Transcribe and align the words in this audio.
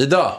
Ida, 0.00 0.32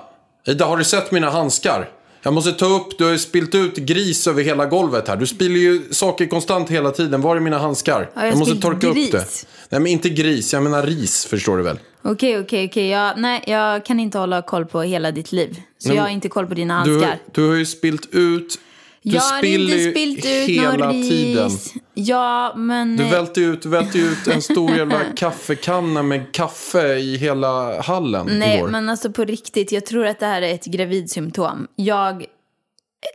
Ida 0.47 0.65
har 0.65 0.77
du 0.77 0.83
sett 0.83 1.11
mina 1.11 1.29
handskar? 1.29 1.89
Jag 2.23 2.33
måste 2.33 2.51
ta 2.51 2.65
upp, 2.65 2.97
du 2.97 3.03
har 3.03 3.11
ju 3.11 3.17
spilt 3.17 3.55
ut 3.55 3.75
gris 3.75 4.27
över 4.27 4.43
hela 4.43 4.65
golvet 4.65 5.07
här. 5.07 5.15
Du 5.15 5.27
spiller 5.27 5.55
ju 5.59 5.81
saker 5.91 6.25
konstant 6.25 6.69
hela 6.69 6.91
tiden. 6.91 7.21
Var 7.21 7.35
är 7.35 7.39
mina 7.39 7.57
handskar? 7.59 8.09
Har 8.15 8.25
jag 8.25 8.37
måste 8.37 8.45
spillt 8.51 8.61
torka 8.63 8.87
upp 8.87 8.95
gris? 8.95 9.11
det. 9.11 9.25
Nej 9.69 9.81
men 9.81 9.87
inte 9.87 10.09
gris, 10.09 10.53
jag 10.53 10.63
menar 10.63 10.83
ris 10.83 11.25
förstår 11.25 11.57
du 11.57 11.63
väl? 11.63 11.79
Okej, 12.01 12.39
okej, 12.39 12.67
okej. 12.67 12.87
Jag- 12.87 13.17
Nej, 13.17 13.43
jag 13.47 13.85
kan 13.85 13.99
inte 13.99 14.17
hålla 14.17 14.41
koll 14.41 14.65
på 14.65 14.81
hela 14.81 15.11
ditt 15.11 15.31
liv. 15.31 15.61
Så 15.77 15.87
Men 15.87 15.97
jag 15.97 16.03
har 16.03 16.09
inte 16.09 16.29
koll 16.29 16.47
på 16.47 16.53
dina 16.53 16.83
Du, 16.85 16.91
handskar. 16.91 17.17
du 17.31 17.47
har 17.49 17.55
ju 17.55 17.65
spilt 17.65 18.07
ut, 18.11 18.59
du 19.03 19.11
jag 19.15 19.21
har 19.21 19.37
spiller 19.37 19.77
inte 19.77 19.91
spilt 19.91 20.25
ut 20.25 20.49
hela 20.49 20.77
någon 20.77 20.93
ris. 20.93 21.09
tiden. 21.09 21.49
Ja, 21.93 22.53
men... 22.55 22.97
Du 22.97 23.03
välter 23.03 23.41
ju 23.41 23.53
ut, 23.53 23.65
ut 23.95 24.27
en 24.27 24.41
stor 24.41 24.71
jävla 24.77 24.99
kaffekanna 25.15 26.03
med 26.03 26.31
kaffe 26.33 26.95
i 26.95 27.17
hela 27.17 27.81
hallen 27.81 28.27
Nej, 28.31 28.57
igår. 28.57 28.67
men 28.67 28.89
alltså 28.89 29.11
på 29.11 29.23
riktigt, 29.25 29.71
jag 29.71 29.85
tror 29.85 30.05
att 30.05 30.19
det 30.19 30.25
här 30.25 30.41
är 30.41 30.53
ett 30.53 30.65
gravidsymptom. 30.65 31.67
Jag 31.75 32.25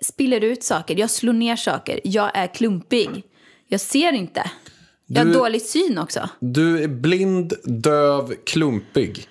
spiller 0.04 0.40
ut 0.44 0.62
saker, 0.64 0.96
jag 0.98 1.10
slår 1.10 1.32
ner 1.32 1.56
saker, 1.56 2.00
jag 2.04 2.30
är 2.34 2.46
klumpig. 2.54 3.22
Jag 3.68 3.80
ser 3.80 4.12
inte. 4.12 4.50
Jag 5.06 5.20
har 5.20 5.24
Du- 5.26 5.32
dålig 5.32 5.62
syn 5.62 5.98
också. 5.98 6.28
Du 6.40 6.82
är 6.82 6.88
blind, 6.88 7.52
döv, 7.64 8.34
klumpig. 8.46 9.26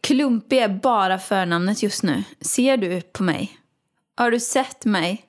Klumpig 0.00 0.58
är 0.58 0.68
bara 0.68 1.18
förnamnet 1.18 1.82
just 1.82 2.02
nu. 2.02 2.22
Ser 2.40 2.76
du 2.76 3.00
på 3.00 3.22
mig? 3.22 3.58
Har 4.16 4.30
du 4.30 4.40
sett 4.40 4.84
mig? 4.84 5.22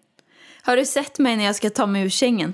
Har 0.66 0.78
du 0.78 0.86
sett 0.86 1.20
mig 1.20 1.38
när 1.38 1.46
jag 1.46 1.56
ska 1.56 1.70
ta 1.70 1.86
mig 1.86 2.04
ur 2.04 2.10
sängen? 2.10 2.54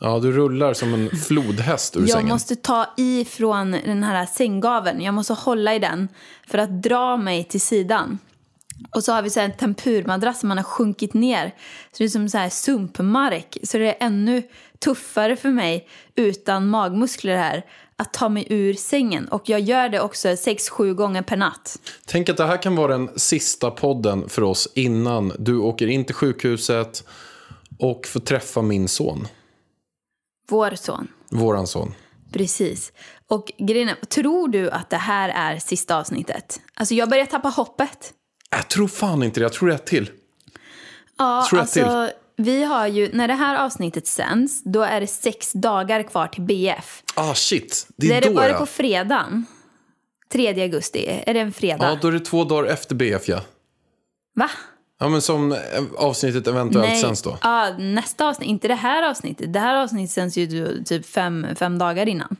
Ja, 0.00 0.18
du 0.18 0.32
rullar 0.32 0.74
som 0.74 0.94
en 0.94 1.10
flodhäst 1.10 1.96
ur 1.96 2.00
Jag 2.00 2.10
sängen. 2.10 2.28
måste 2.28 2.56
ta 2.56 2.86
ifrån 2.96 3.70
den 3.70 4.04
här 4.04 4.26
sänggaveln. 4.26 5.00
Jag 5.00 5.14
måste 5.14 5.32
hålla 5.32 5.74
i 5.74 5.78
den 5.78 6.08
för 6.46 6.58
att 6.58 6.82
dra 6.82 7.16
mig 7.16 7.44
till 7.44 7.60
sidan. 7.60 8.18
Och 8.94 9.04
så 9.04 9.12
har 9.12 9.22
vi 9.22 9.30
så 9.30 9.40
en 9.40 9.52
tempurmadrass 9.52 10.40
som 10.40 10.48
man 10.48 10.58
har 10.58 10.64
sjunkit 10.64 11.14
ner. 11.14 11.54
Så 11.92 11.98
det 11.98 12.04
är 12.04 12.08
som 12.08 12.28
så 12.28 12.38
här 12.38 12.48
sumpmark. 12.48 13.56
Så 13.62 13.78
det 13.78 13.84
är 14.02 14.06
ännu 14.06 14.42
tuffare 14.78 15.36
för 15.36 15.50
mig 15.50 15.88
utan 16.14 16.68
magmuskler 16.68 17.36
här 17.36 17.64
att 17.96 18.12
ta 18.12 18.28
mig 18.28 18.46
ur 18.50 18.74
sängen. 18.74 19.28
Och 19.28 19.48
jag 19.48 19.60
gör 19.60 19.88
det 19.88 20.00
också 20.00 20.36
sex 20.36 20.68
sju 20.68 20.94
gånger 20.94 21.22
per 21.22 21.36
natt. 21.36 21.78
Tänk 22.06 22.28
att 22.28 22.36
det 22.36 22.46
här 22.46 22.62
kan 22.62 22.76
vara 22.76 22.92
den 22.98 23.18
sista 23.18 23.70
podden 23.70 24.28
för 24.28 24.42
oss 24.42 24.68
innan 24.74 25.32
du 25.38 25.58
åker 25.58 25.86
in 25.86 26.04
till 26.04 26.14
sjukhuset 26.14 27.04
och 27.78 28.06
får 28.06 28.20
träffa 28.20 28.62
min 28.62 28.88
son. 28.88 29.28
Vår 30.48 30.70
son. 30.74 31.08
Våran 31.30 31.66
son. 31.66 31.94
Precis. 32.32 32.92
Och 33.28 33.52
grejen 33.58 33.88
är, 33.88 33.94
tror 33.94 34.48
du 34.48 34.70
att 34.70 34.90
det 34.90 34.96
här 34.96 35.28
är 35.28 35.58
sista 35.58 35.96
avsnittet? 35.96 36.60
Alltså 36.74 36.94
jag 36.94 37.10
börjar 37.10 37.26
tappa 37.26 37.48
hoppet. 37.48 38.12
Jag 38.50 38.68
tror 38.68 38.88
fan 38.88 39.22
inte 39.22 39.40
det. 39.40 39.44
Jag 39.44 39.52
tror 39.52 39.70
ett 39.70 39.86
till. 39.86 40.10
Ja, 41.18 41.46
Tror 41.50 41.60
alltså, 41.60 42.10
vi 42.36 42.64
har 42.64 42.86
ju, 42.86 43.10
när 43.12 43.28
det 43.28 43.34
här 43.34 43.64
avsnittet 43.64 44.06
sänds, 44.06 44.62
då 44.64 44.82
är 44.82 45.00
det 45.00 45.06
sex 45.06 45.52
dagar 45.52 46.02
kvar 46.02 46.26
till 46.26 46.42
BF. 46.42 47.02
Ah 47.14 47.34
shit. 47.34 47.86
Det 47.96 48.08
Det 48.08 48.14
är 48.14 48.16
är 48.16 48.20
det 48.20 48.28
då 48.28 48.34
bara 48.34 48.48
ja. 48.48 48.58
på 48.58 48.66
fredagen. 48.66 49.46
3 50.32 50.62
augusti. 50.62 51.22
Är 51.26 51.34
det 51.34 51.40
en 51.40 51.52
fredag? 51.52 51.88
Ja, 51.88 51.98
då 52.02 52.08
är 52.08 52.12
det 52.12 52.20
två 52.20 52.44
dagar 52.44 52.70
efter 52.70 52.94
BF 52.94 53.28
ja. 53.28 53.40
Va? 54.34 54.50
Ja, 54.98 55.08
men 55.08 55.22
som 55.22 55.56
avsnittet 55.96 56.46
eventuellt 56.46 57.00
sänds 57.00 57.22
då. 57.22 57.38
Ja, 57.42 57.78
nästa 57.78 58.28
avsnitt. 58.28 58.48
Inte 58.48 58.68
det 58.68 58.74
här 58.74 59.02
avsnittet. 59.10 59.52
Det 59.52 59.58
här 59.58 59.74
avsnittet 59.74 60.10
sänds 60.10 60.36
ju 60.36 60.46
då 60.46 60.84
typ 60.84 61.06
fem, 61.06 61.46
fem 61.56 61.78
dagar 61.78 62.08
innan. 62.08 62.36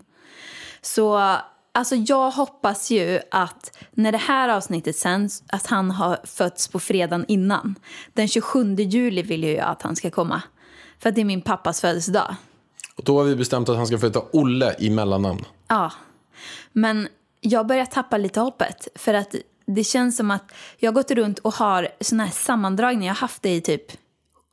Så 0.82 1.36
alltså 1.76 1.94
jag 1.94 2.30
hoppas 2.30 2.90
ju 2.90 3.20
att 3.30 3.78
när 3.90 4.12
det 4.12 4.18
här 4.18 4.48
avsnittet 4.48 4.96
sänds 4.96 5.42
att 5.46 5.66
han 5.66 5.90
har 5.90 6.18
fötts 6.24 6.68
på 6.68 6.80
fredagen 6.80 7.24
innan. 7.28 7.74
Den 8.12 8.28
27 8.28 8.74
juli 8.74 9.22
vill 9.22 9.44
jag 9.44 9.68
att 9.68 9.82
han 9.82 9.96
ska 9.96 10.10
komma. 10.10 10.42
För 10.98 11.08
att 11.08 11.14
det 11.14 11.20
är 11.20 11.24
min 11.24 11.42
pappas 11.42 11.80
födelsedag. 11.80 12.34
Och 12.96 13.04
då 13.04 13.18
har 13.18 13.24
vi 13.24 13.36
bestämt 13.36 13.68
att 13.68 13.76
han 13.76 13.86
ska 13.86 13.98
få 13.98 14.06
heta 14.06 14.22
Olle 14.32 14.76
i 14.78 14.90
mellannamn. 14.90 15.44
Ja. 15.68 15.92
Men 16.72 17.08
jag 17.40 17.66
börjar 17.66 17.86
tappa 17.86 18.18
lite 18.18 18.40
hoppet. 18.40 18.88
För 18.94 19.14
att 19.14 19.34
det 19.66 19.84
känns 19.84 20.16
som 20.16 20.30
att 20.30 20.52
jag 20.78 20.90
har 20.90 20.94
gått 20.94 21.10
runt 21.10 21.38
och 21.38 21.54
har 21.54 21.88
såna 22.00 22.24
här 22.24 22.32
sammandragningar. 22.32 23.10
Jag 23.10 23.14
har 23.14 23.20
haft 23.20 23.42
det 23.42 23.54
i 23.54 23.60
typ 23.60 23.92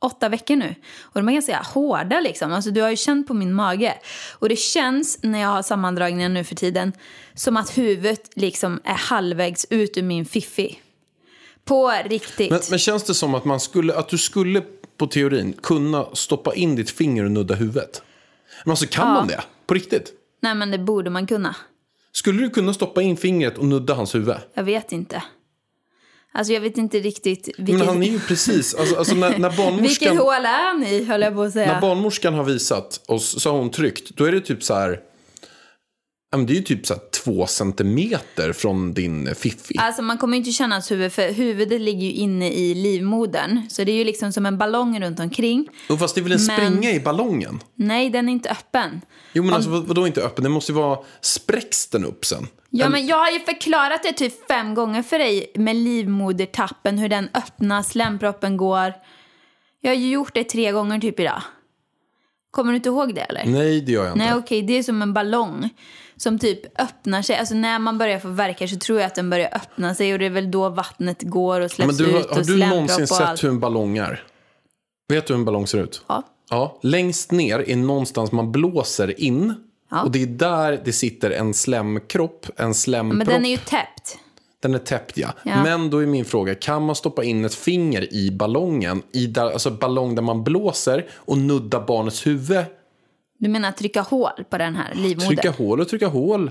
åtta 0.04 0.28
veckor 0.28 0.56
nu. 0.56 0.74
Och 1.00 1.20
de 1.20 1.28
är 1.28 1.32
ganska 1.32 1.56
hårda 1.56 2.20
liksom. 2.20 2.52
Alltså 2.52 2.70
du 2.70 2.82
har 2.82 2.90
ju 2.90 2.96
känt 2.96 3.26
på 3.26 3.34
min 3.34 3.54
mage. 3.54 3.94
Och 4.32 4.48
det 4.48 4.56
känns 4.56 5.18
när 5.22 5.40
jag 5.40 5.48
har 5.48 5.62
sammandragningar 5.62 6.28
nu 6.28 6.44
för 6.44 6.54
tiden 6.54 6.92
som 7.34 7.56
att 7.56 7.78
huvudet 7.78 8.30
liksom 8.34 8.80
är 8.84 8.94
halvvägs 8.94 9.66
ut 9.70 9.98
ur 9.98 10.02
min 10.02 10.24
fiffi. 10.24 10.78
På 11.64 11.92
riktigt. 12.04 12.50
Men, 12.50 12.60
men 12.70 12.78
känns 12.78 13.04
det 13.04 13.14
som 13.14 13.34
att, 13.34 13.44
man 13.44 13.60
skulle, 13.60 13.94
att 13.94 14.08
du 14.08 14.18
skulle 14.18 14.62
på 14.96 15.06
teorin 15.06 15.52
kunna 15.62 16.06
stoppa 16.12 16.54
in 16.54 16.76
ditt 16.76 16.90
finger 16.90 17.24
och 17.24 17.30
nudda 17.30 17.54
huvudet? 17.54 18.02
Men 18.64 18.70
alltså 18.70 18.86
kan 18.86 19.08
man 19.08 19.28
det? 19.28 19.42
På 19.66 19.74
riktigt? 19.74 20.12
Nej 20.40 20.54
men 20.54 20.70
det 20.70 20.78
borde 20.78 21.10
man 21.10 21.26
kunna. 21.26 21.56
Skulle 22.12 22.42
du 22.42 22.50
kunna 22.50 22.74
stoppa 22.74 23.02
in 23.02 23.16
fingret 23.16 23.58
och 23.58 23.64
nudda 23.64 23.94
hans 23.94 24.14
huvud? 24.14 24.36
Jag 24.54 24.64
vet 24.64 24.92
inte. 24.92 25.22
Alltså 26.36 26.52
jag 26.52 26.60
vet 26.60 26.78
inte 26.78 26.98
riktigt 27.00 27.48
Men 27.56 27.66
vilket, 27.66 27.86
han 27.86 28.02
är 28.02 28.06
ju 28.06 28.20
precis, 28.20 28.74
alltså, 28.74 28.96
alltså 28.96 29.14
när, 29.14 29.38
när 29.38 29.48
vilket 29.48 29.56
barnmorskan... 29.56 30.18
hål 30.18 30.44
är 30.44 30.68
han 30.68 30.84
i 30.84 31.04
höll 31.04 31.22
jag 31.22 31.34
på 31.34 31.42
att 31.42 31.52
säga. 31.52 31.72
När 31.72 31.80
barnmorskan 31.80 32.34
har 32.34 32.44
visat 32.44 33.00
oss 33.06 33.42
så 33.42 33.50
har 33.50 33.58
hon 33.58 33.70
tryckt. 33.70 34.16
Då 34.16 34.24
är 34.24 34.32
det 34.32 34.40
typ 34.40 34.62
så 34.62 34.74
här. 34.74 35.00
Men 36.36 36.46
Det 36.46 36.52
är 36.52 36.54
ju 36.54 36.62
typ 36.62 36.86
så 36.86 36.94
två 37.24 37.46
centimeter 37.46 38.52
från 38.52 38.94
din 38.94 39.34
fiffi. 39.34 39.74
Alltså 39.78 40.02
man 40.02 40.18
kommer 40.18 40.34
ju 40.36 40.38
inte 40.38 40.52
känna 40.52 40.74
hans 40.74 40.90
huvud 40.90 41.12
för 41.12 41.32
huvudet 41.32 41.80
ligger 41.80 42.00
ju 42.06 42.12
inne 42.12 42.52
i 42.52 42.74
livmodern. 42.74 43.60
Så 43.68 43.84
det 43.84 43.92
är 43.92 43.96
ju 43.96 44.04
liksom 44.04 44.32
som 44.32 44.46
en 44.46 44.58
ballong 44.58 45.00
runt 45.00 45.20
omkring. 45.20 45.68
Och 45.88 45.98
fast 45.98 46.14
det 46.14 46.20
är 46.20 46.22
väl 46.22 46.32
en 46.32 46.46
Men- 46.46 46.56
springa 46.56 46.90
i 46.90 47.00
ballongen? 47.00 47.60
Nej, 47.74 48.10
den 48.10 48.28
är 48.28 48.32
inte 48.32 48.50
öppen. 48.50 49.00
Jo 49.32 49.42
men 49.42 49.54
alltså 49.54 49.70
vad- 49.70 49.84
vadå 49.86 50.06
inte 50.06 50.22
öppen? 50.22 50.44
Det 50.44 50.50
måste 50.50 50.72
ju 50.72 50.76
vara, 50.78 50.98
spräcks 51.20 51.86
den 51.86 52.04
upp 52.04 52.24
sen? 52.24 52.46
Ja, 52.70 52.88
men 52.88 53.06
jag 53.06 53.16
har 53.18 53.30
ju 53.30 53.40
förklarat 53.40 54.02
det 54.02 54.12
typ 54.12 54.46
fem 54.48 54.74
gånger 54.74 55.02
för 55.02 55.18
dig 55.18 55.52
med 55.54 55.76
livmodertappen, 55.76 56.98
hur 56.98 57.08
den 57.08 57.28
öppnas, 57.34 57.88
slemproppen 57.90 58.56
går. 58.56 58.92
Jag 59.80 59.90
har 59.90 59.96
ju 59.96 60.10
gjort 60.10 60.34
det 60.34 60.44
tre 60.44 60.72
gånger 60.72 60.98
typ 60.98 61.20
idag. 61.20 61.42
Kommer 62.50 62.72
du 62.72 62.76
inte 62.76 62.88
ihåg 62.88 63.14
det 63.14 63.20
eller? 63.20 63.44
Nej 63.46 63.80
det 63.80 63.92
gör 63.92 64.04
jag 64.04 64.12
inte. 64.14 64.24
Nej, 64.24 64.34
okej, 64.34 64.62
det 64.62 64.72
är 64.78 64.82
som 64.82 65.02
en 65.02 65.12
ballong 65.12 65.70
som 66.24 66.38
typ 66.38 66.80
öppnar 66.80 67.22
sig. 67.22 67.36
Alltså 67.36 67.54
när 67.54 67.78
man 67.78 67.98
börjar 67.98 68.18
få 68.18 68.28
verkar 68.28 68.66
så 68.66 68.76
tror 68.76 69.00
jag 69.00 69.06
att 69.06 69.14
den 69.14 69.30
börjar 69.30 69.48
öppna 69.52 69.94
sig 69.94 70.12
och 70.12 70.18
det 70.18 70.26
är 70.26 70.30
väl 70.30 70.50
då 70.50 70.68
vattnet 70.68 71.22
går 71.22 71.54
och 71.54 71.60
men 71.60 71.70
släpps 71.70 71.96
du, 71.96 72.04
ut 72.04 72.26
och 72.26 72.36
har 72.36 72.44
du 72.44 72.56
någonsin 72.56 73.06
sett 73.06 73.20
allt. 73.20 73.44
hur 73.44 73.48
en 73.48 73.60
ballong 73.60 73.98
är? 73.98 74.22
Vet 75.08 75.26
du 75.26 75.34
hur 75.34 75.38
en 75.38 75.44
ballong 75.44 75.66
ser 75.66 75.78
ut? 75.78 76.02
Ja. 76.06 76.22
Ja, 76.50 76.78
längst 76.82 77.30
ner 77.30 77.70
är 77.70 77.76
någonstans 77.76 78.32
man 78.32 78.52
blåser 78.52 79.20
in. 79.20 79.54
Ja. 79.90 80.02
Och 80.02 80.10
det 80.10 80.22
är 80.22 80.26
där 80.26 80.82
det 80.84 80.92
sitter 80.92 81.30
en 81.30 81.54
slemkropp, 81.54 82.46
en 82.56 82.74
slempropp. 82.74 83.18
Men 83.18 83.26
den 83.26 83.44
är 83.44 83.50
ju 83.50 83.56
täppt. 83.56 84.18
Den 84.62 84.74
är 84.74 84.78
täppt 84.78 85.16
ja. 85.16 85.28
Ja. 85.42 85.62
Men 85.62 85.90
då 85.90 85.98
är 85.98 86.06
min 86.06 86.24
fråga, 86.24 86.54
kan 86.54 86.82
man 86.82 86.94
stoppa 86.94 87.24
in 87.24 87.44
ett 87.44 87.54
finger 87.54 88.14
i 88.14 88.30
ballongen, 88.30 89.02
i 89.12 89.26
där, 89.26 89.50
alltså 89.50 89.70
ballong 89.70 90.14
där 90.14 90.22
man 90.22 90.44
blåser 90.44 91.06
och 91.14 91.38
nudda 91.38 91.80
barnets 91.80 92.26
huvud? 92.26 92.64
Du 93.38 93.48
menar 93.48 93.72
trycka 93.72 94.00
hål 94.00 94.44
på 94.50 94.58
den 94.58 94.76
här 94.76 94.94
livmodern? 94.94 95.28
Trycka 95.28 95.50
hål 95.50 95.80
och 95.80 95.88
trycka 95.88 96.06
hål. 96.06 96.50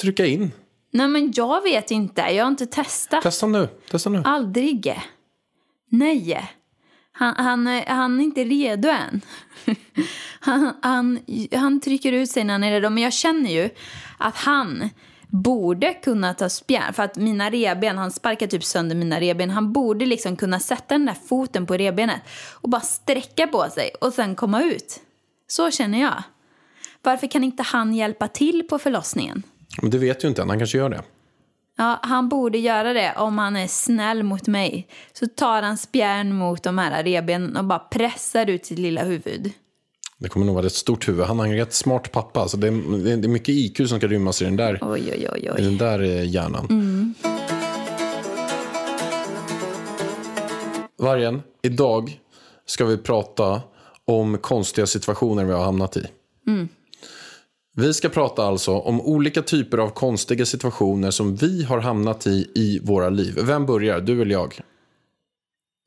Trycka 0.00 0.26
in. 0.26 0.52
Nej 0.92 1.08
men 1.08 1.32
jag 1.36 1.62
vet 1.62 1.90
inte, 1.90 2.20
jag 2.20 2.44
har 2.44 2.50
inte 2.50 2.66
testat. 2.66 3.22
Testa 3.22 3.46
nu. 3.46 3.68
Testa 3.90 4.10
nu. 4.10 4.22
Aldrig. 4.24 5.00
Nej. 5.90 6.50
Han, 7.12 7.34
han, 7.36 7.82
han 7.86 8.20
är 8.20 8.24
inte 8.24 8.44
redo 8.44 8.88
än. 8.88 9.20
Han, 10.42 10.74
han, 10.82 11.18
han 11.52 11.80
trycker 11.80 12.12
ut 12.12 12.30
sig 12.30 12.44
när 12.44 12.54
han 12.54 12.64
är 12.64 12.70
redo. 12.70 12.90
Men 12.90 13.02
jag 13.02 13.12
känner 13.12 13.50
ju 13.50 13.70
att 14.18 14.36
han 14.36 14.90
borde 15.28 15.94
kunna 15.94 16.34
ta 16.34 16.48
spjärn. 16.48 16.92
För 16.92 17.02
att 17.02 17.16
mina 17.16 17.50
reben, 17.50 17.98
han 17.98 18.10
sparkar 18.10 18.46
typ 18.46 18.64
sönder 18.64 18.96
mina 18.96 19.20
reben. 19.20 19.50
Han 19.50 19.72
borde 19.72 20.06
liksom 20.06 20.36
kunna 20.36 20.60
sätta 20.60 20.94
den 20.94 21.06
där 21.06 21.16
foten 21.28 21.66
på 21.66 21.76
rebenet 21.76 22.20
och 22.52 22.68
bara 22.68 22.80
sträcka 22.80 23.46
på 23.46 23.68
sig 23.70 23.90
och 24.00 24.12
sen 24.12 24.34
komma 24.34 24.62
ut. 24.62 25.00
Så 25.50 25.70
känner 25.70 26.00
jag. 26.00 26.22
Varför 27.02 27.26
kan 27.26 27.44
inte 27.44 27.62
han 27.62 27.94
hjälpa 27.94 28.28
till 28.28 28.62
på 28.68 28.78
förlossningen? 28.78 29.42
Men 29.82 29.90
det 29.90 29.98
vet 29.98 30.24
ju 30.24 30.28
inte 30.28 30.42
än, 30.42 30.48
han 30.48 30.58
kanske 30.58 30.78
gör 30.78 30.88
det. 30.88 31.02
Ja, 31.78 31.98
han 32.02 32.28
borde 32.28 32.58
göra 32.58 32.92
det 32.92 33.14
om 33.16 33.38
han 33.38 33.56
är 33.56 33.66
snäll 33.66 34.22
mot 34.22 34.46
mig. 34.46 34.88
Så 35.12 35.26
tar 35.26 35.62
han 35.62 35.78
spjärn 35.78 36.34
mot 36.34 36.62
de 36.62 36.78
här 36.78 37.04
revbenen 37.04 37.56
och 37.56 37.64
bara 37.64 37.78
pressar 37.78 38.50
ut 38.50 38.66
sitt 38.66 38.78
lilla 38.78 39.04
huvud. 39.04 39.52
Det 40.18 40.28
kommer 40.28 40.46
nog 40.46 40.54
vara 40.54 40.66
ett 40.66 40.72
stort 40.72 41.08
huvud. 41.08 41.26
Han 41.26 41.38
har 41.38 41.46
en 41.46 41.56
rätt 41.56 41.74
smart 41.74 42.12
pappa. 42.12 42.48
Så 42.48 42.56
det, 42.56 42.66
är, 42.66 43.16
det 43.16 43.26
är 43.26 43.28
mycket 43.28 43.48
IQ 43.48 43.76
som 43.76 43.98
ska 43.98 44.06
rymmas 44.06 44.42
i 44.42 44.44
den 44.44 44.56
där, 44.56 44.78
Oj, 44.82 45.12
oj, 45.12 45.28
oj, 45.32 45.60
i 45.60 45.64
den 45.64 45.78
där 45.78 46.02
eh, 46.02 46.28
hjärnan. 46.28 47.14
Vargen, 50.98 51.42
idag 51.62 52.20
ska 52.66 52.84
vi 52.84 52.96
prata 52.96 53.62
om 54.10 54.38
konstiga 54.38 54.86
situationer 54.86 55.44
vi 55.44 55.52
har 55.52 55.64
hamnat 55.64 55.96
i. 55.96 56.06
Vi 57.76 57.94
ska 57.94 58.08
prata 58.08 58.44
alltså 58.44 58.72
om 58.78 59.00
olika 59.00 59.42
typer 59.42 59.78
av 59.78 59.88
konstiga 59.88 60.46
situationer 60.46 61.10
som 61.10 61.36
vi 61.36 61.64
har 61.64 61.78
hamnat 61.80 62.26
i 62.26 62.50
i 62.54 62.80
våra 62.82 63.08
liv. 63.08 63.38
Vem 63.42 63.66
börjar? 63.66 64.00
Du 64.00 64.22
eller 64.22 64.32
jag? 64.32 64.60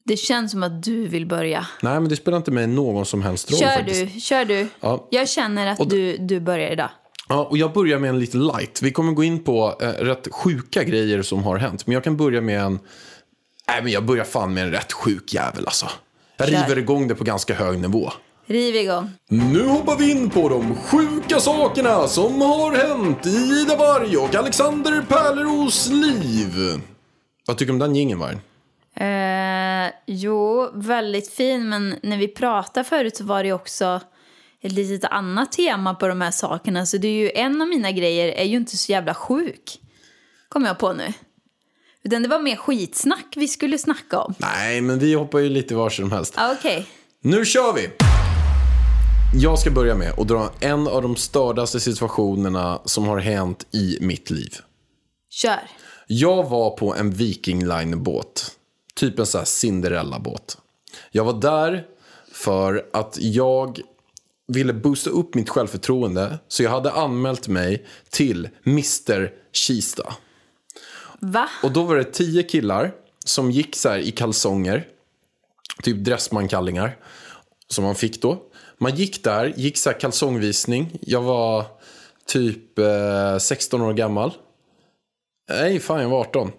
Det 0.06 0.18
känns 0.18 0.52
som 0.52 0.64
att 0.64 0.84
du 0.84 1.08
vill 1.08 1.26
börja. 1.26 1.68
Nej, 1.82 2.00
men 2.00 2.10
det 2.10 2.16
spelar 2.16 2.38
inte 2.38 2.52
mig 2.52 2.68
någon 2.68 3.06
som 3.06 3.22
helst 3.22 3.52
roll 3.52 3.60
Kör 3.60 3.78
faktiskt. 3.78 4.14
du, 4.14 4.20
kör 4.20 4.46
du. 4.46 4.68
Ja. 4.80 5.08
Jag 5.12 5.30
känner 5.30 5.68
att 5.68 5.90
du, 5.90 6.18
du 6.18 6.40
börjar 6.40 6.72
idag. 6.72 6.90
Ja, 7.30 7.46
och 7.46 7.58
jag 7.58 7.74
börjar 7.74 8.00
med 8.00 8.10
en 8.10 8.20
lite 8.20 8.38
light. 8.38 8.82
Vi 8.82 8.92
kommer 8.92 9.12
gå 9.12 9.24
in 9.24 9.44
på 9.44 9.78
eh, 9.82 9.88
rätt 9.88 10.28
sjuka 10.32 10.84
grejer 10.84 11.22
som 11.22 11.44
har 11.44 11.58
hänt. 11.58 11.88
Men 11.88 11.94
jag 11.94 12.04
kan 12.04 12.18
börja 12.18 12.42
med 12.42 12.62
en... 12.62 12.80
Nej, 13.68 13.84
men 13.84 13.92
jag 13.92 14.06
börjar 14.06 14.24
fan 14.24 14.54
med 14.54 14.64
en 14.64 14.72
rätt 14.72 14.92
sjuk 14.92 15.34
jävel 15.34 15.66
alltså. 15.66 15.88
Jag 16.38 16.50
Kör. 16.50 16.58
river 16.58 16.78
igång 16.78 17.08
det 17.08 17.16
på 17.16 17.24
ganska 17.24 17.54
hög 17.54 17.80
nivå. 17.80 18.12
Riv 18.46 18.76
igång. 18.76 19.12
Nu 19.28 19.68
hoppar 19.68 19.98
vi 19.98 20.12
in 20.12 20.30
på 20.30 20.50
de 20.50 20.76
sjuka 20.76 21.40
sakerna 21.40 22.08
som 22.08 22.42
har 22.42 22.72
hänt 22.76 23.26
i 23.26 23.62
Ida 23.62 23.76
Varg 23.76 24.18
och 24.18 24.36
Alexander 24.36 25.02
Pärleros 25.02 25.90
liv. 25.90 26.82
Vad 27.48 27.58
tycker 27.58 27.68
du 27.68 27.74
om 27.74 27.80
den 27.80 27.96
jingeln, 27.96 28.20
Varg? 28.20 28.38
Eh, 28.96 29.94
jo, 30.08 30.70
väldigt 30.74 31.30
fin. 31.30 31.70
Men 31.70 31.96
när 32.04 32.18
vi 32.18 32.28
pratade 32.28 32.84
förut 32.90 33.18
så 33.18 33.24
var 33.24 33.44
det 33.44 33.54
också 33.54 34.02
ett 34.62 34.72
litet 34.72 35.12
annat 35.12 35.52
tema 35.52 35.94
på 35.94 36.08
de 36.08 36.22
här 36.22 36.32
sakerna. 36.32 36.86
Så 36.86 36.98
det 36.98 37.08
är 37.08 37.20
ju 37.20 37.32
en 37.36 37.62
av 37.62 37.68
mina 37.68 37.92
grejer 37.92 38.28
är 38.34 38.44
ju 38.44 38.58
inte 38.58 38.78
så 38.78 38.92
jävla 38.92 39.14
sjuk. 39.14 39.80
Kommer 40.50 40.68
jag 40.68 40.80
på 40.80 40.94
nu. 40.94 41.14
Utan 42.04 42.24
det 42.24 42.30
var 42.30 42.40
mer 42.40 42.56
skitsnack 42.56 43.34
vi 43.36 43.48
skulle 43.48 43.78
snacka 43.78 44.20
om. 44.20 44.34
Nej, 44.38 44.82
men 44.82 45.00
vi 45.00 45.14
hoppar 45.14 45.40
ju 45.40 45.50
lite 45.50 45.76
var 45.76 45.90
som 45.90 46.12
helst. 46.12 46.34
Ah, 46.38 46.52
Okej. 46.52 46.88
Nu 47.22 47.46
kör 47.46 47.74
vi! 47.74 47.90
Jag 49.36 49.60
ska 49.60 49.72
börja 49.72 49.96
med 49.96 50.20
att 50.20 50.28
dra 50.28 50.52
en 50.60 50.88
av 50.88 51.02
de 51.02 51.16
stördaste 51.16 51.80
situationerna 51.80 52.82
som 52.86 53.08
har 53.08 53.18
hänt 53.18 53.66
i 53.72 53.98
mitt 54.02 54.30
liv. 54.30 54.54
Kör. 55.30 55.60
Jag 56.08 56.50
var 56.50 56.78
på 56.78 56.96
en 56.96 57.12
Viking 57.12 57.66
Line-båt. 57.66 58.52
Typ 58.96 59.20
en 59.20 59.26
sån 59.26 59.40
här 59.40 59.46
Cinderella-båt. 59.46 60.58
Jag 61.12 61.24
var 61.24 61.42
där 61.42 61.86
för 62.32 62.86
att 62.94 63.18
jag 63.22 63.80
ville 64.48 64.74
boosta 64.74 65.10
upp 65.10 65.36
mitt 65.36 65.50
självförtroende. 65.50 66.40
Så 66.48 66.64
jag 66.64 66.72
hade 66.72 66.92
anmält 66.92 67.48
mig 67.48 67.86
till 68.10 68.50
Mr 68.66 69.30
Kista. 69.52 70.14
Va? 71.24 71.50
Och 71.64 71.72
då 71.72 71.84
var 71.84 71.96
det 71.96 72.04
tio 72.04 72.44
killar 72.44 72.92
som 73.26 73.52
gick 73.52 73.76
så 73.76 73.96
i 73.96 74.12
kalsonger. 74.12 74.88
Typ 75.84 75.98
dressmankallingar. 75.98 76.98
Som 77.68 77.84
man 77.84 77.96
fick 77.96 78.22
då. 78.22 78.42
Man 78.78 78.96
gick 78.96 79.24
där, 79.24 79.54
gick 79.58 79.78
så 79.78 79.90
här 79.90 80.00
kalsongvisning. 80.00 81.00
Jag 81.02 81.22
var 81.22 81.66
typ 82.28 82.80
eh, 82.80 83.38
16 83.40 83.82
år 83.82 83.94
gammal. 83.94 84.32
Nej, 85.50 85.80
fan 85.80 86.02
jag 86.02 86.10
var 86.10 86.20
18. 86.20 86.52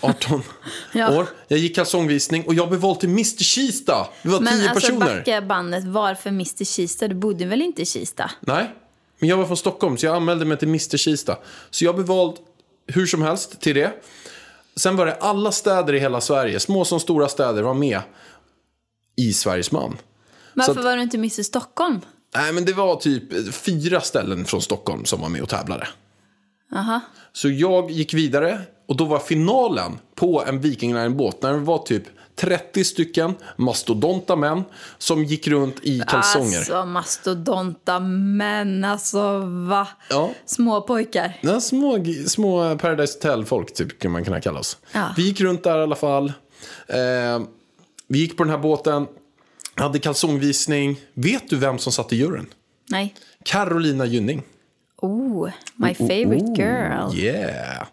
18 0.00 0.42
Ja. 0.94 1.18
år. 1.18 1.26
Jag 1.48 1.58
gick 1.58 1.74
kalsongvisning 1.74 2.46
och 2.46 2.54
jag 2.54 2.68
blev 2.68 2.80
vald 2.80 3.00
till 3.00 3.08
Mr 3.08 3.42
Kista. 3.44 4.08
Det 4.22 4.28
var 4.28 4.40
Men 4.40 4.52
tio 4.58 4.70
alltså 4.70 4.88
personer. 4.92 5.16
backa 5.18 5.42
bandet. 5.42 5.84
Varför 5.84 6.30
Mr 6.30 6.64
Kista? 6.64 7.08
Du 7.08 7.14
bodde 7.14 7.44
väl 7.46 7.62
inte 7.62 7.82
i 7.82 7.86
Kista? 7.86 8.30
Nej, 8.40 8.70
men 9.18 9.28
jag 9.28 9.36
var 9.36 9.44
från 9.46 9.56
Stockholm 9.56 9.96
så 9.96 10.06
jag 10.06 10.16
anmälde 10.16 10.44
mig 10.44 10.58
till 10.58 10.68
Mr 10.68 10.96
Kista. 10.96 11.38
Så 11.70 11.84
jag 11.84 11.94
blev 11.94 12.06
vald 12.06 12.36
hur 12.88 13.06
som 13.06 13.22
helst 13.22 13.60
till 13.60 13.74
det. 13.74 13.92
Sen 14.76 14.96
var 14.96 15.06
det 15.06 15.14
alla 15.14 15.52
städer 15.52 15.94
i 15.94 15.98
hela 15.98 16.20
Sverige, 16.20 16.60
små 16.60 16.84
som 16.84 17.00
stora 17.00 17.28
städer, 17.28 17.62
var 17.62 17.74
med 17.74 18.00
i 19.16 19.32
Sveriges 19.32 19.72
man. 19.72 19.96
Varför 20.54 20.78
att- 20.78 20.84
var 20.84 20.96
du 20.96 21.02
inte 21.02 21.16
Mr 21.16 21.42
Stockholm? 21.42 22.00
Nej, 22.34 22.52
men 22.52 22.64
det 22.64 22.72
var 22.72 22.96
typ 22.96 23.54
fyra 23.54 24.00
ställen 24.00 24.44
från 24.44 24.62
Stockholm 24.62 25.04
som 25.04 25.20
var 25.20 25.28
med 25.28 25.42
och 25.42 25.48
tävlade. 25.48 25.88
Aha. 26.76 27.00
Så 27.32 27.48
jag 27.48 27.90
gick 27.90 28.14
vidare 28.14 28.60
och 28.88 28.96
då 28.96 29.04
var 29.04 29.18
finalen 29.18 29.98
på 30.14 30.44
en 30.46 30.60
Viking 30.60 30.94
Line-båt 30.94 31.42
när 31.42 31.52
det 31.52 31.58
var 31.58 31.78
typ 31.78 32.02
30 32.40 32.84
stycken 32.84 33.34
mastodonta 33.56 34.36
män 34.36 34.64
som 34.98 35.24
gick 35.24 35.48
runt 35.48 35.76
i 35.82 36.02
kalsonger. 36.08 36.58
Alltså 36.58 36.84
mastodonta 36.84 38.00
män, 38.00 38.84
alltså 38.84 39.38
va? 39.68 39.88
Ja. 40.10 40.30
Små 40.46 40.80
pojkar. 40.80 41.38
Ja, 41.40 41.60
små, 41.60 42.04
små 42.26 42.78
Paradise 42.78 43.14
Hotel-folk 43.14 43.74
typ, 43.74 43.98
kan 43.98 44.10
man 44.10 44.24
kunna 44.24 44.40
kalla 44.40 44.60
oss. 44.60 44.78
Ja. 44.92 45.14
Vi 45.16 45.22
gick 45.22 45.40
runt 45.40 45.64
där 45.64 45.78
i 45.78 45.82
alla 45.82 45.96
fall. 45.96 46.32
Eh, 46.86 47.40
vi 48.08 48.18
gick 48.18 48.36
på 48.36 48.44
den 48.44 48.50
här 48.50 48.58
båten, 48.58 49.06
hade 49.74 49.98
kalsongvisning. 49.98 51.00
Vet 51.14 51.50
du 51.50 51.56
vem 51.56 51.78
som 51.78 51.92
satt 51.92 52.12
i 52.12 52.16
juryn? 52.16 52.46
Nej. 52.90 53.14
Carolina 53.44 54.06
Gynning. 54.06 54.42
Oh, 54.96 55.50
my 55.76 55.94
favorite 55.94 56.62
girl. 56.62 57.14
Yeah. 57.14 57.86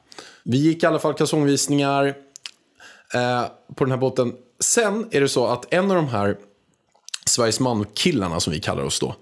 Vi 0.43 0.57
gick 0.57 0.83
i 0.83 0.85
alla 0.85 0.99
fall 0.99 1.13
kalsongvisningar 1.13 2.15
eh, 3.13 3.45
på 3.75 3.83
den 3.83 3.91
här 3.91 3.97
båten. 3.97 4.33
Sen 4.59 5.07
är 5.11 5.21
det 5.21 5.29
så 5.29 5.47
att 5.47 5.73
en 5.73 5.91
av 5.91 5.95
de 5.95 6.07
här 6.07 6.37
Sveriges 7.25 7.59
man-killarna 7.59 8.39
som 8.39 8.53
vi 8.53 8.59
kallar 8.59 8.83
oss 8.83 8.99
då. 8.99 9.15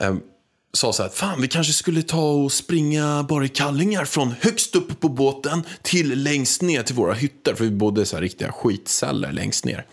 Eh, 0.00 0.14
sa 0.72 0.92
så 0.92 1.02
här, 1.02 1.10
fan 1.10 1.40
vi 1.40 1.48
kanske 1.48 1.72
skulle 1.72 2.02
ta 2.02 2.30
och 2.30 2.52
springa 2.52 3.26
bara 3.28 3.44
i 3.44 3.48
kallingar 3.48 4.04
från 4.04 4.34
högst 4.40 4.76
upp 4.76 5.00
på 5.00 5.08
båten 5.08 5.62
till 5.82 6.22
längst 6.22 6.62
ner 6.62 6.82
till 6.82 6.94
våra 6.94 7.12
hytter. 7.12 7.54
För 7.54 7.64
vi 7.64 7.70
bodde 7.70 8.02
i 8.02 8.06
så 8.06 8.16
här 8.16 8.22
riktiga 8.22 8.52
skitceller 8.52 9.32
längst 9.32 9.64
ner. 9.64 9.86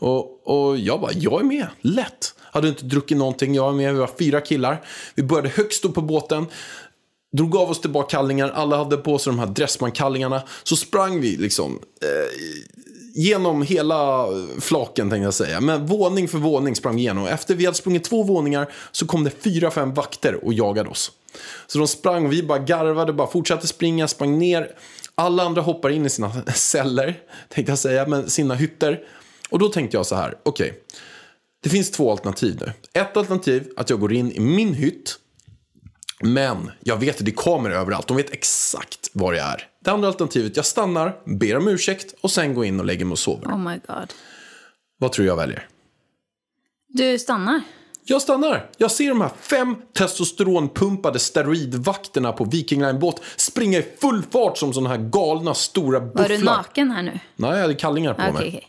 Och, 0.00 0.46
och 0.48 0.78
jag 0.78 1.00
bara, 1.00 1.12
jag 1.12 1.40
är 1.40 1.44
med, 1.44 1.66
lätt. 1.80 2.34
Hade 2.38 2.68
inte 2.68 2.84
druckit 2.84 3.16
någonting, 3.16 3.54
jag 3.54 3.68
är 3.68 3.76
med, 3.76 3.92
vi 3.92 4.00
var 4.00 4.10
fyra 4.18 4.40
killar. 4.40 4.84
Vi 5.14 5.22
började 5.22 5.48
högst 5.48 5.84
upp 5.84 5.94
på 5.94 6.02
båten. 6.02 6.46
Drog 7.36 7.56
av 7.56 7.70
oss 7.70 7.80
tillbaka 7.80 8.10
kallingar, 8.10 8.50
alla 8.50 8.76
hade 8.76 8.96
på 8.96 9.18
sig 9.18 9.32
de 9.32 9.38
här 9.38 9.46
dressmankallingarna. 9.46 10.42
Så 10.62 10.76
sprang 10.76 11.20
vi 11.20 11.36
liksom 11.36 11.78
eh, 12.02 12.68
genom 13.14 13.62
hela 13.62 14.26
flaken 14.60 15.10
tänkte 15.10 15.24
jag 15.24 15.34
säga. 15.34 15.60
Men 15.60 15.86
våning 15.86 16.28
för 16.28 16.38
våning 16.38 16.76
sprang 16.76 16.96
vi 16.96 17.00
igenom. 17.00 17.26
Efter 17.26 17.54
vi 17.54 17.64
hade 17.64 17.76
sprungit 17.76 18.04
två 18.04 18.22
våningar 18.22 18.72
så 18.92 19.06
kom 19.06 19.24
det 19.24 19.30
fyra, 19.30 19.70
fem 19.70 19.94
vakter 19.94 20.44
och 20.44 20.52
jagade 20.52 20.88
oss. 20.88 21.12
Så 21.66 21.78
de 21.78 21.88
sprang 21.88 22.26
och 22.26 22.32
vi 22.32 22.42
bara 22.42 22.58
garvade, 22.58 23.12
bara 23.12 23.28
fortsatte 23.28 23.66
springa, 23.66 24.08
sprang 24.08 24.38
ner. 24.38 24.70
Alla 25.14 25.42
andra 25.42 25.62
hoppar 25.62 25.90
in 25.90 26.06
i 26.06 26.10
sina 26.10 26.32
celler, 26.54 27.20
tänkte 27.48 27.72
jag 27.72 27.78
säga, 27.78 28.06
men 28.06 28.30
sina 28.30 28.54
hytter. 28.54 29.00
Och 29.50 29.58
då 29.58 29.68
tänkte 29.68 29.96
jag 29.96 30.06
så 30.06 30.14
här, 30.14 30.38
okej. 30.42 30.82
Det 31.62 31.68
finns 31.68 31.90
två 31.90 32.10
alternativ 32.10 32.56
nu. 32.60 32.72
Ett 33.00 33.16
alternativ 33.16 33.68
att 33.76 33.90
jag 33.90 34.00
går 34.00 34.12
in 34.12 34.32
i 34.32 34.40
min 34.40 34.74
hytt 34.74 35.18
men 36.20 36.70
jag 36.80 36.96
vet 36.96 37.18
att 37.18 37.24
det 37.24 37.32
kommer 37.32 37.70
överallt. 37.70 38.06
De 38.06 38.16
vet 38.16 38.30
exakt 38.30 39.10
var 39.12 39.32
jag 39.32 39.46
är. 39.46 39.66
Det 39.84 39.90
andra 39.90 40.08
alternativet, 40.08 40.56
jag 40.56 40.66
stannar, 40.66 41.16
ber 41.24 41.56
om 41.56 41.68
ursäkt 41.68 42.14
och 42.20 42.30
sen 42.30 42.54
går 42.54 42.64
in 42.64 42.80
och 42.80 42.86
lägger 42.86 43.04
mig 43.04 43.12
och 43.12 43.18
sover. 43.18 43.46
Oh 43.46 43.58
my 43.58 43.80
god. 43.86 44.12
Vad 44.98 45.12
tror 45.12 45.26
jag 45.26 45.36
väljer? 45.36 45.68
Du 46.88 47.18
stannar. 47.18 47.62
Jag 48.04 48.22
stannar. 48.22 48.70
Jag 48.76 48.90
ser 48.90 49.08
de 49.08 49.20
här 49.20 49.30
fem 49.40 49.76
testosteronpumpade 49.92 51.18
steroidvakterna 51.18 52.32
på 52.32 52.44
Viking 52.44 52.82
Line-båt 52.82 53.20
springa 53.36 53.78
i 53.78 53.86
full 54.00 54.22
fart 54.30 54.58
som 54.58 54.72
sådana 54.72 54.88
här 54.90 54.96
galna 54.98 55.54
stora 55.54 56.00
bufflar. 56.00 56.22
Var 56.22 56.28
du 56.28 56.44
naken 56.44 56.90
här 56.90 57.02
nu? 57.02 57.20
Nej, 57.36 57.50
jag 57.50 57.60
hade 57.60 57.74
kallingar 57.74 58.14
på 58.14 58.20
Okej, 58.22 58.32
mig. 58.32 58.48
okej. 58.48 58.68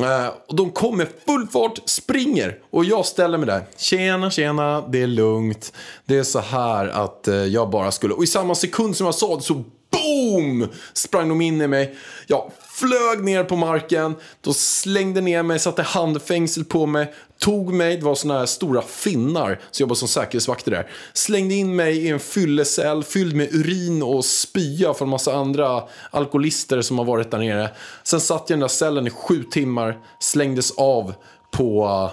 Eh, 0.00 0.26
och 0.48 0.56
de 0.56 0.70
kommer 0.70 1.08
full 1.26 1.46
fart, 1.48 1.78
springer 1.84 2.58
och 2.70 2.84
jag 2.84 3.06
ställer 3.06 3.38
mig 3.38 3.46
där. 3.46 3.64
Tjena, 3.76 4.30
tjena, 4.30 4.80
det 4.80 5.02
är 5.02 5.06
lugnt. 5.06 5.72
Det 6.04 6.18
är 6.18 6.22
så 6.22 6.40
här 6.40 6.88
att 6.88 7.28
eh, 7.28 7.34
jag 7.34 7.70
bara 7.70 7.92
skulle... 7.92 8.14
Och 8.14 8.24
i 8.24 8.26
samma 8.26 8.54
sekund 8.54 8.96
som 8.96 9.06
jag 9.06 9.14
sa 9.14 9.36
det 9.36 9.42
så 9.42 9.64
boom! 9.90 10.68
Sprang 10.92 11.28
de 11.28 11.40
in 11.40 11.60
i 11.60 11.66
mig. 11.66 11.96
Jag 12.26 12.50
flög 12.78 13.24
ner 13.24 13.44
på 13.44 13.56
marken. 13.56 14.14
Då 14.40 14.52
slängde 14.52 15.20
ner 15.20 15.42
mig, 15.42 15.58
satte 15.58 15.82
handfängsel 15.82 16.64
på 16.64 16.86
mig. 16.86 17.14
Tog 17.38 17.74
mig, 17.74 17.96
det 17.96 18.04
var 18.04 18.14
såna 18.14 18.38
här 18.38 18.46
stora 18.46 18.82
finnar. 18.82 19.48
Jag 19.48 19.80
jobbade 19.80 19.98
som 19.98 20.08
säkerhetsvakter 20.08 20.70
där. 20.70 20.90
Slängde 21.12 21.54
in 21.54 21.76
mig 21.76 21.98
i 21.98 22.08
en 22.08 22.20
fyllecell 22.20 23.04
fylld 23.04 23.36
med 23.36 23.54
urin 23.54 24.02
och 24.02 24.24
spya 24.24 24.94
från 24.94 25.08
massa 25.08 25.34
andra 25.34 25.82
alkoholister 26.10 26.82
som 26.82 26.98
har 26.98 27.04
varit 27.04 27.30
där 27.30 27.38
nere. 27.38 27.70
Sen 28.02 28.20
satt 28.20 28.50
jag 28.50 28.50
i 28.50 28.52
den 28.52 28.60
där 28.60 28.68
cellen 28.68 29.06
i 29.06 29.10
sju 29.10 29.42
timmar. 29.42 29.98
Slängdes 30.20 30.70
av 30.70 31.14
på, 31.52 32.10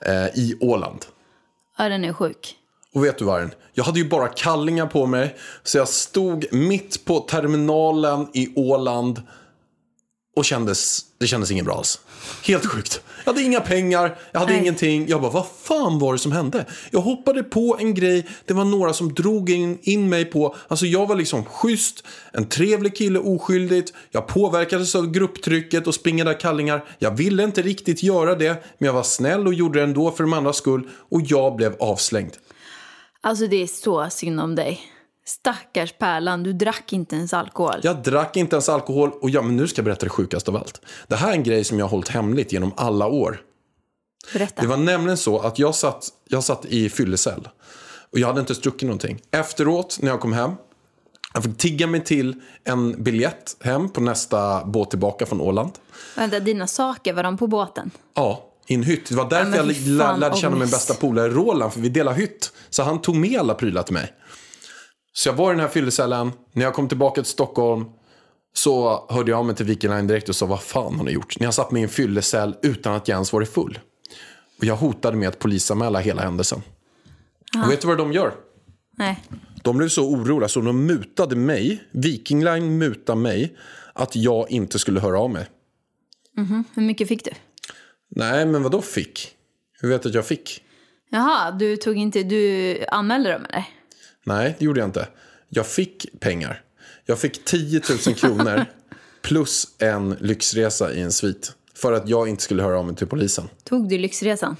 eh, 0.00 0.26
i 0.26 0.58
Åland. 0.60 1.04
Ja, 1.78 1.88
den 1.88 2.04
är 2.04 2.12
sjuk. 2.12 2.56
Och 2.94 3.04
vet 3.04 3.18
du 3.18 3.24
Vargen? 3.24 3.50
Jag 3.74 3.84
hade 3.84 3.98
ju 3.98 4.08
bara 4.08 4.28
kallingar 4.28 4.86
på 4.86 5.06
mig. 5.06 5.36
Så 5.62 5.78
jag 5.78 5.88
stod 5.88 6.46
mitt 6.52 7.04
på 7.04 7.20
terminalen 7.20 8.28
i 8.34 8.52
Åland. 8.56 9.22
Och 10.36 10.44
kändes, 10.44 11.00
det 11.18 11.26
kändes 11.26 11.50
inget 11.50 11.64
bra 11.64 11.74
alls. 11.74 12.00
Helt 12.44 12.66
sjukt. 12.66 13.00
Jag 13.24 13.32
hade 13.32 13.42
inga 13.42 13.60
pengar, 13.60 14.18
jag 14.32 14.40
hade 14.40 14.52
Nej. 14.52 14.60
ingenting. 14.60 15.08
Jag 15.08 15.20
bara, 15.20 15.30
vad 15.30 15.46
fan 15.62 15.98
var 15.98 16.12
det 16.12 16.18
som 16.18 16.32
hände? 16.32 16.64
Jag 16.90 17.00
hoppade 17.00 17.42
på 17.42 17.76
en 17.80 17.94
grej, 17.94 18.26
det 18.44 18.54
var 18.54 18.64
några 18.64 18.92
som 18.92 19.14
drog 19.14 19.50
in, 19.50 19.78
in 19.82 20.08
mig 20.08 20.24
på. 20.24 20.56
Alltså 20.68 20.86
jag 20.86 21.06
var 21.06 21.16
liksom 21.16 21.44
schysst, 21.44 22.04
en 22.32 22.48
trevlig 22.48 22.96
kille, 22.96 23.18
oskyldigt. 23.18 23.92
Jag 24.10 24.26
påverkades 24.26 24.94
av 24.94 25.10
grupptrycket 25.10 25.86
och 25.86 25.94
springande 25.94 26.34
kallingar. 26.34 26.84
Jag 26.98 27.16
ville 27.16 27.44
inte 27.44 27.62
riktigt 27.62 28.02
göra 28.02 28.34
det, 28.34 28.64
men 28.78 28.86
jag 28.86 28.92
var 28.92 29.02
snäll 29.02 29.46
och 29.46 29.54
gjorde 29.54 29.78
det 29.78 29.84
ändå 29.84 30.10
för 30.10 30.24
de 30.24 30.32
andras 30.32 30.56
skull. 30.56 30.88
Och 31.08 31.20
jag 31.24 31.56
blev 31.56 31.76
avslängd. 31.80 32.32
Alltså 33.20 33.46
det 33.46 33.62
är 33.62 33.66
så 33.66 34.10
synd 34.10 34.40
om 34.40 34.54
dig. 34.54 34.80
Stackars 35.28 35.92
Pärlan, 35.98 36.42
du 36.42 36.52
drack 36.52 36.92
inte 36.92 37.16
ens 37.16 37.34
alkohol. 37.34 37.80
Jag 37.82 38.02
drack 38.02 38.36
inte 38.36 38.56
ens 38.56 38.68
alkohol 38.68 39.10
och 39.20 39.30
ja, 39.30 39.42
men 39.42 39.56
nu 39.56 39.68
ska 39.68 39.78
jag 39.78 39.84
berätta 39.84 40.06
det 40.06 40.10
sjukaste 40.10 40.50
av 40.50 40.56
allt. 40.56 40.80
Det 41.08 41.16
här 41.16 41.28
är 41.28 41.32
en 41.32 41.42
grej 41.42 41.64
som 41.64 41.78
jag 41.78 41.86
har 41.86 41.90
hållit 41.90 42.08
hemligt 42.08 42.52
genom 42.52 42.72
alla 42.76 43.06
år. 43.06 43.40
Berätta. 44.32 44.62
Det 44.62 44.68
var 44.68 44.76
nämligen 44.76 45.16
så 45.16 45.38
att 45.38 45.58
jag 45.58 45.74
satt, 45.74 46.08
jag 46.28 46.44
satt 46.44 46.64
i 46.64 46.88
fyllecell. 46.88 47.48
Och 48.12 48.18
jag 48.18 48.26
hade 48.26 48.40
inte 48.40 48.54
druckit 48.54 48.82
någonting. 48.82 49.20
Efteråt, 49.30 49.98
när 50.00 50.10
jag 50.10 50.20
kom 50.20 50.32
hem. 50.32 50.52
Jag 51.34 51.44
fick 51.44 51.58
tigga 51.58 51.86
mig 51.86 52.04
till 52.04 52.40
en 52.64 53.02
biljett 53.02 53.56
hem 53.60 53.88
på 53.88 54.00
nästa 54.00 54.64
båt 54.64 54.90
tillbaka 54.90 55.26
från 55.26 55.40
Åland. 55.40 55.72
Vänta, 56.16 56.40
dina 56.40 56.66
saker, 56.66 57.12
var 57.12 57.22
de 57.22 57.38
på 57.38 57.46
båten? 57.46 57.90
Ja, 58.14 58.52
i 58.66 58.74
en 58.74 58.82
hytt. 58.82 59.08
Det 59.08 59.14
var 59.14 59.30
därför 59.30 59.64
men 59.64 59.98
jag 59.98 60.18
lärde 60.18 60.36
känna 60.36 60.56
min 60.56 60.70
bästa 60.70 60.94
polare 60.94 61.28
Roland. 61.28 61.72
För 61.72 61.80
vi 61.80 61.88
delade 61.88 62.16
hytt. 62.16 62.52
Så 62.70 62.82
han 62.82 63.00
tog 63.00 63.16
med 63.16 63.40
alla 63.40 63.54
prylar 63.54 63.82
till 63.82 63.94
mig. 63.94 64.12
Så 65.16 65.28
jag 65.28 65.34
var 65.34 65.50
i 65.50 65.54
den 65.54 65.60
här 65.60 65.68
fyllecellen. 65.68 66.32
När 66.52 66.64
jag 66.64 66.74
kom 66.74 66.88
tillbaka 66.88 67.22
till 67.22 67.30
Stockholm 67.30 67.84
så 68.52 69.06
hörde 69.08 69.30
jag 69.30 69.38
av 69.38 69.46
mig 69.46 69.56
till 69.56 69.66
Viking 69.66 69.90
Line 69.90 70.06
direkt 70.06 70.28
och 70.28 70.36
sa 70.36 70.46
vad 70.46 70.62
fan 70.62 70.94
har 70.96 71.04
ni 71.04 71.10
gjort? 71.10 71.40
Ni 71.40 71.44
har 71.44 71.52
satt 71.52 71.70
mig 71.70 71.80
i 71.80 71.82
en 71.82 71.88
fyllecell 71.88 72.56
utan 72.62 72.94
att 72.94 73.08
jag 73.08 73.16
ens 73.16 73.32
varit 73.32 73.48
full. 73.48 73.78
Och 74.58 74.64
jag 74.64 74.76
hotade 74.76 75.16
med 75.16 75.28
att 75.28 75.38
polisanmäla 75.38 75.98
hela 75.98 76.22
händelsen. 76.22 76.62
Och 77.64 77.70
vet 77.70 77.80
du 77.80 77.86
vad 77.86 77.98
de 77.98 78.12
gör? 78.12 78.34
Nej. 78.98 79.24
De 79.62 79.76
blev 79.76 79.88
så 79.88 80.08
oroliga 80.08 80.48
så 80.48 80.60
de 80.60 80.86
mutade 80.86 81.36
mig. 81.36 81.84
Viking 81.90 82.44
Line 82.44 82.78
mutade 82.78 83.20
mig 83.20 83.56
att 83.92 84.16
jag 84.16 84.50
inte 84.50 84.78
skulle 84.78 85.00
höra 85.00 85.20
av 85.20 85.30
mig. 85.30 85.46
Hur 86.74 86.82
mycket 86.82 87.08
fick 87.08 87.24
du? 87.24 87.30
Nej, 88.08 88.46
men 88.46 88.62
vad 88.62 88.72
då 88.72 88.82
fick? 88.82 89.34
Hur 89.80 89.88
vet 89.88 90.02
du 90.02 90.08
att 90.08 90.14
jag 90.14 90.26
fick? 90.26 90.62
Jaha, 91.10 91.50
du 91.50 91.76
tog 91.76 91.96
inte, 91.96 92.22
du 92.22 92.84
anmälde 92.88 93.32
dem 93.32 93.46
eller? 93.50 93.64
Nej, 94.26 94.56
det 94.58 94.64
gjorde 94.64 94.80
jag 94.80 94.88
inte. 94.88 95.08
Jag 95.48 95.66
fick 95.66 96.20
pengar. 96.20 96.62
Jag 97.04 97.18
fick 97.18 97.44
10 97.44 97.80
000 98.06 98.14
kronor 98.14 98.64
plus 99.22 99.66
en 99.78 100.16
lyxresa 100.20 100.92
i 100.92 101.00
en 101.00 101.12
svit. 101.12 101.52
För 101.74 101.92
att 101.92 102.08
jag 102.08 102.28
inte 102.28 102.42
skulle 102.42 102.62
höra 102.62 102.78
av 102.78 102.86
mig 102.86 102.96
till 102.96 103.06
polisen. 103.06 103.48
Tog 103.64 103.88
du 103.88 103.98
lyxresan? 103.98 104.56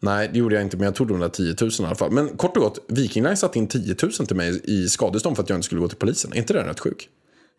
Nej, 0.00 0.30
det 0.32 0.38
gjorde 0.38 0.54
jag 0.54 0.64
inte, 0.64 0.76
men 0.76 0.84
jag 0.84 0.94
tog 0.94 1.08
de 1.08 1.20
där 1.20 1.28
10 1.28 1.54
000 1.60 1.70
i 1.80 1.84
alla 1.84 1.94
fall. 1.94 2.10
Men 2.10 2.28
kort 2.36 2.56
och 2.56 2.62
gott, 2.62 2.78
Viking 2.88 3.24
Line 3.24 3.36
satte 3.36 3.58
in 3.58 3.68
10 3.68 3.96
000 4.02 4.12
till 4.12 4.36
mig 4.36 4.60
i 4.64 4.88
skadestånd 4.88 5.36
för 5.36 5.42
att 5.42 5.48
jag 5.48 5.56
inte 5.56 5.66
skulle 5.66 5.80
gå 5.80 5.88
till 5.88 5.98
polisen. 5.98 6.32
Är 6.32 6.36
inte 6.36 6.52
den 6.52 6.66
rätt 6.66 6.80
sjuk? 6.80 7.08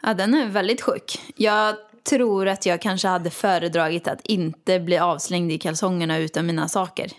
Ja, 0.04 0.14
den 0.14 0.34
är 0.34 0.50
väldigt 0.50 0.82
sjuk. 0.82 1.20
Jag 1.36 1.76
tror 2.10 2.48
att 2.48 2.66
jag 2.66 2.82
kanske 2.82 3.08
hade 3.08 3.30
föredragit 3.30 4.08
att 4.08 4.22
inte 4.24 4.80
bli 4.80 4.98
avslängd 4.98 5.52
i 5.52 5.58
kalsongerna 5.58 6.18
utan 6.18 6.46
mina 6.46 6.70
saker. 6.70 7.12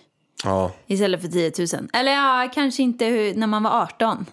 Ja. 0.44 0.72
Istället 0.86 1.20
för 1.20 1.28
10 1.28 1.52
000. 1.80 1.88
Eller 1.92 2.12
ja, 2.12 2.50
kanske 2.54 2.82
inte 2.82 3.04
hur- 3.04 3.34
när 3.34 3.46
man 3.46 3.62
var 3.62 3.82
18. 3.82 4.26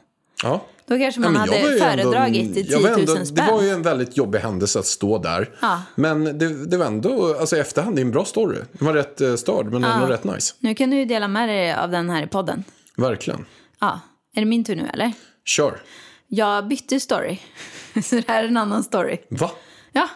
ja. 0.44 0.66
Då 0.88 0.98
kanske 0.98 1.22
man 1.22 1.34
Ja, 1.34 1.40
hade 1.40 1.52
föredragit 1.80 2.42
ändå- 2.42 2.54
10 2.54 2.72
jag 2.72 2.82
000 2.82 2.92
var 2.92 3.00
ändå- 3.00 3.26
spänn. 3.26 3.46
Det 3.46 3.52
var 3.52 3.62
ju 3.62 3.70
en 3.70 3.82
väldigt 3.82 4.18
jobbig 4.18 4.40
händelse 4.40 4.80
att 4.80 4.86
stå 4.86 5.18
där. 5.18 5.50
Ja. 5.62 5.82
Men 5.96 6.24
det, 6.24 6.66
det 6.66 6.78
var 6.78 6.86
ändå, 6.86 7.36
alltså 7.40 7.56
i 7.58 7.60
efterhand, 7.60 7.96
det 7.96 8.00
är 8.02 8.06
en 8.06 8.12
bra 8.12 8.26
story. 8.26 8.58
Den 8.72 8.86
var 8.88 8.94
rätt 8.94 9.22
eh, 9.22 9.36
störd, 9.36 9.66
men 9.66 9.84
ändå 9.84 10.06
rätt 10.08 10.24
nice. 10.24 10.54
Nu 10.60 10.76
kan 10.76 10.90
du 10.90 10.98
ju 10.98 11.06
dela 11.06 11.28
med 11.28 11.50
dig 11.50 11.74
av 11.74 11.92
den 11.92 12.10
här 12.10 12.24
i 12.24 12.28
podden. 12.28 12.64
Verkligen. 12.98 13.46
Ja, 13.80 14.00
är 14.36 14.42
det 14.42 14.46
min 14.46 14.64
tur 14.64 14.76
nu 14.76 14.90
eller? 14.94 15.12
Kör. 15.46 15.82
Jag 16.28 16.68
bytte 16.68 17.00
story. 17.00 17.40
Så 18.04 18.16
det 18.16 18.24
här 18.28 18.44
är 18.44 18.48
en 18.48 18.58
annan 18.58 18.84
story. 18.84 19.18
Va? 19.30 19.52
Ja, 19.92 20.10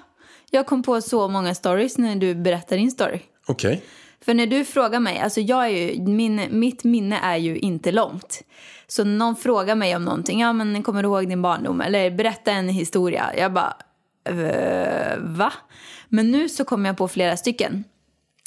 jag 0.49 0.65
kom 0.67 0.83
på 0.83 1.01
så 1.01 1.27
många 1.27 1.55
stories 1.55 1.97
när 1.97 2.15
du 2.15 2.35
berättar 2.35 2.77
din 2.77 2.91
story. 2.91 3.19
Okej. 3.47 3.83
För 4.21 4.33
när 4.33 4.47
du 4.47 4.65
frågar 4.65 4.99
mig, 4.99 5.19
alltså 5.19 5.41
jag 5.41 5.65
är 5.65 5.69
ju, 5.69 6.01
min, 6.01 6.41
mitt 6.49 6.83
minne 6.83 7.19
är 7.23 7.37
ju 7.37 7.57
inte 7.57 7.91
långt. 7.91 8.41
Så 8.87 9.03
någon 9.03 9.35
frågar 9.35 9.75
mig 9.75 9.95
om 9.95 10.05
någonting, 10.05 10.39
ja 10.39 10.53
men 10.53 10.83
kommer 10.83 11.03
du 11.03 11.09
ihåg 11.09 11.29
din 11.29 11.41
barndom? 11.41 11.81
Eller 11.81 12.11
berätta 12.11 12.51
en 12.51 12.69
historia. 12.69 13.31
Jag 13.37 13.53
bara, 13.53 13.73
eh, 14.29 15.17
va? 15.19 15.53
Men 16.09 16.31
nu 16.31 16.49
så 16.49 16.65
kommer 16.65 16.89
jag 16.89 16.97
på 16.97 17.07
flera 17.07 17.37
stycken. 17.37 17.83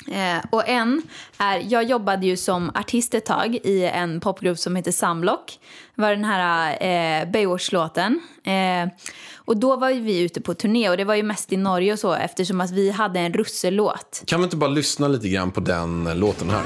Eh, 0.08 0.44
och 0.50 0.68
en 0.68 1.02
är, 1.38 1.62
jag 1.68 1.84
jobbade 1.84 2.26
ju 2.26 2.36
som 2.36 2.70
artist 2.74 3.14
ett 3.14 3.26
tag 3.26 3.54
i 3.54 3.84
en 3.84 4.20
popgrupp 4.20 4.58
som 4.58 4.76
heter 4.76 4.92
Samlock. 4.92 5.58
Det 5.94 6.02
var 6.02 6.10
den 6.10 6.24
här 6.24 6.72
eh, 6.80 7.30
Baywatch-låten. 7.30 8.20
Eh, 8.44 8.88
och 9.36 9.56
då 9.56 9.76
var 9.76 9.90
ju 9.90 10.00
vi 10.00 10.20
ute 10.20 10.40
på 10.40 10.54
turné 10.54 10.90
och 10.90 10.96
det 10.96 11.04
var 11.04 11.14
ju 11.14 11.22
mest 11.22 11.52
i 11.52 11.56
Norge 11.56 11.92
och 11.92 11.98
så 11.98 12.12
eftersom 12.12 12.60
att 12.60 12.70
vi 12.70 12.90
hade 12.90 13.20
en 13.20 13.32
russelåt. 13.32 14.22
Kan 14.26 14.40
vi 14.40 14.44
inte 14.44 14.56
bara 14.56 14.70
lyssna 14.70 15.08
lite 15.08 15.28
grann 15.28 15.50
på 15.50 15.60
den 15.60 16.06
eh, 16.06 16.16
låten 16.16 16.50
här? 16.50 16.62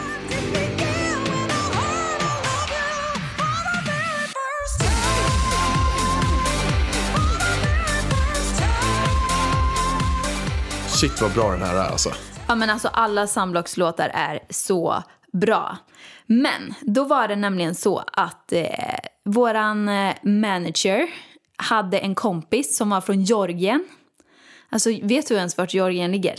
Shit 10.89 11.21
vad 11.21 11.33
bra 11.33 11.51
den 11.51 11.63
här 11.63 11.75
är 11.75 11.89
alltså. 11.89 12.11
Ja 12.49 12.55
men 12.55 12.71
alltså 12.71 12.89
alla 12.89 13.27
Sunblocks-låtar 13.27 14.11
är 14.15 14.41
så 14.51 15.03
bra. 15.33 15.77
Men 16.27 16.75
då 16.81 17.05
var 17.05 17.29
det 17.29 17.37
nämligen 17.37 17.75
så 17.75 18.03
att 18.13 18.53
eh, 18.53 18.69
våran 19.25 19.89
eh, 19.89 20.15
manager 20.23 21.07
hade 21.57 21.99
en 21.99 22.15
kompis 22.15 22.77
som 22.77 22.91
var 22.91 23.01
från 23.01 23.23
Georgien. 23.23 23.85
Alltså 24.71 24.91
vet 25.03 25.29
du 25.29 25.35
ens 25.35 25.59
vart 25.59 25.75
Georgien 25.75 26.13
ligger? 26.13 26.35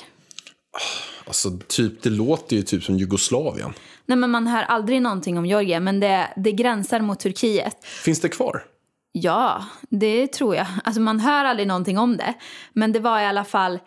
Alltså 1.27 1.49
typ, 1.67 2.03
det 2.03 2.09
låter 2.09 2.55
ju 2.55 2.61
typ 2.61 2.83
som 2.83 2.97
Jugoslavien. 2.97 3.73
Nej 4.05 4.17
men 4.17 4.31
man 4.31 4.47
hör 4.47 4.63
aldrig 4.63 5.01
någonting 5.01 5.37
om 5.37 5.45
Georgien 5.45 5.83
men 5.83 5.99
det, 5.99 6.33
det 6.35 6.51
gränsar 6.51 6.99
mot 6.99 7.19
Turkiet. 7.19 7.85
Finns 7.85 8.21
det 8.21 8.29
kvar? 8.29 8.63
Ja, 9.11 9.65
det 9.89 10.27
tror 10.27 10.55
jag. 10.55 10.67
Alltså 10.83 11.01
man 11.01 11.19
hör 11.19 11.45
aldrig 11.45 11.67
någonting 11.67 11.97
om 11.97 12.17
det. 12.17 12.33
Men 12.73 12.91
det 12.91 12.99
var 12.99 13.19
i 13.19 13.25
alla 13.25 13.43
fall, 13.43 13.79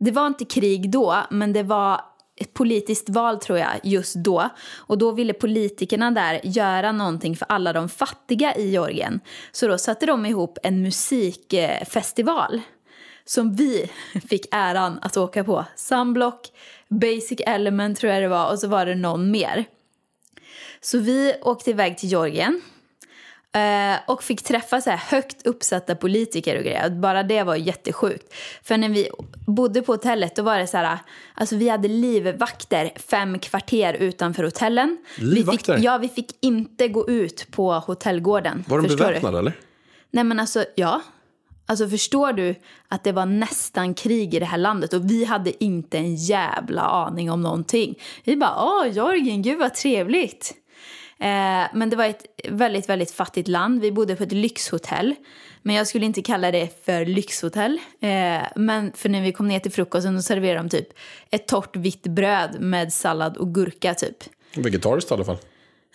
det 0.00 0.10
var 0.10 0.26
inte 0.26 0.44
krig 0.44 0.90
då, 0.90 1.16
men 1.30 1.52
det 1.52 1.62
var 1.62 2.00
ett 2.36 2.54
politiskt 2.54 3.08
val 3.08 3.40
tror 3.40 3.58
jag 3.58 3.70
just 3.82 4.14
då. 4.14 4.48
Och 4.76 4.98
då 4.98 5.12
ville 5.12 5.32
politikerna 5.32 6.10
där 6.10 6.40
göra 6.44 6.92
någonting 6.92 7.36
för 7.36 7.46
alla 7.48 7.72
de 7.72 7.88
fattiga 7.88 8.54
i 8.54 8.70
Georgien. 8.70 9.20
Så 9.52 9.68
då 9.68 9.78
satte 9.78 10.06
de 10.06 10.26
ihop 10.26 10.58
en 10.62 10.82
musikfestival 10.82 12.60
som 13.24 13.54
vi 13.54 13.90
fick 14.28 14.46
äran 14.50 14.98
att 15.02 15.16
åka 15.16 15.44
på. 15.44 15.64
Sunblock, 15.76 16.48
Basic 16.88 17.40
Element 17.46 17.98
tror 17.98 18.12
jag 18.12 18.22
det 18.22 18.28
var 18.28 18.52
och 18.52 18.58
så 18.58 18.68
var 18.68 18.86
det 18.86 18.94
någon 18.94 19.30
mer. 19.30 19.64
Så 20.80 20.98
vi 20.98 21.34
åkte 21.42 21.70
iväg 21.70 21.98
till 21.98 22.08
Georgien. 22.08 22.60
Eh, 23.52 23.98
och 24.06 24.22
fick 24.22 24.42
träffa 24.42 24.80
så 24.80 24.90
här 24.90 24.96
högt 24.96 25.46
uppsatta 25.46 25.94
politiker 25.94 26.56
och 26.56 26.62
grejer. 26.62 26.90
Bara 26.90 27.22
det 27.22 27.42
var 27.42 27.56
jättesjukt. 27.56 28.34
För 28.62 28.76
när 28.76 28.88
vi 28.88 29.08
bodde 29.46 29.82
på 29.82 29.92
hotellet 29.92 30.36
då 30.36 30.42
var 30.42 30.58
det 30.58 30.66
så 30.66 30.76
här, 30.76 30.98
alltså 31.34 31.56
vi 31.56 31.68
hade 31.68 31.88
livvakter 31.88 32.90
fem 32.96 33.38
kvarter 33.38 33.94
utanför 33.94 34.44
hotellen. 34.44 34.98
Livvakter? 35.18 35.72
Vi 35.72 35.78
fick, 35.78 35.84
ja, 35.86 35.98
vi 35.98 36.08
fick 36.08 36.36
inte 36.40 36.88
gå 36.88 37.08
ut 37.08 37.46
på 37.50 37.72
hotellgården. 37.72 38.64
Var 38.68 38.80
de 38.80 38.96
beväpnade 38.96 39.38
eller? 39.38 39.52
Nej 40.10 40.24
men 40.24 40.40
alltså, 40.40 40.64
ja. 40.74 41.02
Alltså 41.66 41.88
förstår 41.88 42.32
du 42.32 42.54
att 42.88 43.04
det 43.04 43.12
var 43.12 43.26
nästan 43.26 43.94
krig 43.94 44.34
i 44.34 44.38
det 44.38 44.46
här 44.46 44.58
landet 44.58 44.92
och 44.92 45.10
vi 45.10 45.24
hade 45.24 45.64
inte 45.64 45.98
en 45.98 46.16
jävla 46.16 46.82
aning 46.82 47.30
om 47.30 47.42
någonting. 47.42 47.98
Vi 48.24 48.36
bara, 48.36 48.64
åh 48.64 48.92
Georgien, 48.92 49.42
gud 49.42 49.58
vad 49.58 49.74
trevligt. 49.74 50.54
Eh, 51.20 51.66
men 51.72 51.90
det 51.90 51.96
var 51.96 52.04
ett 52.04 52.26
väldigt, 52.48 52.88
väldigt 52.88 53.10
fattigt 53.10 53.48
land. 53.48 53.80
Vi 53.80 53.92
bodde 53.92 54.16
på 54.16 54.22
ett 54.22 54.32
lyxhotell. 54.32 55.14
Men 55.62 55.76
jag 55.76 55.86
skulle 55.86 56.06
inte 56.06 56.22
kalla 56.22 56.50
det 56.50 56.84
för 56.84 57.04
lyxhotell. 57.04 57.80
Eh, 58.00 58.42
men 58.56 58.92
för 58.92 59.08
när 59.08 59.22
vi 59.22 59.32
kom 59.32 59.48
ner 59.48 59.60
till 59.60 59.72
frukosten 59.72 60.14
då 60.14 60.22
serverade 60.22 60.58
de 60.58 60.68
typ 60.68 60.88
ett 61.30 61.48
torrt 61.48 61.76
vitt 61.76 62.02
bröd 62.02 62.56
med 62.60 62.92
sallad 62.92 63.36
och 63.36 63.54
gurka 63.54 63.94
typ. 63.94 64.16
Vegetariskt 64.56 65.10
i 65.10 65.14
alla 65.14 65.24
fall. 65.24 65.38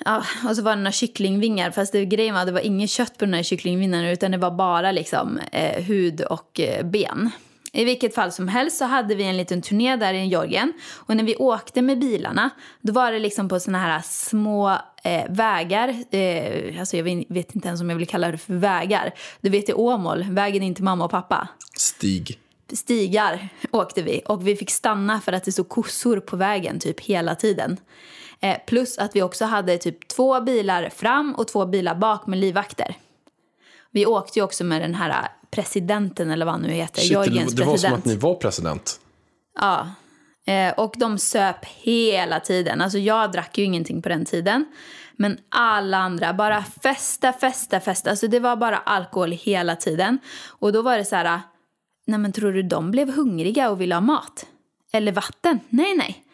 Ja, 0.05 0.23
och 0.49 0.55
så 0.55 0.61
var 0.61 0.71
det 0.71 0.81
några 0.81 0.91
kycklingvingar. 0.91 1.71
Fast 1.71 1.91
det, 1.91 2.05
grejen 2.05 2.33
var 2.33 2.41
att 2.41 2.47
det 2.47 2.53
var 2.53 2.59
inget 2.59 2.89
kött 2.89 3.17
på 3.17 3.25
de 3.25 3.33
här 3.33 3.43
kycklingvingarna 3.43 4.11
utan 4.11 4.31
det 4.31 4.37
var 4.37 4.51
bara 4.51 4.91
liksom 4.91 5.39
eh, 5.51 5.83
hud 5.83 6.21
och 6.21 6.59
eh, 6.59 6.85
ben. 6.85 7.31
I 7.75 7.83
vilket 7.83 8.15
fall 8.15 8.31
som 8.31 8.47
helst 8.47 8.77
så 8.77 8.85
hade 8.85 9.15
vi 9.15 9.23
en 9.23 9.37
liten 9.37 9.61
turné 9.61 9.95
där 9.95 10.13
i 10.13 10.25
Georgien. 10.25 10.73
Och 10.93 11.15
när 11.15 11.23
vi 11.23 11.35
åkte 11.35 11.81
med 11.81 11.99
bilarna 11.99 12.49
då 12.81 12.93
var 12.93 13.11
det 13.11 13.19
liksom 13.19 13.49
på 13.49 13.59
såna 13.59 13.79
här 13.79 14.01
små 14.03 14.69
eh, 15.03 15.23
vägar. 15.29 15.95
Eh, 16.11 16.79
alltså 16.79 16.97
jag 16.97 17.03
vet, 17.03 17.55
inte 17.55 17.67
ens 17.67 17.81
om 17.81 17.89
jag 17.89 17.97
vill 17.97 18.07
kalla 18.07 18.31
det 18.31 18.37
för 18.37 18.53
vägar. 18.53 19.13
Du 19.41 19.49
vet 19.49 19.69
i 19.69 19.73
Åmål, 19.73 20.23
vägen 20.29 20.63
in 20.63 20.75
till 20.75 20.83
mamma 20.83 21.05
och 21.05 21.11
pappa. 21.11 21.47
Stig. 21.77 22.39
Stigar 22.73 23.49
åkte 23.71 24.01
vi 24.01 24.21
och 24.25 24.47
vi 24.47 24.55
fick 24.55 24.71
stanna 24.71 25.21
för 25.21 25.33
att 25.33 25.43
det 25.43 25.51
stod 25.51 25.69
kossor 25.69 26.19
på 26.19 26.35
vägen 26.35 26.79
typ 26.79 26.99
hela 26.99 27.35
tiden. 27.35 27.77
Eh, 28.39 28.57
plus 28.67 28.97
att 28.97 29.15
vi 29.15 29.21
också 29.21 29.45
hade 29.45 29.77
typ 29.77 30.07
två 30.07 30.41
bilar 30.41 30.89
fram 30.89 31.35
och 31.35 31.47
två 31.47 31.65
bilar 31.65 31.95
bak 31.95 32.27
med 32.27 32.39
livvakter. 32.39 32.95
Vi 33.95 34.05
åkte 34.05 34.39
ju 34.39 34.43
också 34.43 34.63
med 34.63 34.81
den 34.81 34.95
här 34.95 35.27
presidenten 35.51 36.31
eller 36.31 36.45
vad 36.45 36.53
han 36.53 36.61
nu 36.61 36.69
heter, 36.69 37.01
Shit, 37.01 37.09
det, 37.09 37.13
Georgiens 37.13 37.53
det 37.53 37.63
var 37.63 37.65
som 37.65 37.73
president. 37.73 37.99
att 37.99 38.05
ni 38.05 38.15
var 38.15 38.35
president. 38.35 38.99
Ja. 39.59 39.89
Eh, 40.45 40.73
och 40.73 40.93
de 40.97 41.17
söp 41.17 41.65
hela 41.65 42.39
tiden. 42.39 42.81
Alltså 42.81 42.97
jag 42.97 43.31
drack 43.31 43.57
ju 43.57 43.63
ingenting 43.63 44.01
på 44.01 44.09
den 44.09 44.25
tiden. 44.25 44.65
Men 45.17 45.37
alla 45.49 45.97
andra 45.97 46.33
bara 46.33 46.63
festa, 46.83 47.33
festa, 47.33 47.79
festa. 47.79 48.09
Alltså 48.09 48.27
det 48.27 48.39
var 48.39 48.55
bara 48.55 48.77
alkohol 48.77 49.31
hela 49.31 49.75
tiden. 49.75 50.19
Och 50.47 50.73
då 50.73 50.81
var 50.81 50.97
det 50.97 51.05
så 51.05 51.15
här, 51.15 51.41
nej 52.07 52.19
men 52.19 52.31
tror 52.31 52.53
du 52.53 52.63
de 52.63 52.91
blev 52.91 53.09
hungriga 53.15 53.69
och 53.69 53.81
ville 53.81 53.95
ha 53.95 54.01
mat? 54.01 54.45
Eller 54.93 55.11
vatten? 55.11 55.59
Nej, 55.69 55.95
nej. 55.97 56.24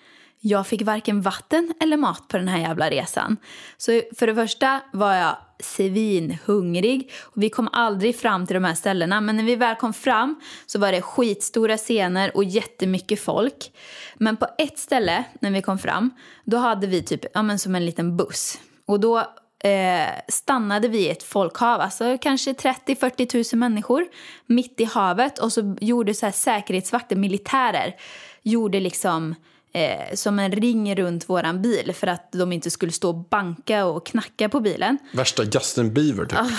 Jag 0.44 0.68
fick 0.68 0.82
varken 0.82 1.22
vatten 1.22 1.74
eller 1.80 1.98
mat 1.98 2.28
på 2.28 2.38
den 2.38 2.48
här 2.48 2.60
jävla 2.60 2.90
resan. 2.90 3.38
Så 3.78 4.02
för 4.18 4.28
det 4.28 4.36
första 4.36 4.82
var 4.94 5.14
jag 5.14 5.36
svinhungrig. 5.60 7.12
Och 7.22 7.44
vi 7.44 7.50
kom 7.50 7.70
aldrig 7.72 8.20
fram 8.20 8.48
till 8.48 8.54
de 8.54 8.64
här 8.64 8.74
ställena. 8.74 9.22
Men 9.22 9.38
när 9.38 9.44
vi 9.44 9.56
väl 9.56 9.76
kom 9.76 9.94
fram 9.94 10.40
så 10.66 10.80
var 10.80 10.92
det 10.92 11.02
skitstora 11.02 11.78
scener 11.78 12.38
och 12.38 12.44
jättemycket 12.44 13.20
folk. 13.20 13.72
Men 14.16 14.38
på 14.38 14.48
ett 14.58 14.80
ställe 14.80 15.24
när 15.40 15.52
vi 15.52 15.62
kom 15.62 15.80
fram, 15.80 16.10
då 16.46 16.58
hade 16.58 16.88
vi 16.88 17.04
typ 17.04 17.26
ja, 17.34 17.42
men 17.42 17.60
som 17.60 17.76
en 17.76 17.86
liten 17.86 18.18
buss. 18.18 18.60
Och 18.86 19.00
då 19.00 19.18
eh, 19.64 20.10
stannade 20.28 20.88
vi 20.88 20.98
i 20.98 21.10
ett 21.10 21.24
folkhav, 21.24 21.82
alltså 21.82 22.18
kanske 22.22 22.54
30-40 22.54 23.56
000 23.56 23.60
människor 23.60 24.06
mitt 24.46 24.80
i 24.80 24.84
havet. 24.84 25.40
Och 25.40 25.52
så 25.52 25.76
gjorde 25.82 26.14
så 26.14 26.26
här 26.26 26.34
säkerhetsvakter, 26.34 27.16
militärer, 27.16 27.96
gjorde 28.44 28.80
liksom 28.80 29.36
eh, 29.74 30.16
som 30.16 30.40
en 30.40 30.52
ring 30.52 30.96
runt 30.96 31.30
våran 31.30 31.62
bil 31.62 31.94
för 31.96 32.08
att 32.08 32.32
de 32.32 32.52
inte 32.52 32.72
skulle 32.72 32.92
stå 32.92 33.10
och 33.10 33.30
banka 33.30 33.86
och 33.86 34.06
knacka 34.06 34.50
på 34.50 34.60
bilen. 34.60 34.98
Värsta 35.14 35.44
Justin 35.44 35.94
Bieber 35.94 36.26
typ. 36.26 36.40
Ah. 36.40 36.50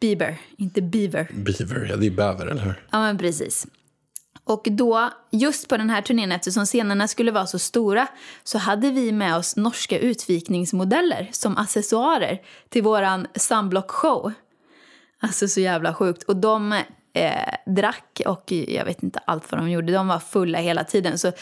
Bieber, 0.00 0.38
inte 0.56 0.82
Beaver. 0.82 1.28
Beaver, 1.32 1.86
ja 1.90 1.96
det 1.96 2.06
är 2.06 2.10
bäver, 2.10 2.46
eller 2.46 2.62
hur? 2.62 2.86
Ja, 2.90 3.00
men 3.00 3.18
precis. 3.18 3.66
Och 4.44 4.66
då, 4.70 5.10
just 5.30 5.68
på 5.68 5.76
den 5.76 5.90
här 5.90 6.02
turnén, 6.02 6.32
eftersom 6.32 6.64
scenerna 6.66 7.08
skulle 7.08 7.30
vara 7.30 7.46
så 7.46 7.58
stora, 7.58 8.08
så 8.44 8.58
hade 8.58 8.90
vi 8.90 9.12
med 9.12 9.36
oss 9.36 9.56
norska 9.56 9.98
utvikningsmodeller 9.98 11.28
som 11.32 11.56
accessoarer 11.56 12.42
till 12.68 12.82
våran 12.82 13.26
sunblock-show. 13.34 14.32
Alltså 15.20 15.48
så 15.48 15.60
jävla 15.60 15.94
sjukt. 15.94 16.22
Och 16.22 16.36
de 16.36 16.82
eh, 17.16 17.54
drack 17.66 18.22
och 18.26 18.52
jag 18.52 18.84
vet 18.84 19.02
inte 19.02 19.18
allt 19.24 19.52
vad 19.52 19.60
de 19.60 19.70
gjorde. 19.70 19.92
De 19.92 20.08
var 20.08 20.18
fulla 20.18 20.58
hela 20.58 20.84
tiden. 20.84 21.18
Så 21.18 21.32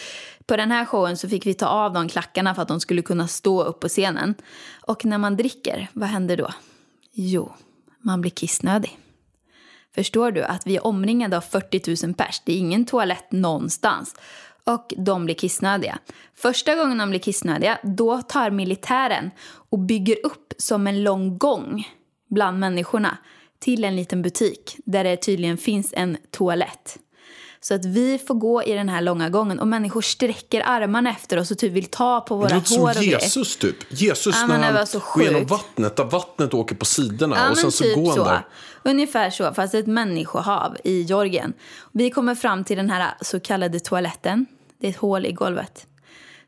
på 0.47 0.57
den 0.57 0.71
här 0.71 0.85
showen 0.85 1.17
så 1.17 1.29
fick 1.29 1.47
vi 1.47 1.55
ta 1.55 1.67
av 1.67 1.93
de 1.93 2.09
klackarna 2.09 2.55
för 2.55 2.63
att 2.63 2.69
de 2.69 2.81
skulle 2.81 3.03
kunna 3.03 3.29
stå 3.29 3.63
upp 3.63 3.81
på 3.81 3.89
scenen. 3.89 4.35
Och 4.83 5.05
när 5.05 5.19
man 5.19 5.37
dricker, 5.37 5.89
vad 5.93 6.09
händer 6.09 6.37
då? 6.37 6.51
Jo, 7.13 7.53
man 7.99 8.21
blir 8.21 8.31
kissnödig. 8.31 8.99
Förstår 9.95 10.31
du 10.31 10.43
att 10.43 10.67
vi 10.67 10.77
är 10.77 10.87
omringade 10.87 11.37
av 11.37 11.41
40 11.41 12.07
000 12.07 12.15
pers. 12.15 12.43
Det 12.45 12.53
är 12.53 12.57
ingen 12.57 12.85
toalett 12.85 13.33
någonstans. 13.33 14.15
Och 14.65 14.95
de 14.97 15.25
blir 15.25 15.35
kissnödiga. 15.35 15.99
Första 16.35 16.75
gången 16.75 16.99
de 16.99 17.11
blir 17.11 17.21
kissnödiga, 17.21 17.79
då 17.83 18.23
tar 18.23 18.51
militären 18.51 19.31
och 19.71 19.79
bygger 19.79 20.17
upp 20.27 20.53
som 20.59 20.87
en 20.87 21.03
lång 21.03 21.39
gång 21.39 21.89
bland 22.31 22.59
människorna 22.59 23.19
till 23.65 23.85
en 23.85 23.97
liten 23.97 24.23
butik 24.23 24.77
där 24.85 25.05
det 25.05 25.17
tydligen 25.17 25.59
finns 25.59 25.93
en 25.97 26.17
toalett. 26.31 26.99
Så 27.61 27.75
att 27.75 27.85
vi 27.85 28.19
får 28.19 28.35
gå 28.35 28.63
i 28.63 28.73
den 28.73 28.89
här 28.89 29.01
långa 29.01 29.29
gången 29.29 29.59
och 29.61 29.67
människor 29.69 30.03
sträcker 30.03 30.63
armarna 30.67 31.11
efter 31.11 31.39
oss 31.39 31.51
och 31.51 31.59
typ 31.59 31.73
vill 31.73 31.85
ta 31.87 32.21
på 32.21 32.37
våra 32.37 32.49
Det 32.49 32.55
hår 32.77 32.93
som. 32.93 33.03
Jesus 33.03 33.57
typ. 33.57 33.77
Jesus 33.89 34.37
Ja, 34.41 34.47
när 34.47 34.73
han 34.73 34.87
går 35.15 35.23
genom 35.23 35.47
vattnet, 35.47 35.97
där 35.97 36.05
vattnet 36.05 36.55
åker 36.55 36.75
på 36.75 36.85
sidorna 36.85 37.37
Ja, 37.37 37.51
och 37.51 37.57
sen 37.57 37.65
men 37.65 37.73
så 37.73 37.85
typ 37.85 37.95
går 37.95 38.07
han 38.07 38.15
så. 38.17 38.25
där. 38.25 38.47
Ungefär 38.83 39.31
så, 39.31 39.55
fast 39.55 39.75
ett 39.75 39.87
människohav 39.87 40.77
i 40.85 41.01
Georgien. 41.01 41.53
Vi 41.93 42.11
kommer 42.11 42.35
fram 42.35 42.65
till 42.65 42.77
den 42.77 42.91
här 42.91 43.15
så 43.21 43.41
kallade 43.41 43.81
toaletten. 43.81 44.47
Det 44.81 44.87
är 44.87 44.91
ett 44.91 44.97
hål 44.97 45.27
i 45.27 45.33
golvet. 45.33 45.87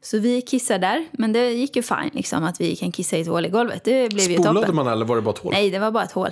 Så 0.03 0.19
vi 0.19 0.43
kissar 0.43 0.79
där, 0.79 1.07
men 1.13 1.33
det 1.33 1.51
gick 1.53 1.77
ju 1.77 1.83
fine 1.83 2.11
liksom 2.13 2.45
att 2.45 2.61
vi 2.61 2.77
kan 2.77 2.93
kissa 2.93 3.17
i 3.17 3.21
ett 3.21 3.29
hål 3.29 3.47
i 3.47 3.49
golvet. 3.49 3.85
Det 3.85 4.09
blev 4.09 4.31
ju 4.31 4.35
Spolade 4.35 4.61
toppen. 4.61 4.77
man 4.77 4.87
eller 4.87 5.05
var 5.07 5.17
det 5.17 5.23
bara 5.23 5.31
ett 5.35 5.39
hål? 5.39 5.53
Nej, 5.53 5.71
det 5.71 5.79
var 5.79 5.91
bara 5.91 6.05
ett 6.05 6.13
hål. 6.13 6.31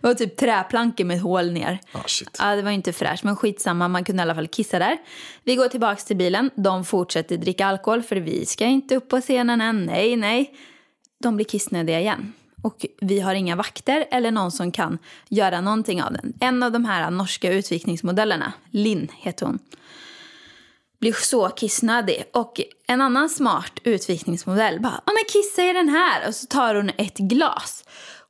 Det 0.00 0.06
var 0.06 0.14
typ 0.14 0.36
träplankor 0.36 1.04
med 1.04 1.20
hål 1.20 1.52
ner. 1.52 1.78
Ah, 1.92 2.02
shit. 2.06 2.36
Ja, 2.38 2.56
det 2.56 2.62
var 2.62 2.70
inte 2.70 2.92
fräscht, 2.92 3.24
men 3.24 3.36
skitsamma. 3.36 3.88
Man 3.88 4.04
kunde 4.04 4.20
i 4.20 4.22
alla 4.22 4.34
fall 4.34 4.48
kissa 4.48 4.78
där. 4.78 4.98
Vi 5.44 5.56
går 5.56 5.68
tillbaka 5.68 5.96
till 5.96 6.16
bilen. 6.16 6.50
De 6.54 6.84
fortsätter 6.84 7.36
dricka 7.36 7.66
alkohol, 7.66 8.02
för 8.02 8.16
vi 8.16 8.46
ska 8.46 8.64
inte 8.64 8.96
upp 8.96 9.08
på 9.08 9.20
scenen 9.20 9.60
än. 9.60 9.86
Nej, 9.86 10.16
nej. 10.16 10.54
De 11.22 11.36
blir 11.36 11.46
kissnödiga 11.46 12.00
igen. 12.00 12.32
Och 12.62 12.86
vi 13.00 13.20
har 13.20 13.34
inga 13.34 13.56
vakter 13.56 14.06
eller 14.10 14.30
någon 14.30 14.52
som 14.52 14.72
kan 14.72 14.98
göra 15.28 15.60
någonting 15.60 16.02
av 16.02 16.12
den. 16.12 16.32
En 16.40 16.62
av 16.62 16.72
de 16.72 16.84
här 16.84 17.10
norska 17.10 17.52
utvikningsmodellerna, 17.52 18.52
Linn 18.70 19.08
heter 19.12 19.46
hon, 19.46 19.58
blir 21.00 21.12
så 21.12 21.48
kissnödig. 21.48 22.24
Och 22.32 22.60
en 22.86 23.00
annan 23.00 23.28
smart 23.28 23.72
utvikningsmodell 23.84 24.80
bara, 24.80 25.00
ja 25.06 25.12
men 25.12 25.24
kissa 25.28 25.62
i 25.62 25.72
den 25.72 25.88
här. 25.88 26.28
Och 26.28 26.34
så 26.34 26.46
tar 26.46 26.74
hon 26.74 26.90
ett 26.96 27.18
glas. 27.18 27.84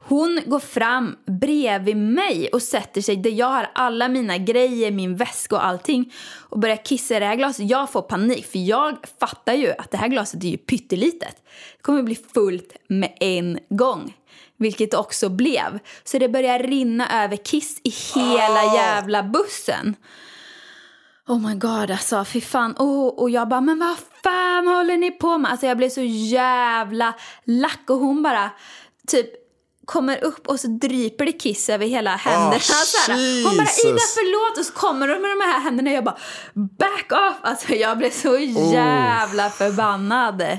Hon 0.08 0.40
går 0.46 0.60
fram 0.60 1.16
bredvid 1.26 1.96
mig 1.96 2.48
och 2.52 2.62
sätter 2.62 3.00
sig 3.00 3.16
där 3.16 3.30
jag 3.30 3.46
har 3.46 3.70
alla 3.74 4.08
mina 4.08 4.38
grejer, 4.38 4.90
min 4.90 5.16
väska 5.16 5.54
och 5.56 5.66
allting 5.66 6.12
och 6.48 6.58
börjar 6.58 6.84
kissa 6.84 7.16
i 7.16 7.20
det 7.20 7.26
här 7.26 7.36
glaset. 7.36 7.70
Jag 7.70 7.90
får 7.90 8.02
panik 8.02 8.46
för 8.46 8.58
jag 8.58 8.96
fattar 9.20 9.54
ju 9.54 9.72
att 9.78 9.90
det 9.90 9.96
här 9.96 10.08
glaset 10.08 10.44
är 10.44 10.48
ju 10.48 10.56
pyttelitet. 10.56 11.36
Det 11.76 11.82
kommer 11.82 12.02
bli 12.02 12.18
fullt 12.34 12.76
med 12.88 13.16
en 13.20 13.58
gång. 13.68 14.16
Vilket 14.56 14.90
det 14.90 14.96
också 14.96 15.28
blev. 15.28 15.78
Så 16.04 16.18
det 16.18 16.28
börjar 16.28 16.58
rinna 16.58 17.24
över 17.24 17.36
kiss 17.36 17.80
i 17.84 17.90
hela 18.14 18.74
jävla 18.74 19.22
bussen. 19.22 19.96
Oh 21.28 21.48
my 21.48 21.54
god, 21.54 21.90
alltså 21.90 22.24
fy 22.24 22.40
fan. 22.40 22.74
Oh, 22.78 23.08
och 23.08 23.30
jag 23.30 23.48
bara, 23.48 23.60
men 23.60 23.78
vad 23.78 23.96
fan 24.22 24.66
håller 24.66 24.96
ni 24.96 25.10
på 25.10 25.38
med? 25.38 25.50
Alltså 25.50 25.66
jag 25.66 25.76
blev 25.76 25.88
så 25.88 26.02
jävla 26.02 27.14
lack 27.44 27.90
och 27.90 27.98
hon 27.98 28.22
bara 28.22 28.50
typ 29.06 29.45
kommer 29.86 30.24
upp 30.24 30.48
och 30.48 30.60
så 30.60 30.68
dryper 30.68 31.26
det 31.26 31.32
kiss 31.32 31.68
över 31.68 31.86
hela 31.86 32.16
händerna. 32.16 32.60
så 32.60 33.12
här. 33.12 33.44
Hon 33.44 33.56
bara. 33.56 33.66
Ida 33.90 34.00
förlåt. 34.14 34.58
Och 34.58 34.64
så 34.64 34.72
kommer 34.72 35.08
de 35.08 35.14
med 35.22 35.30
de 35.30 35.40
här 35.44 35.60
händerna 35.60 35.90
och 35.90 35.96
jag 35.96 36.04
bara, 36.04 36.18
back 36.54 37.12
off. 37.12 37.36
Alltså 37.42 37.72
jag 37.72 37.98
blev 37.98 38.10
så 38.10 38.38
jävla 38.72 39.50
förbannad. 39.50 40.58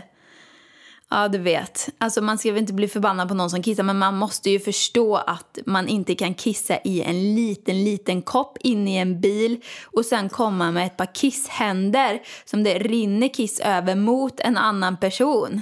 Ja, 1.09 1.27
du 1.27 1.37
vet. 1.37 1.89
Alltså 1.97 2.21
man 2.21 2.37
ska 2.37 2.51
väl 2.51 2.61
inte 2.61 2.73
bli 2.73 2.87
förbannad 2.87 3.27
på 3.27 3.33
någon 3.33 3.49
som 3.49 3.63
kissar 3.63 3.83
men 3.83 3.97
man 3.97 4.17
måste 4.17 4.49
ju 4.49 4.59
förstå 4.59 5.15
att 5.15 5.57
man 5.65 5.87
inte 5.87 6.15
kan 6.15 6.33
kissa 6.33 6.77
i 6.83 7.01
en 7.01 7.35
liten, 7.35 7.83
liten 7.83 8.21
kopp 8.21 8.57
in 8.57 8.87
i 8.87 8.95
en 8.95 9.21
bil 9.21 9.61
och 9.85 10.05
sen 10.05 10.29
komma 10.29 10.71
med 10.71 10.85
ett 10.85 10.97
par 10.97 11.13
kisshänder 11.13 12.21
som 12.45 12.63
det 12.63 12.79
rinner 12.79 13.33
kiss 13.33 13.59
över 13.59 13.95
mot 13.95 14.39
en 14.39 14.57
annan 14.57 14.97
person. 14.97 15.61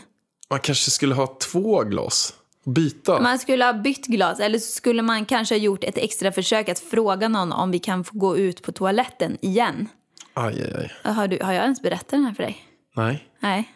Man 0.49 0.59
kanske 0.59 0.91
skulle 0.91 1.15
ha 1.15 1.37
två 1.51 1.83
glas. 1.83 2.33
Byta. 2.65 3.19
Man 3.21 3.39
skulle 3.39 3.65
ha 3.65 3.73
bytt 3.73 4.05
glas 4.05 4.39
eller 4.39 4.59
så 4.59 4.71
skulle 4.71 5.01
man 5.01 5.25
kanske 5.25 5.55
ha 5.55 5.59
gjort 5.59 5.83
ett 5.83 5.97
extra 5.97 6.31
försök 6.31 6.69
att 6.69 6.79
fråga 6.79 7.27
någon 7.27 7.51
om 7.51 7.71
vi 7.71 7.79
kan 7.79 8.03
få 8.03 8.17
gå 8.17 8.37
ut 8.37 8.63
på 8.63 8.71
toaletten 8.71 9.37
igen. 9.41 9.87
Aj, 10.33 10.63
aj, 10.63 10.91
aj. 11.03 11.13
Har, 11.13 11.27
du, 11.27 11.39
har 11.41 11.53
jag 11.53 11.63
ens 11.63 11.81
berättat 11.81 12.09
den 12.09 12.23
här 12.23 12.33
för 12.33 12.43
dig? 12.43 12.65
Nej. 12.95 13.29
Nej, 13.39 13.73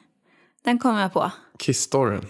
den 0.64 0.80
kommer 0.80 1.02
jag 1.02 1.14
på. 1.14 1.32
Kiss-storyn. 1.60 2.26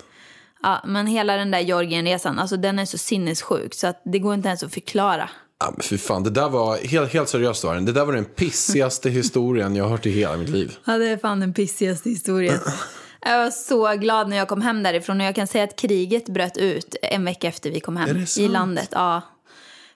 Ja, 0.63 0.84
men 0.88 1.08
hela 1.08 1.36
den 1.36 1.52
där 1.52 1.60
Georgienresan, 1.60 2.39
alltså 2.39 2.58
den 2.58 2.80
är 2.80 2.86
så 2.86 2.98
sinnessjuk 2.98 3.74
så 3.74 3.88
att 3.88 4.02
det 4.06 4.19
går 4.19 4.34
inte 4.34 4.48
ens 4.48 4.63
att 4.63 4.74
förklara. 4.74 5.30
Ja, 5.60 5.72
men 5.72 5.82
fy 5.84 5.98
fan, 5.98 6.24
det 6.24 6.30
där 6.30 6.50
var, 6.50 6.78
helt, 6.78 7.13
helt 7.13 7.30
seriöst 7.30 7.63
var 7.63 7.76
det, 7.76 7.82
det 7.82 7.91
där 7.91 8.06
var 8.06 8.13
den 8.13 8.26
pissigaste 8.26 9.10
historien 9.19 9.76
jag 9.76 9.84
har 9.84 9.91
hört 9.91 10.06
i 10.06 10.10
hela 10.10 10.38
mitt 10.38 10.50
liv. 10.50 10.78
Ja, 10.86 10.98
det 10.98 11.08
är 11.08 11.17
fan 11.17 11.39
den 11.39 11.54
pissigaste 11.54 12.10
historien. 12.10 12.60
Jag 13.21 13.43
var 13.43 13.51
så 13.51 13.93
glad 13.95 14.29
när 14.29 14.38
jag 14.38 14.47
kom 14.47 14.62
hem 14.62 14.84
därifrån 14.84 15.21
och 15.21 15.27
jag 15.27 15.36
kan 15.36 15.47
säga 15.47 15.63
att 15.63 15.75
kriget 15.75 16.25
bröt 16.25 16.58
ut 16.58 16.95
en 17.01 17.25
vecka 17.25 17.47
efter 17.47 17.71
vi 17.71 17.79
kom 17.79 17.97
hem 17.97 18.25
i 18.38 18.47
landet. 18.47 18.89
Ja. 18.91 19.21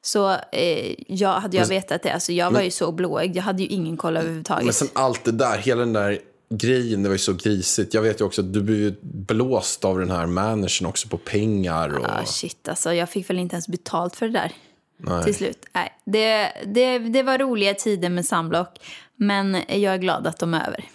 Så 0.01 0.31
eh, 0.51 0.95
jag, 1.07 1.33
hade 1.33 1.57
jag 1.57 1.67
vetat 1.67 2.01
det, 2.01 2.13
alltså 2.13 2.31
jag 2.31 2.51
var 2.51 2.61
ju 2.61 2.71
så 2.71 2.91
blåögd, 2.91 3.35
jag 3.35 3.43
hade 3.43 3.61
ju 3.61 3.67
ingen 3.67 3.97
koll 3.97 4.17
överhuvudtaget. 4.17 4.65
Men 4.65 4.73
sen 4.73 4.87
allt 4.93 5.23
det 5.23 5.31
där, 5.31 5.57
hela 5.57 5.79
den 5.79 5.93
där 5.93 6.19
grejen, 6.49 7.03
det 7.03 7.09
var 7.09 7.13
ju 7.13 7.19
så 7.19 7.33
grisigt. 7.33 7.93
Jag 7.93 8.01
vet 8.01 8.21
ju 8.21 8.25
också 8.25 8.41
att 8.41 8.53
du 8.53 8.61
blev 8.61 8.95
blåst 9.01 9.85
av 9.85 9.99
den 9.99 10.11
här 10.11 10.25
managern 10.25 10.85
också 10.85 11.07
på 11.07 11.17
pengar. 11.17 11.97
Och... 11.97 12.05
Ah, 12.05 12.25
shit, 12.25 12.67
alltså 12.67 12.93
jag 12.93 13.09
fick 13.09 13.29
väl 13.29 13.39
inte 13.39 13.55
ens 13.55 13.67
betalt 13.67 14.15
för 14.15 14.25
det 14.25 14.33
där 14.33 14.51
Nej. 14.97 15.23
till 15.23 15.35
slut. 15.35 15.65
Nej, 15.73 15.99
det, 16.05 16.51
det, 16.65 16.99
det 16.99 17.23
var 17.23 17.37
roliga 17.37 17.73
tider 17.73 18.09
med 18.09 18.25
Samblock, 18.25 18.79
men 19.15 19.57
jag 19.67 19.93
är 19.93 19.97
glad 19.97 20.27
att 20.27 20.39
de 20.39 20.53
är 20.53 20.67
över. 20.67 20.85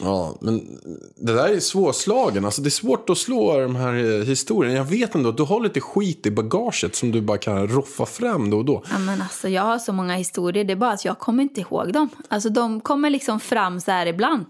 Ja, 0.00 0.38
men 0.40 0.78
det 1.16 1.32
där 1.32 1.48
är 1.48 1.60
svårslagen. 1.60 2.44
Alltså, 2.44 2.62
det 2.62 2.68
är 2.68 2.70
svårt 2.70 3.10
att 3.10 3.18
slå 3.18 3.60
de 3.60 3.76
här 3.76 3.94
eh, 3.94 4.24
historierna. 4.24 4.76
Jag 4.76 4.84
vet 4.84 5.14
ändå 5.14 5.28
att 5.28 5.36
du 5.36 5.42
har 5.42 5.60
lite 5.60 5.80
skit 5.80 6.26
i 6.26 6.30
bagaget 6.30 6.96
som 6.96 7.12
du 7.12 7.20
bara 7.20 7.38
kan 7.38 7.68
roffa 7.68 8.06
fram 8.06 8.50
då 8.50 8.58
och 8.58 8.64
då. 8.64 8.82
Ja, 8.92 8.98
men 8.98 9.22
alltså, 9.22 9.48
jag 9.48 9.62
har 9.62 9.78
så 9.78 9.92
många 9.92 10.14
historier, 10.14 10.64
det 10.64 10.72
är 10.72 10.76
bara 10.76 10.92
att 10.92 11.04
jag 11.04 11.18
kommer 11.18 11.42
inte 11.42 11.60
ihåg 11.60 11.92
dem. 11.92 12.08
Alltså, 12.28 12.48
de 12.48 12.80
kommer 12.80 13.10
liksom 13.10 13.40
fram 13.40 13.80
så 13.80 13.90
här 13.90 14.06
ibland. 14.06 14.46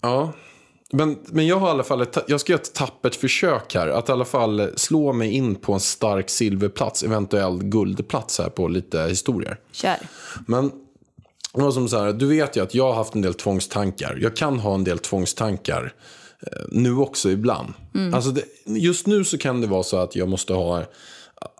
Ja, 0.00 0.32
men, 0.92 1.18
men 1.26 1.46
jag 1.46 1.56
har 1.56 1.68
i 1.68 1.70
alla 1.70 1.82
fall 1.82 2.00
ett, 2.00 2.18
jag 2.28 2.40
ska 2.40 2.52
göra 2.52 2.62
ett 2.62 2.74
tappert 2.74 3.14
försök 3.14 3.74
här. 3.74 3.88
Att 3.88 4.08
i 4.08 4.12
alla 4.12 4.24
fall 4.24 4.70
slå 4.76 5.12
mig 5.12 5.30
in 5.30 5.54
på 5.54 5.72
en 5.72 5.80
stark 5.80 6.30
silverplats, 6.30 7.02
eventuellt 7.02 7.62
guldplats 7.62 8.38
här 8.38 8.48
på 8.48 8.68
lite 8.68 9.02
historier. 9.02 9.60
Kör. 9.72 9.96
Men 10.46 10.70
var 11.62 11.72
som 11.72 11.88
så 11.88 11.98
här, 11.98 12.12
du 12.12 12.26
vet 12.26 12.56
ju 12.56 12.62
att 12.62 12.74
jag 12.74 12.84
har 12.84 12.94
haft 12.94 13.14
en 13.14 13.22
del 13.22 13.34
tvångstankar. 13.34 14.18
Jag 14.20 14.36
kan 14.36 14.58
ha 14.58 14.74
en 14.74 14.84
del 14.84 14.98
tvångstankar 14.98 15.94
eh, 16.40 16.62
nu 16.68 16.96
också 16.96 17.30
ibland. 17.30 17.72
Alltså 18.14 18.30
det, 18.30 18.42
just 18.66 19.06
nu 19.06 19.24
så 19.24 19.38
kan 19.38 19.60
det 19.60 19.66
vara 19.66 19.82
så 19.82 19.96
att 19.96 20.16
jag 20.16 20.28
måste 20.28 20.52
ha 20.52 20.84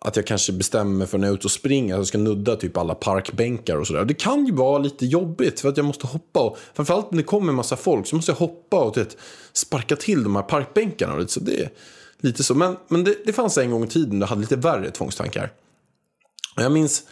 att 0.00 0.16
jag 0.16 0.26
kanske 0.26 0.52
bestämmer 0.52 0.98
mig 0.98 1.06
för 1.06 1.18
när 1.18 1.26
jag 1.26 1.32
är 1.32 1.38
ute 1.38 1.46
och 1.46 1.50
springer 1.50 1.94
att 1.94 1.98
jag 1.98 2.06
ska 2.06 2.18
nudda 2.18 2.56
typ 2.56 2.76
alla 2.76 2.94
parkbänkar 2.94 3.76
och 3.76 3.86
sådär. 3.86 4.04
Det 4.04 4.14
kan 4.14 4.46
ju 4.46 4.52
vara 4.52 4.78
lite 4.78 5.06
jobbigt 5.06 5.60
för 5.60 5.68
att 5.68 5.76
jag 5.76 5.86
måste 5.86 6.06
hoppa 6.06 6.40
och 6.40 6.58
framförallt 6.74 7.10
när 7.10 7.18
det 7.18 7.24
kommer 7.24 7.48
en 7.48 7.54
massa 7.54 7.76
folk 7.76 8.06
så 8.06 8.16
måste 8.16 8.32
jag 8.32 8.36
hoppa 8.36 8.80
och 8.80 8.96
vet, 8.96 9.16
sparka 9.52 9.96
till 9.96 10.22
de 10.22 10.36
här 10.36 10.42
parkbänkarna. 10.42 11.12
Och 11.12 11.20
lite, 11.20 11.32
så 11.32 11.40
det 11.40 11.70
lite 12.20 12.44
så. 12.44 12.54
Men, 12.54 12.76
men 12.88 13.04
det, 13.04 13.16
det 13.26 13.32
fanns 13.32 13.58
en 13.58 13.70
gång 13.70 13.84
i 13.84 13.88
tiden 13.88 14.20
då 14.20 14.24
jag 14.24 14.28
hade 14.28 14.40
lite 14.40 14.56
värre 14.56 14.90
tvångstankar. 14.90 15.52
Och 16.56 16.62
Jag 16.62 16.72
minns 16.72 17.02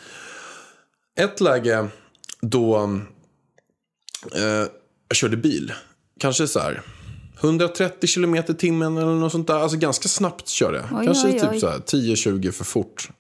ett 1.19 1.41
läge 1.41 1.89
då 2.47 2.77
eh, 4.35 4.67
jag 5.09 5.17
körde 5.17 5.37
bil. 5.37 5.73
Kanske 6.21 6.49
så 6.49 6.61
här 6.61 6.83
130 7.41 8.07
kilometer 8.07 8.55
i 8.55 8.57
timmen 8.57 8.97
eller 8.97 9.15
något 9.15 9.33
sånt 9.33 9.47
där. 9.47 9.55
Alltså 9.55 9.79
ganska 9.79 10.09
snabbt 10.09 10.49
körde 10.49 10.79
jag. 10.79 10.99
Oj, 10.99 11.07
Kanske 11.07 11.27
oj, 11.29 11.41
typ 11.41 11.51
oj. 11.51 11.61
så 11.61 11.69
här 11.69 11.79
10-20 11.79 12.51
för 12.51 12.65
fort. 12.65 13.11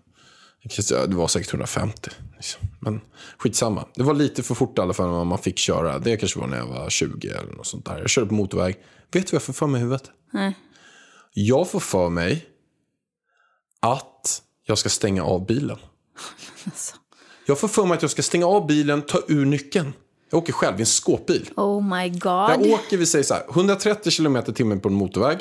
Det 0.88 1.14
var 1.14 1.28
säkert 1.28 1.50
150. 1.52 2.10
liksom. 2.36 2.60
Men 2.80 3.00
skitsamma. 3.38 3.86
Det 3.94 4.02
var 4.02 4.14
lite 4.14 4.42
för 4.42 4.54
fort 4.54 4.78
i 4.78 4.80
alla 4.80 4.92
fall 4.92 5.08
vad 5.08 5.26
man 5.26 5.38
fick 5.38 5.58
köra. 5.58 5.98
Det 5.98 6.16
kanske 6.16 6.40
var 6.40 6.46
när 6.46 6.56
jag 6.56 6.66
var 6.66 6.90
20 6.90 7.28
eller 7.28 7.52
något 7.52 7.66
sånt 7.66 7.84
där. 7.84 7.98
Jag 7.98 8.10
körde 8.10 8.26
på 8.26 8.34
motorväg. 8.34 8.74
Vet 9.12 9.26
du 9.26 9.30
vad 9.30 9.34
jag 9.34 9.42
får 9.42 9.52
för 9.52 9.66
mig 9.66 9.78
i 9.80 9.82
huvudet? 9.82 10.10
Nej. 10.32 10.58
Jag 11.34 11.70
får 11.70 11.80
för 11.80 12.08
mig 12.08 12.46
att 13.80 14.42
jag 14.66 14.78
ska 14.78 14.88
stänga 14.88 15.24
av 15.24 15.46
bilen. 15.46 15.78
Alltså. 16.64 16.96
Jag 17.52 17.58
får 17.58 17.68
för 17.68 17.86
mig 17.86 17.94
att 17.96 18.02
jag 18.02 18.10
ska 18.10 18.22
stänga 18.22 18.46
av 18.46 18.66
bilen, 18.66 19.02
ta 19.02 19.22
ur 19.28 19.44
nyckeln. 19.44 19.92
Jag 20.30 20.38
åker 20.38 20.52
själv 20.52 20.76
i 20.78 20.80
en 20.80 20.86
skåpbil. 20.86 21.50
Oh 21.56 21.96
my 21.96 22.08
god. 22.08 22.50
Jag 22.50 22.66
åker, 22.66 22.96
vi 22.96 23.06
säger 23.06 23.24
så 23.24 23.34
här, 23.34 23.44
130 23.50 24.12
km 24.12 24.36
i 24.36 24.42
timmen 24.42 24.80
på 24.80 24.88
en 24.88 24.94
motorväg. 24.94 25.38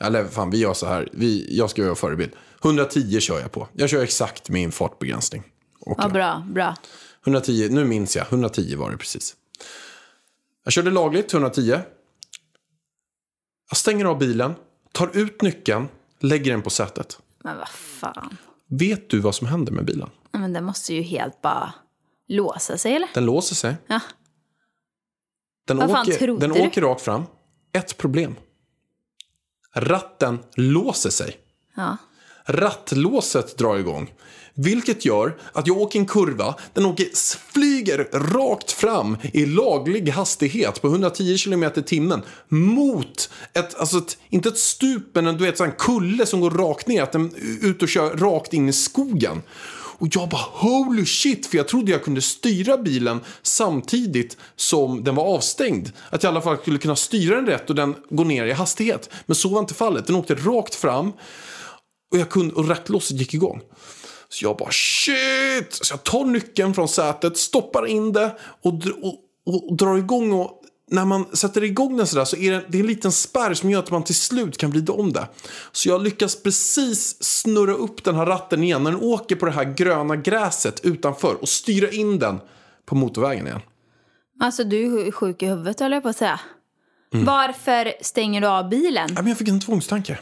Eller 0.00 0.24
fan, 0.24 0.50
vi 0.50 0.58
gör 0.58 0.74
så 0.74 0.86
här. 0.86 1.08
Vi, 1.12 1.56
jag 1.56 1.70
ska 1.70 1.82
göra 1.82 1.94
förebild. 1.94 2.32
110 2.64 3.20
kör 3.20 3.40
jag 3.40 3.52
på. 3.52 3.68
Jag 3.72 3.90
kör 3.90 4.02
exakt 4.02 4.48
min 4.48 4.72
fartbegränsning. 4.72 5.42
Åker. 5.80 6.02
Ja, 6.02 6.08
bra, 6.08 6.46
bra. 6.52 6.76
110, 7.22 7.68
nu 7.70 7.84
minns 7.84 8.16
jag. 8.16 8.26
110 8.26 8.76
var 8.76 8.90
det 8.90 8.96
precis. 8.96 9.36
Jag 10.64 10.72
körde 10.72 10.90
lagligt, 10.90 11.34
110. 11.34 11.78
Jag 13.70 13.76
stänger 13.76 14.04
av 14.04 14.18
bilen, 14.18 14.54
tar 14.92 15.10
ut 15.16 15.42
nyckeln, 15.42 15.88
lägger 16.20 16.52
den 16.52 16.62
på 16.62 16.70
sätet. 16.70 17.18
Men 17.44 17.56
vad 17.58 17.68
fan. 17.68 18.36
Vet 18.66 19.10
du 19.10 19.18
vad 19.18 19.34
som 19.34 19.46
händer 19.46 19.72
med 19.72 19.84
bilen? 19.84 20.10
Men 20.32 20.52
det 20.52 20.60
måste 20.60 20.94
ju 20.94 21.02
helt 21.02 21.42
bara 21.42 21.74
låsa 22.28 22.78
sig, 22.78 22.94
eller? 22.94 23.08
Den 23.14 23.24
låser 23.24 23.54
sig. 23.54 23.76
Ja. 23.86 24.00
Den, 25.66 25.76
Vad 25.76 25.90
fan 25.90 26.06
åker, 26.08 26.18
trodde 26.18 26.46
den 26.46 26.56
du? 26.56 26.66
åker 26.66 26.82
rakt 26.82 27.00
fram. 27.00 27.22
Ett 27.72 27.96
problem. 27.96 28.34
Ratten 29.74 30.38
låser 30.54 31.10
sig. 31.10 31.36
Ja. 31.76 31.96
Rattlåset 32.46 33.58
drar 33.58 33.76
igång. 33.78 34.12
Vilket 34.54 35.04
gör 35.04 35.38
att 35.52 35.66
jag 35.66 35.76
åker 35.76 35.98
en 35.98 36.06
kurva, 36.06 36.54
den 36.72 36.86
åker, 36.86 37.06
flyger 37.52 38.08
rakt 38.12 38.72
fram 38.72 39.16
i 39.22 39.46
laglig 39.46 40.08
hastighet 40.08 40.82
på 40.82 40.88
110 40.88 41.36
km 41.38 41.64
i 41.64 41.82
timmen 41.82 42.22
mot 42.48 43.30
ett, 43.52 43.74
alltså 43.74 43.98
ett, 43.98 44.18
inte 44.28 44.48
ett 44.48 44.58
stup, 44.58 45.14
men 45.14 45.26
en, 45.26 45.36
du 45.36 45.44
vet, 45.44 45.60
en 45.60 45.72
kulle 45.72 46.26
som 46.26 46.40
går 46.40 46.50
rakt 46.50 46.86
ner, 46.86 47.02
att 47.02 47.12
den 47.12 47.34
ute 47.62 47.84
och 47.84 47.88
kör 47.88 48.16
rakt 48.16 48.52
in 48.52 48.68
i 48.68 48.72
skogen. 48.72 49.42
Och 50.00 50.08
jag 50.10 50.28
bara 50.28 50.46
holy 50.52 51.06
shit, 51.06 51.46
för 51.46 51.56
jag 51.56 51.68
trodde 51.68 51.92
jag 51.92 52.04
kunde 52.04 52.22
styra 52.22 52.78
bilen 52.78 53.20
samtidigt 53.42 54.36
som 54.56 55.04
den 55.04 55.14
var 55.14 55.24
avstängd. 55.24 55.92
Att 56.10 56.22
jag 56.22 56.30
i 56.30 56.32
alla 56.32 56.42
fall 56.42 56.58
skulle 56.58 56.78
kunna 56.78 56.96
styra 56.96 57.36
den 57.36 57.46
rätt 57.46 57.70
och 57.70 57.76
den 57.76 57.94
går 58.10 58.24
ner 58.24 58.46
i 58.46 58.52
hastighet. 58.52 59.10
Men 59.26 59.34
så 59.34 59.48
var 59.48 59.58
inte 59.58 59.74
fallet, 59.74 60.06
den 60.06 60.16
åkte 60.16 60.34
rakt 60.34 60.74
fram 60.74 61.12
och, 62.12 62.18
jag 62.18 62.30
kunde, 62.30 62.54
och 62.54 62.68
rattlåset 62.68 63.16
gick 63.16 63.34
igång. 63.34 63.60
Så 64.28 64.44
jag 64.44 64.56
bara 64.56 64.70
shit! 64.70 65.72
Så 65.72 65.92
jag 65.92 66.04
tar 66.04 66.24
nyckeln 66.24 66.74
från 66.74 66.88
sätet, 66.88 67.38
stoppar 67.38 67.86
in 67.86 68.12
det 68.12 68.36
och, 68.62 68.74
och, 69.02 69.14
och, 69.46 69.70
och 69.70 69.76
drar 69.76 69.96
igång. 69.96 70.32
Och 70.32 70.59
när 70.90 71.04
man 71.04 71.26
sätter 71.32 71.64
igång 71.64 71.96
den 71.96 72.06
sådär 72.06 72.24
så 72.24 72.36
är 72.36 72.52
det, 72.52 72.64
det 72.68 72.78
är 72.78 72.80
en 72.80 72.86
liten 72.86 73.12
spärr 73.12 73.54
som 73.54 73.70
gör 73.70 73.78
att 73.78 73.90
man 73.90 74.04
till 74.04 74.14
slut 74.14 74.56
kan 74.56 74.70
vrida 74.70 74.92
om 74.92 75.12
det. 75.12 75.28
Så 75.72 75.88
jag 75.88 76.02
lyckas 76.02 76.42
precis 76.42 77.16
snurra 77.22 77.72
upp 77.72 78.04
den 78.04 78.14
här 78.14 78.26
ratten 78.26 78.62
igen 78.62 78.82
när 78.82 78.90
den 78.90 79.00
åker 79.00 79.36
på 79.36 79.46
det 79.46 79.52
här 79.52 79.64
gröna 79.64 80.16
gräset 80.16 80.80
utanför 80.84 81.34
och 81.40 81.48
styra 81.48 81.90
in 81.90 82.18
den 82.18 82.40
på 82.86 82.94
motorvägen 82.94 83.46
igen. 83.46 83.60
Alltså, 84.40 84.64
du 84.64 85.06
är 85.06 85.12
sjuk 85.12 85.42
i 85.42 85.46
huvudet, 85.46 85.80
höll 85.80 85.92
jag 85.92 86.02
på 86.02 86.08
att 86.08 86.16
säga. 86.16 86.40
Mm. 87.14 87.26
Varför 87.26 87.92
stänger 88.00 88.40
du 88.40 88.46
av 88.46 88.68
bilen? 88.68 89.08
Ja, 89.08 89.22
men 89.22 89.26
jag 89.26 89.38
fick 89.38 89.48
en 89.48 89.60
tvångstanke. 89.60 90.18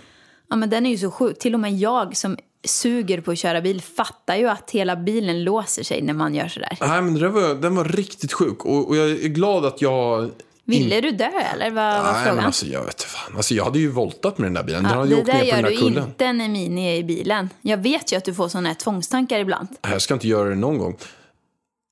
Ja, 0.50 0.56
men 0.56 0.70
den 0.70 0.86
är 0.86 0.90
ju 0.90 0.98
så 0.98 1.10
sjuk. 1.10 1.38
Till 1.38 1.54
och 1.54 1.60
med 1.60 1.78
jag 1.78 2.16
som 2.16 2.36
suger 2.64 3.20
på 3.20 3.30
att 3.30 3.38
köra 3.38 3.60
bil 3.60 3.82
fattar 3.82 4.36
ju 4.36 4.48
att 4.48 4.70
hela 4.70 4.96
bilen 4.96 5.44
låser 5.44 5.82
sig 5.82 6.02
när 6.02 6.14
man 6.14 6.34
gör 6.34 6.48
sådär. 6.48 6.78
Nej, 6.80 7.02
men 7.02 7.14
det 7.14 7.28
var, 7.28 7.54
den 7.54 7.76
var 7.76 7.84
riktigt 7.84 8.32
sjuk 8.32 8.64
och, 8.64 8.88
och 8.88 8.96
jag 8.96 9.10
är 9.10 9.28
glad 9.28 9.64
att 9.64 9.82
jag 9.82 10.30
Ville 10.68 11.00
du 11.00 11.10
dö 11.10 11.30
eller 11.54 11.70
vad 11.70 12.02
var 12.04 12.12
Nej, 12.12 12.22
frågan? 12.22 12.36
men 12.36 12.44
alltså, 12.44 12.66
jag 12.66 12.84
vet 12.84 13.02
fan. 13.02 13.36
Alltså, 13.36 13.54
jag 13.54 13.64
hade 13.64 13.78
ju 13.78 13.90
voltat 13.90 14.38
med 14.38 14.46
den 14.46 14.54
där 14.54 14.62
bilen. 14.62 14.82
Den 14.82 14.92
ja, 14.92 14.98
hade 14.98 15.08
ju 15.10 15.14
det 15.14 15.20
åkt 15.22 15.30
där 15.30 15.34
ner 15.34 15.40
på 15.40 15.46
gör 15.46 15.56
den 15.56 15.64
där 15.64 15.70
du 15.70 15.76
kullen. 15.76 16.04
inte 16.04 16.32
när 16.32 16.48
Mini 16.48 16.86
är 16.86 16.96
i 16.96 17.04
bilen. 17.04 17.50
Jag 17.62 17.78
vet 17.78 18.12
ju 18.12 18.16
att 18.16 18.24
du 18.24 18.34
får 18.34 18.48
såna 18.48 18.68
här 18.68 18.74
tvångstankar 18.74 19.38
ibland. 19.38 19.68
Jag 19.82 20.02
ska 20.02 20.14
inte 20.14 20.28
göra 20.28 20.48
det 20.48 20.54
någon 20.54 20.78
gång. 20.78 20.96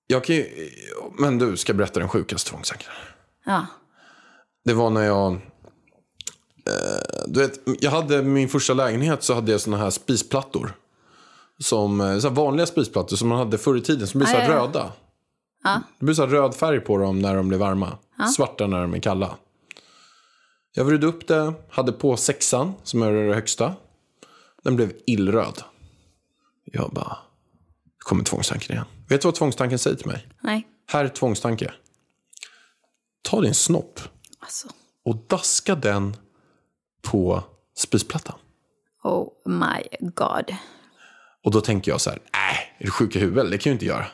Jag 0.06 0.24
kan 0.24 0.36
ju... 0.36 0.70
Men 1.18 1.38
du, 1.38 1.56
ska 1.56 1.74
berätta 1.74 2.00
den 2.00 2.08
sjukaste 2.08 2.50
tvångstanken? 2.50 2.88
Ja. 3.46 3.66
Det 4.64 4.74
var 4.74 4.90
när 4.90 5.02
jag... 5.04 5.32
Eh, 5.32 5.38
du 7.26 7.40
vet, 7.40 7.52
jag 7.80 7.90
hade 7.90 8.22
min 8.22 8.48
första 8.48 8.74
lägenhet 8.74 9.22
så 9.22 9.34
hade 9.34 9.52
jag 9.52 9.60
såna 9.60 9.76
här 9.76 9.90
spisplattor. 9.90 10.72
Som, 11.58 12.00
eh, 12.00 12.18
så 12.18 12.28
här 12.28 12.34
vanliga 12.34 12.66
spisplattor 12.66 13.16
som 13.16 13.28
man 13.28 13.38
hade 13.38 13.58
förr 13.58 13.76
i 13.76 13.80
tiden 13.80 14.06
som 14.06 14.18
blev 14.18 14.26
så 14.28 14.36
här 14.36 14.48
röda. 14.50 14.92
Ja. 15.66 15.82
Det 15.98 16.04
blir 16.04 16.14
så 16.14 16.26
röd 16.26 16.54
färg 16.54 16.80
på 16.80 16.98
dem 16.98 17.18
när 17.18 17.36
de 17.36 17.48
blir 17.48 17.58
varma. 17.58 17.98
Svarta 18.36 18.66
när 18.66 18.80
de 18.80 18.94
är 18.94 18.98
kalla. 19.00 19.36
Jag 20.72 20.84
vred 20.84 21.04
upp 21.04 21.26
det, 21.28 21.54
hade 21.70 21.92
på 21.92 22.16
sexan 22.16 22.72
som 22.82 23.02
är 23.02 23.12
det 23.12 23.34
högsta. 23.34 23.74
Den 24.62 24.76
blev 24.76 24.92
illröd. 25.06 25.62
Jag 26.64 26.90
bara, 26.90 27.18
kommer 27.98 28.24
tvångstanken 28.24 28.72
igen. 28.72 28.84
Vet 29.08 29.20
du 29.22 29.28
vad 29.28 29.34
tvångstanken 29.34 29.78
säger 29.78 29.96
till 29.96 30.06
mig? 30.06 30.28
Nej. 30.40 30.66
Här 30.86 31.04
är 31.04 31.08
tvångstanke. 31.08 31.72
Ta 33.22 33.40
din 33.40 33.54
snopp 33.54 34.00
Alltså. 34.38 34.68
och 35.04 35.16
daska 35.16 35.74
den 35.74 36.16
på 37.02 37.44
spisplattan. 37.76 38.38
Oh 39.02 39.28
my 39.44 40.08
god. 40.14 40.54
Och 41.44 41.50
då 41.50 41.60
tänker 41.60 41.90
jag 41.90 42.00
så 42.00 42.10
här, 42.10 42.18
nej, 42.32 42.76
är 42.78 42.84
du 42.84 42.90
sjuk 42.90 43.16
i 43.16 43.18
huvudet? 43.18 43.50
Det 43.50 43.58
kan 43.58 43.70
jag 43.70 43.72
ju 43.72 43.72
inte 43.72 43.86
göra. 43.86 44.06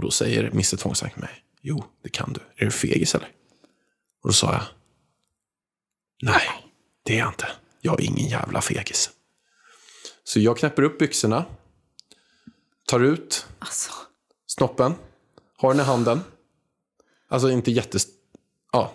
Och 0.00 0.04
då 0.04 0.10
säger 0.10 0.44
Mr 0.44 0.76
Tvångstanke 0.76 1.14
till 1.14 1.22
mig, 1.22 1.44
jo, 1.60 1.84
det 2.02 2.08
kan 2.08 2.32
du. 2.32 2.40
Är 2.56 2.64
du 2.64 2.70
fegis 2.70 3.14
eller? 3.14 3.28
Och 4.22 4.28
då 4.28 4.32
sa 4.32 4.52
jag, 4.52 4.62
nej, 6.22 6.42
det 7.02 7.14
är 7.14 7.18
jag 7.18 7.28
inte. 7.28 7.48
Jag 7.80 8.00
är 8.00 8.04
ingen 8.04 8.26
jävla 8.28 8.60
fegis. 8.60 9.10
Så 10.24 10.40
jag 10.40 10.58
knäpper 10.58 10.82
upp 10.82 10.98
byxorna, 10.98 11.44
tar 12.86 13.00
ut 13.00 13.46
Alltså. 13.58 13.92
snoppen, 14.46 14.94
har 15.56 15.70
den 15.74 15.80
i 15.80 15.84
handen. 15.84 16.20
Alltså 17.28 17.50
inte 17.50 17.70
jättes... 17.70 18.06
Ja, 18.72 18.92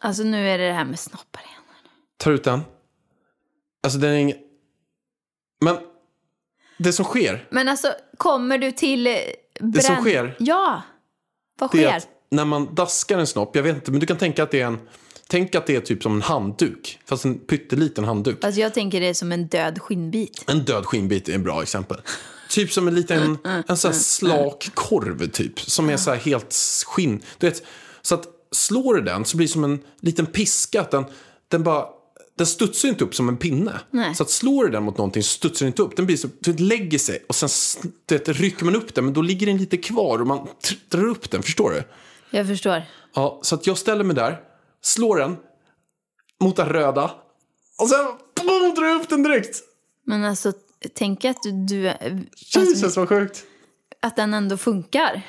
Alltså 0.00 0.22
nu 0.22 0.48
är 0.48 0.58
det 0.58 0.66
det 0.66 0.72
här 0.72 0.84
med 0.84 0.98
snoppar 0.98 1.40
igen. 1.42 1.62
tar 2.16 2.30
ut 2.30 2.44
den. 2.44 2.60
Alltså 3.82 3.98
den 3.98 4.10
är 4.10 4.16
ingen... 4.16 4.38
Men 5.60 5.78
det 6.78 6.92
som 6.92 7.04
sker, 7.04 7.48
Men 7.50 7.68
alltså, 7.68 7.94
kommer 8.16 8.58
du 8.58 8.72
till... 8.72 9.06
Bränn... 9.58 9.70
Det 9.70 9.82
som 9.82 9.96
sker? 9.96 10.36
Ja. 10.38 10.82
Vad 11.58 11.70
sker? 11.70 11.96
att 11.96 12.08
när 12.30 12.44
man 12.44 12.74
daskar 12.74 13.18
en 13.18 13.26
snopp, 13.26 13.56
jag 13.56 13.62
vet 13.62 13.74
inte, 13.74 13.90
men 13.90 14.00
du 14.00 14.06
kan 14.06 14.16
tänka 14.16 14.42
att 14.42 14.50
det 14.50 14.60
är 14.60 14.66
en... 14.66 14.78
Tänk 15.30 15.54
att 15.54 15.66
det 15.66 15.76
är 15.76 15.80
typ 15.80 16.02
som 16.02 16.14
en 16.14 16.22
handduk, 16.22 16.98
fast 17.04 17.24
en 17.24 17.38
pytteliten 17.38 18.04
handduk. 18.04 18.44
Alltså 18.44 18.60
jag 18.60 18.74
tänker 18.74 19.00
det 19.00 19.06
är 19.06 19.14
som 19.14 19.32
en 19.32 19.46
död 19.46 19.82
skinnbit. 19.82 20.44
En 20.46 20.64
död 20.64 20.86
skinnbit 20.86 21.28
är 21.28 21.34
en 21.34 21.42
bra 21.42 21.62
exempel. 21.62 21.96
Typ 22.48 22.72
som 22.72 22.88
en 22.88 22.94
liten 22.94 23.38
en 23.68 23.76
sån 23.76 23.92
här 23.92 23.98
slak 23.98 24.70
korv 24.74 25.30
typ. 25.30 25.60
Som 25.60 25.90
är 25.90 25.96
så 25.96 26.10
här 26.10 26.18
helt 26.18 26.54
skinn. 26.86 27.22
Du 27.38 27.48
vet, 27.48 27.62
så 28.02 28.14
att 28.14 28.24
slår 28.52 28.94
du 28.94 29.00
den 29.00 29.24
så 29.24 29.36
blir 29.36 29.46
det 29.46 29.52
som 29.52 29.64
en 29.64 29.80
liten 30.00 30.26
piska. 30.26 30.80
Att 30.80 30.90
den, 30.90 31.04
den, 31.48 31.62
bara, 31.62 31.84
den 32.38 32.46
studsar 32.46 32.88
inte 32.88 33.04
upp 33.04 33.14
som 33.14 33.28
en 33.28 33.36
pinne. 33.36 33.80
Nej. 33.90 34.14
Så 34.14 34.22
att 34.22 34.30
slår 34.30 34.64
du 34.64 34.70
den 34.70 34.82
mot 34.82 34.98
någonting 34.98 35.22
så 35.22 35.28
studsar 35.28 35.66
den 35.66 35.72
inte 35.72 35.82
upp. 35.82 35.96
Den 35.96 36.06
blir 36.06 36.16
så, 36.16 36.28
den 36.40 36.56
lägger 36.56 36.98
sig 36.98 37.24
och 37.28 37.34
sen 37.34 37.48
du 38.06 38.18
vet, 38.18 38.28
rycker 38.28 38.64
man 38.64 38.76
upp 38.76 38.94
den 38.94 39.04
men 39.04 39.14
då 39.14 39.22
ligger 39.22 39.46
den 39.46 39.56
lite 39.56 39.76
kvar 39.76 40.20
och 40.20 40.26
man 40.26 40.48
drar 40.88 41.06
upp 41.08 41.30
den. 41.30 41.42
Förstår 41.42 41.70
du? 41.70 41.82
Jag 42.38 42.46
förstår. 42.46 42.82
Ja, 43.14 43.40
så 43.42 43.54
att 43.54 43.66
jag 43.66 43.78
ställer 43.78 44.04
mig 44.04 44.16
där, 44.16 44.40
slår 44.82 45.16
den 45.16 45.36
mot 46.40 46.56
den 46.56 46.68
röda 46.68 47.10
och 47.78 47.88
sen 47.88 48.06
boom, 48.44 48.74
drar 48.74 48.84
jag 48.86 49.00
upp 49.02 49.08
den 49.08 49.22
direkt. 49.22 49.56
Men 50.06 50.24
alltså, 50.24 50.52
tänk 50.94 51.24
att 51.24 51.42
du... 51.68 51.92
Jesus 52.36 52.82
Alltså, 52.84 53.00
vad 53.00 53.08
sjukt. 53.08 53.44
att 54.02 54.16
den 54.16 54.34
ändå 54.34 54.56
funkar. 54.56 55.22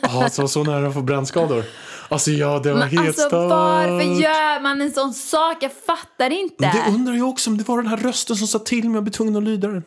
Ja, 0.00 0.30
så, 0.30 0.48
så 0.48 0.64
nära 0.64 0.88
att 0.88 0.94
få 0.94 1.02
brännskador. 1.02 1.64
Alltså 2.08 2.30
ja, 2.30 2.58
det 2.62 2.72
var 2.72 2.78
Men 2.78 2.88
helt 2.88 3.06
alltså 3.06 3.20
stört. 3.28 3.50
varför 3.50 4.20
gör 4.22 4.60
man 4.62 4.80
en 4.80 4.90
sån 4.90 5.14
sak? 5.14 5.56
Jag 5.60 5.72
fattar 5.86 6.30
inte. 6.30 6.64
Det 6.72 6.84
undrar 6.94 7.14
jag 7.14 7.28
också 7.28 7.50
om 7.50 7.58
det 7.58 7.68
var 7.68 7.76
den 7.76 7.86
här 7.86 7.96
rösten 7.96 8.36
som 8.36 8.46
sa 8.46 8.58
till 8.58 8.84
mig 8.88 8.94
jag 8.94 9.02
blev 9.04 9.12
tvungen 9.12 9.36
att 9.36 9.42
lyda 9.42 9.68
den. 9.68 9.82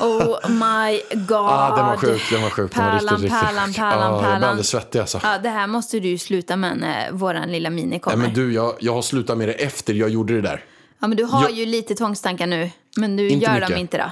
Oh 0.00 0.50
my 0.50 1.00
god. 1.26 1.30
Ah, 1.50 1.76
den 1.76 1.86
var 1.86 1.96
sjuk, 1.96 2.22
den 2.32 2.42
var 2.42 2.50
sjuk. 2.50 2.74
Den 2.74 2.84
var 2.84 2.90
Pärlan, 2.90 3.00
riktigt, 3.00 3.22
riktigt 3.32 3.40
pärlan, 3.40 3.72
pärlan, 3.72 4.02
ah, 4.02 4.14
Jag 4.14 4.20
pärlan. 4.22 4.38
blev 4.38 4.50
alldeles 4.50 4.68
svettig 4.68 4.98
alltså. 4.98 5.20
Ja, 5.22 5.38
det 5.38 5.48
här 5.48 5.66
måste 5.66 6.00
du 6.00 6.18
sluta 6.18 6.56
med 6.56 6.76
när 6.78 7.12
våran 7.12 7.52
lilla 7.52 7.70
mini 7.70 7.98
kommer. 7.98 8.16
Nej, 8.16 8.26
men 8.26 8.34
du, 8.34 8.52
jag, 8.52 8.74
jag 8.80 8.94
har 8.94 9.02
slutat 9.02 9.38
med 9.38 9.48
det 9.48 9.52
efter 9.54 9.94
jag 9.94 10.10
gjorde 10.10 10.34
det 10.34 10.40
där. 10.40 10.64
ja, 11.00 11.06
men 11.08 11.16
du 11.16 11.24
har 11.24 11.42
jag- 11.42 11.52
ju 11.52 11.66
lite 11.66 11.94
tvångstankar 11.94 12.46
nu, 12.46 12.70
men 12.96 13.16
du 13.16 13.28
Inte 13.28 13.44
gör 13.46 13.54
mycket. 13.54 13.68
dem 13.68 13.78
inte 13.78 13.98
då. 13.98 14.10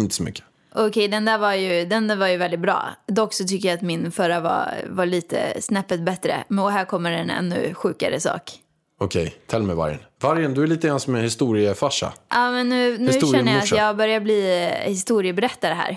Inte 0.00 0.14
så 0.14 0.22
mycket. 0.22 0.44
Okej, 0.74 1.08
den 1.08 1.24
där 1.24 1.38
var 1.38 1.54
ju, 1.54 1.84
den 1.84 2.08
där 2.08 2.16
var 2.16 2.28
ju 2.28 2.36
väldigt 2.36 2.60
bra. 2.60 2.88
Dock 3.06 3.34
så 3.34 3.44
tycker 3.44 3.68
jag 3.68 3.76
att 3.76 3.82
min 3.82 4.12
förra 4.12 4.40
var, 4.40 4.74
var 4.88 5.06
lite 5.06 5.62
snäppet 5.62 6.00
bättre. 6.00 6.44
Men 6.48 6.68
här 6.68 6.84
kommer 6.84 7.12
en 7.12 7.30
ännu 7.30 7.74
sjukare 7.74 8.20
sak. 8.20 8.52
Okej, 8.98 9.34
tell 9.46 9.62
me 9.62 9.74
vargen. 9.74 9.98
Vargen, 10.22 10.54
du 10.54 10.62
är 10.62 10.66
lite 10.66 10.86
grann 10.86 11.00
som 11.00 11.14
en 11.14 11.22
historiefarsa. 11.22 12.12
Ja, 12.28 12.50
men 12.50 12.68
nu, 12.68 12.98
nu 12.98 13.12
känner 13.12 13.52
jag 13.52 13.62
att 13.62 13.70
jag 13.70 13.96
börjar 13.96 14.20
bli 14.20 14.64
eh, 14.64 14.90
historieberättare 14.90 15.74
här. 15.74 15.96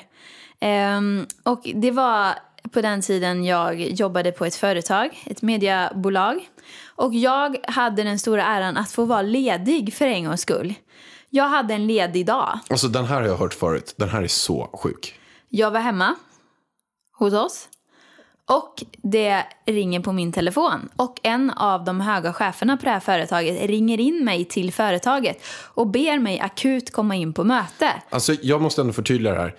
Ehm, 0.60 1.26
och 1.44 1.62
det 1.76 1.92
var 1.92 2.34
på 2.72 2.82
den 2.82 3.02
tiden 3.02 3.46
jag 3.46 3.82
jobbade 3.82 4.32
på 4.32 4.46
ett 4.46 4.56
företag, 4.56 5.24
ett 5.26 5.42
mediebolag. 5.42 6.50
Och 6.96 7.14
jag 7.14 7.58
hade 7.64 8.04
den 8.04 8.20
stora 8.20 8.46
äran 8.46 8.78
att 8.78 8.92
få 8.92 9.06
vara 9.06 9.22
ledig 9.22 9.94
för 9.94 10.06
en 10.06 10.26
gångs 10.26 10.42
skull. 10.42 10.74
Jag 11.36 11.50
hade 11.50 11.74
en 11.74 11.88
ledig 11.88 12.26
dag. 12.26 12.60
Alltså 12.70 12.88
den 12.88 13.06
här 13.06 13.22
har 13.22 13.28
jag 13.28 13.38
hört 13.38 13.54
förut. 13.54 13.94
Den 13.98 14.10
här 14.10 14.22
är 14.22 14.28
så 14.28 14.70
sjuk. 14.74 15.20
Jag 15.50 15.72
var 15.72 15.80
hemma 15.80 16.16
hos 17.18 17.34
oss. 17.34 17.70
Och 18.50 18.84
det 19.04 19.44
ringer 19.66 20.00
på 20.00 20.12
min 20.12 20.32
telefon. 20.32 20.90
Och 20.96 21.20
en 21.24 21.50
av 21.50 21.84
de 21.84 22.02
höga 22.02 22.34
cheferna 22.34 22.78
på 22.78 22.86
det 22.86 22.92
här 22.92 23.00
företaget 23.00 23.70
ringer 23.70 24.00
in 24.00 24.26
mig 24.26 24.46
till 24.46 24.74
företaget 24.74 25.44
och 25.50 25.88
ber 25.88 26.20
mig 26.20 26.40
akut 26.40 26.92
komma 26.92 27.16
in 27.16 27.34
på 27.34 27.44
möte. 27.44 28.02
Alltså 28.10 28.34
jag 28.42 28.62
måste 28.62 28.82
ändå 28.82 28.94
förtydliga 28.94 29.34
det 29.34 29.40
här. 29.40 29.56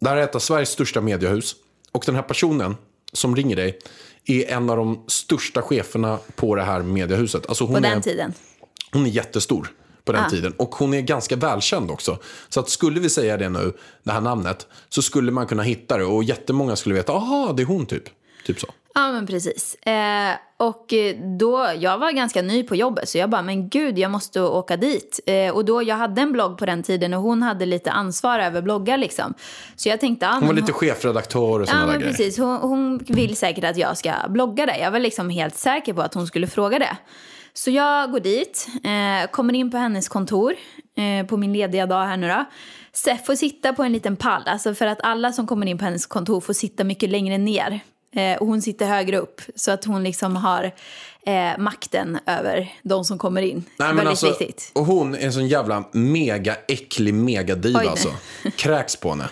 Det 0.00 0.08
här 0.08 0.16
är 0.16 0.22
ett 0.22 0.34
av 0.34 0.38
Sveriges 0.38 0.70
största 0.70 1.00
mediehus. 1.00 1.54
Och 1.92 2.02
den 2.06 2.14
här 2.14 2.22
personen 2.22 2.76
som 3.12 3.36
ringer 3.36 3.56
dig 3.56 3.78
är 4.24 4.50
en 4.50 4.70
av 4.70 4.76
de 4.76 5.04
största 5.08 5.62
cheferna 5.62 6.18
på 6.34 6.54
det 6.54 6.62
här 6.62 6.82
mediehuset. 6.82 7.46
Alltså 7.46 7.64
hon 7.64 7.72
På 7.72 7.86
är, 7.86 7.90
den 7.90 8.02
tiden. 8.02 8.34
Hon 8.92 9.06
är 9.06 9.10
jättestor 9.10 9.72
på 10.04 10.12
den 10.12 10.24
Ah. 10.24 10.28
tiden. 10.30 10.52
Och 10.58 10.74
hon 10.74 10.94
är 10.94 11.00
ganska 11.00 11.36
välkänd 11.36 11.90
också. 11.90 12.18
Så 12.48 12.60
att 12.60 12.68
skulle 12.68 13.00
vi 13.00 13.10
säga 13.10 13.36
det 13.36 13.48
nu, 13.48 13.72
det 14.02 14.12
här 14.12 14.20
namnet, 14.20 14.66
så 14.88 15.02
skulle 15.02 15.32
man 15.32 15.46
kunna 15.46 15.62
hitta 15.62 15.96
det. 15.98 16.04
Och 16.04 16.24
jättemånga 16.24 16.76
skulle 16.76 16.94
veta, 16.94 17.12
aha, 17.12 17.52
det 17.56 17.62
är 17.62 17.66
hon 17.66 17.86
typ. 17.86 18.04
Typ 18.46 18.60
så. 18.60 18.66
Ja, 18.94 19.12
men 19.12 19.26
precis. 19.26 19.74
Eh, 19.74 20.34
och 20.56 20.92
eh, 20.92 21.16
då, 21.38 21.68
jag 21.78 21.98
var 21.98 22.12
ganska 22.12 22.42
ny 22.42 22.62
på 22.62 22.76
jobbet 22.76 23.08
så 23.08 23.18
jag 23.18 23.30
bara, 23.30 23.42
men 23.42 23.68
gud, 23.68 23.98
jag 23.98 24.10
måste 24.10 24.40
åka 24.40 24.76
dit. 24.76 25.20
Eh, 25.26 25.50
och 25.54 25.64
då, 25.64 25.82
jag 25.82 25.96
hade 25.96 26.20
en 26.22 26.32
blogg 26.32 26.58
på 26.58 26.66
den 26.66 26.82
tiden 26.82 27.14
och 27.14 27.22
hon 27.22 27.42
hade 27.42 27.66
lite 27.66 27.90
ansvar 27.90 28.38
över 28.38 28.62
bloggar 28.62 28.98
liksom. 28.98 29.34
Så 29.76 29.88
jag 29.88 30.00
tänkte, 30.00 30.26
ja, 30.26 30.32
Hon 30.32 30.46
var 30.46 30.54
lite 30.54 30.72
chefredaktör 30.72 31.60
och 31.60 31.68
sådana 31.68 31.82
Ja, 31.84 31.86
men 31.90 31.98
grejer. 32.00 32.10
precis. 32.12 32.38
Hon, 32.38 32.56
hon 32.56 32.98
vill 32.98 33.36
säkert 33.36 33.64
att 33.64 33.76
jag 33.76 33.98
ska 33.98 34.12
blogga 34.28 34.66
det. 34.66 34.78
Jag 34.78 34.90
var 34.90 34.98
liksom 34.98 35.30
helt 35.30 35.56
säker 35.56 35.92
på 35.94 36.02
att 36.02 36.14
hon 36.14 36.26
skulle 36.26 36.46
fråga 36.46 36.78
det. 36.78 36.96
Så 37.54 37.70
jag 37.70 38.10
går 38.10 38.20
dit, 38.20 38.66
eh, 38.84 39.30
kommer 39.30 39.54
in 39.54 39.70
på 39.70 39.76
hennes 39.76 40.08
kontor 40.08 40.54
eh, 40.96 41.26
på 41.26 41.36
min 41.36 41.52
lediga 41.52 41.86
dag 41.86 42.04
här 42.04 42.16
nu 42.16 42.28
då. 42.28 42.44
Seff 42.92 43.26
får 43.26 43.34
sitta 43.34 43.72
på 43.72 43.82
en 43.82 43.92
liten 43.92 44.16
pall, 44.16 44.42
alltså 44.46 44.74
för 44.74 44.86
att 44.86 44.98
alla 45.02 45.32
som 45.32 45.46
kommer 45.46 45.66
in 45.66 45.78
på 45.78 45.84
hennes 45.84 46.06
kontor 46.06 46.40
får 46.40 46.52
sitta 46.52 46.84
mycket 46.84 47.10
längre 47.10 47.38
ner. 47.38 47.80
Eh, 48.14 48.38
och 48.38 48.46
hon 48.46 48.62
sitter 48.62 48.86
högre 48.86 49.18
upp, 49.18 49.40
så 49.54 49.70
att 49.70 49.84
hon 49.84 50.04
liksom 50.04 50.36
har 50.36 50.64
eh, 51.26 51.58
makten 51.58 52.18
över 52.26 52.72
de 52.82 53.04
som 53.04 53.18
kommer 53.18 53.42
in. 53.42 53.64
Nej, 53.76 53.88
men 53.88 53.96
Väldigt 53.96 54.10
alltså, 54.10 54.26
viktigt. 54.26 54.70
och 54.74 54.86
hon 54.86 55.14
är 55.14 55.18
en 55.18 55.32
sån 55.32 55.48
jävla 55.48 55.84
mega 55.92 56.56
äcklig 56.68 57.14
megadiva 57.14 57.80
alltså. 57.80 58.08
Kräks 58.56 58.96
på 58.96 59.10
henne. 59.10 59.28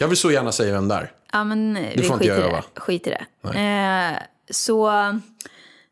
Jag 0.00 0.08
vill 0.08 0.16
så 0.16 0.30
gärna 0.30 0.52
säga 0.52 0.72
vem 0.72 0.88
där. 0.88 1.12
Ja, 1.32 1.44
men 1.44 1.78
vi 1.96 2.02
får 2.02 2.22
inte 2.22 2.28
skiter 2.28 2.48
i 2.48 2.52
det. 2.52 2.80
Skit 2.80 3.06
i 3.06 3.10
det. 3.10 3.58
Eh, 3.58 4.22
så 4.50 4.90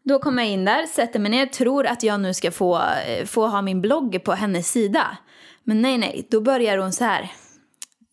då 0.03 0.19
kommer 0.19 0.43
jag 0.43 0.53
in 0.53 0.65
där, 0.65 0.87
sätter 0.87 1.19
mig 1.19 1.31
ner, 1.31 1.47
tror 1.47 1.87
att 1.87 2.03
jag 2.03 2.21
nu 2.21 2.35
ska 2.35 2.51
få, 2.51 2.77
eh, 3.07 3.27
få 3.27 3.47
ha 3.47 3.63
min 3.63 3.81
blogg 3.81 4.25
på 4.25 4.33
hennes 4.33 4.71
sida. 4.71 5.17
Men 5.65 5.83
nej, 5.83 5.99
nej, 5.99 6.27
då 6.31 6.41
börjar 6.41 6.79
hon 6.79 6.93
så 6.93 7.05
här. 7.05 7.33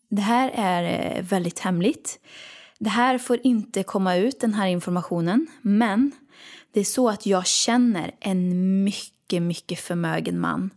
Det 0.10 0.22
här 0.22 0.52
är 0.56 0.84
eh, 1.18 1.24
väldigt 1.24 1.60
hemligt. 1.60 2.20
Det 2.80 2.90
här 2.90 3.18
får 3.18 3.40
inte 3.44 3.84
komma 3.84 4.16
ut, 4.16 4.40
den 4.40 4.54
här 4.54 4.68
informationen. 4.68 5.48
Men 5.62 6.12
det 6.74 6.80
är 6.80 6.84
så 6.84 7.10
att 7.10 7.26
jag 7.26 7.48
känner 7.48 8.12
en 8.20 8.84
mycket, 8.84 9.42
mycket 9.42 9.80
förmögen 9.80 10.40
man. 10.40 10.70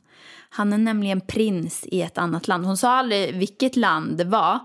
Han 0.49 0.73
är 0.73 0.79
nämligen 0.79 1.21
prins 1.21 1.85
i 1.87 2.03
ett 2.03 2.19
annat 2.19 2.49
land. 2.49 2.67
Hon 2.67 2.77
sa 2.77 2.91
aldrig 2.91 3.35
vilket 3.35 3.77
land 3.77 4.19
det 4.19 4.25
var. 4.25 4.59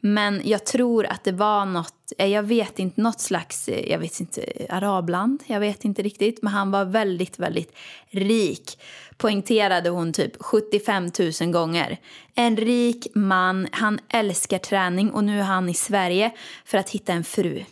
Men 0.00 0.42
jag 0.44 0.66
tror 0.66 1.06
att 1.06 1.24
det 1.24 1.32
var 1.32 1.64
något, 1.64 2.12
eh, 2.18 2.26
jag 2.26 2.42
vet 2.42 2.78
inte, 2.78 3.00
något 3.00 3.20
slags, 3.20 3.68
eh, 3.68 3.90
jag 3.90 3.98
vet 3.98 4.20
inte, 4.20 4.66
arabland. 4.68 5.42
Jag 5.46 5.60
vet 5.60 5.84
inte 5.84 6.02
riktigt. 6.02 6.42
Men 6.42 6.52
han 6.52 6.70
var 6.70 6.84
väldigt, 6.84 7.38
väldigt 7.38 7.76
rik. 8.10 8.78
Poängterade 9.16 9.90
hon 9.90 10.12
typ 10.12 10.42
75 10.42 11.10
000 11.40 11.52
gånger. 11.52 11.98
En 12.34 12.56
rik 12.56 13.06
man, 13.14 13.68
han 13.72 14.00
älskar 14.08 14.58
träning 14.58 15.10
och 15.10 15.24
nu 15.24 15.38
är 15.38 15.44
han 15.44 15.68
i 15.68 15.74
Sverige 15.74 16.30
för 16.64 16.78
att 16.78 16.90
hitta 16.90 17.12
en 17.12 17.24
fru. 17.24 17.64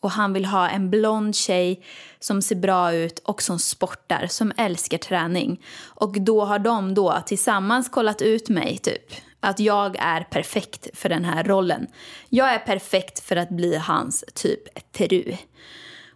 Och 0.00 0.10
han 0.10 0.32
vill 0.32 0.44
ha 0.44 0.68
en 0.68 0.90
blond 0.90 1.36
tjej 1.36 1.84
som 2.20 2.42
ser 2.42 2.56
bra 2.56 2.92
ut 2.92 3.18
och 3.18 3.42
som 3.42 3.58
sportar, 3.58 4.26
som 4.26 4.52
älskar 4.56 4.98
träning. 4.98 5.60
Och 5.84 6.20
då 6.20 6.44
har 6.44 6.58
de 6.58 6.94
då 6.94 7.22
tillsammans 7.26 7.88
kollat 7.88 8.22
ut 8.22 8.48
mig 8.48 8.78
typ. 8.78 9.14
Att 9.44 9.60
jag 9.60 9.96
är 9.98 10.20
perfekt 10.20 10.98
för 10.98 11.08
den 11.08 11.24
här 11.24 11.44
rollen. 11.44 11.86
Jag 12.28 12.54
är 12.54 12.58
perfekt 12.58 13.20
för 13.20 13.36
att 13.36 13.50
bli 13.50 13.76
hans 13.76 14.24
typ 14.34 14.96
fru. 14.96 15.36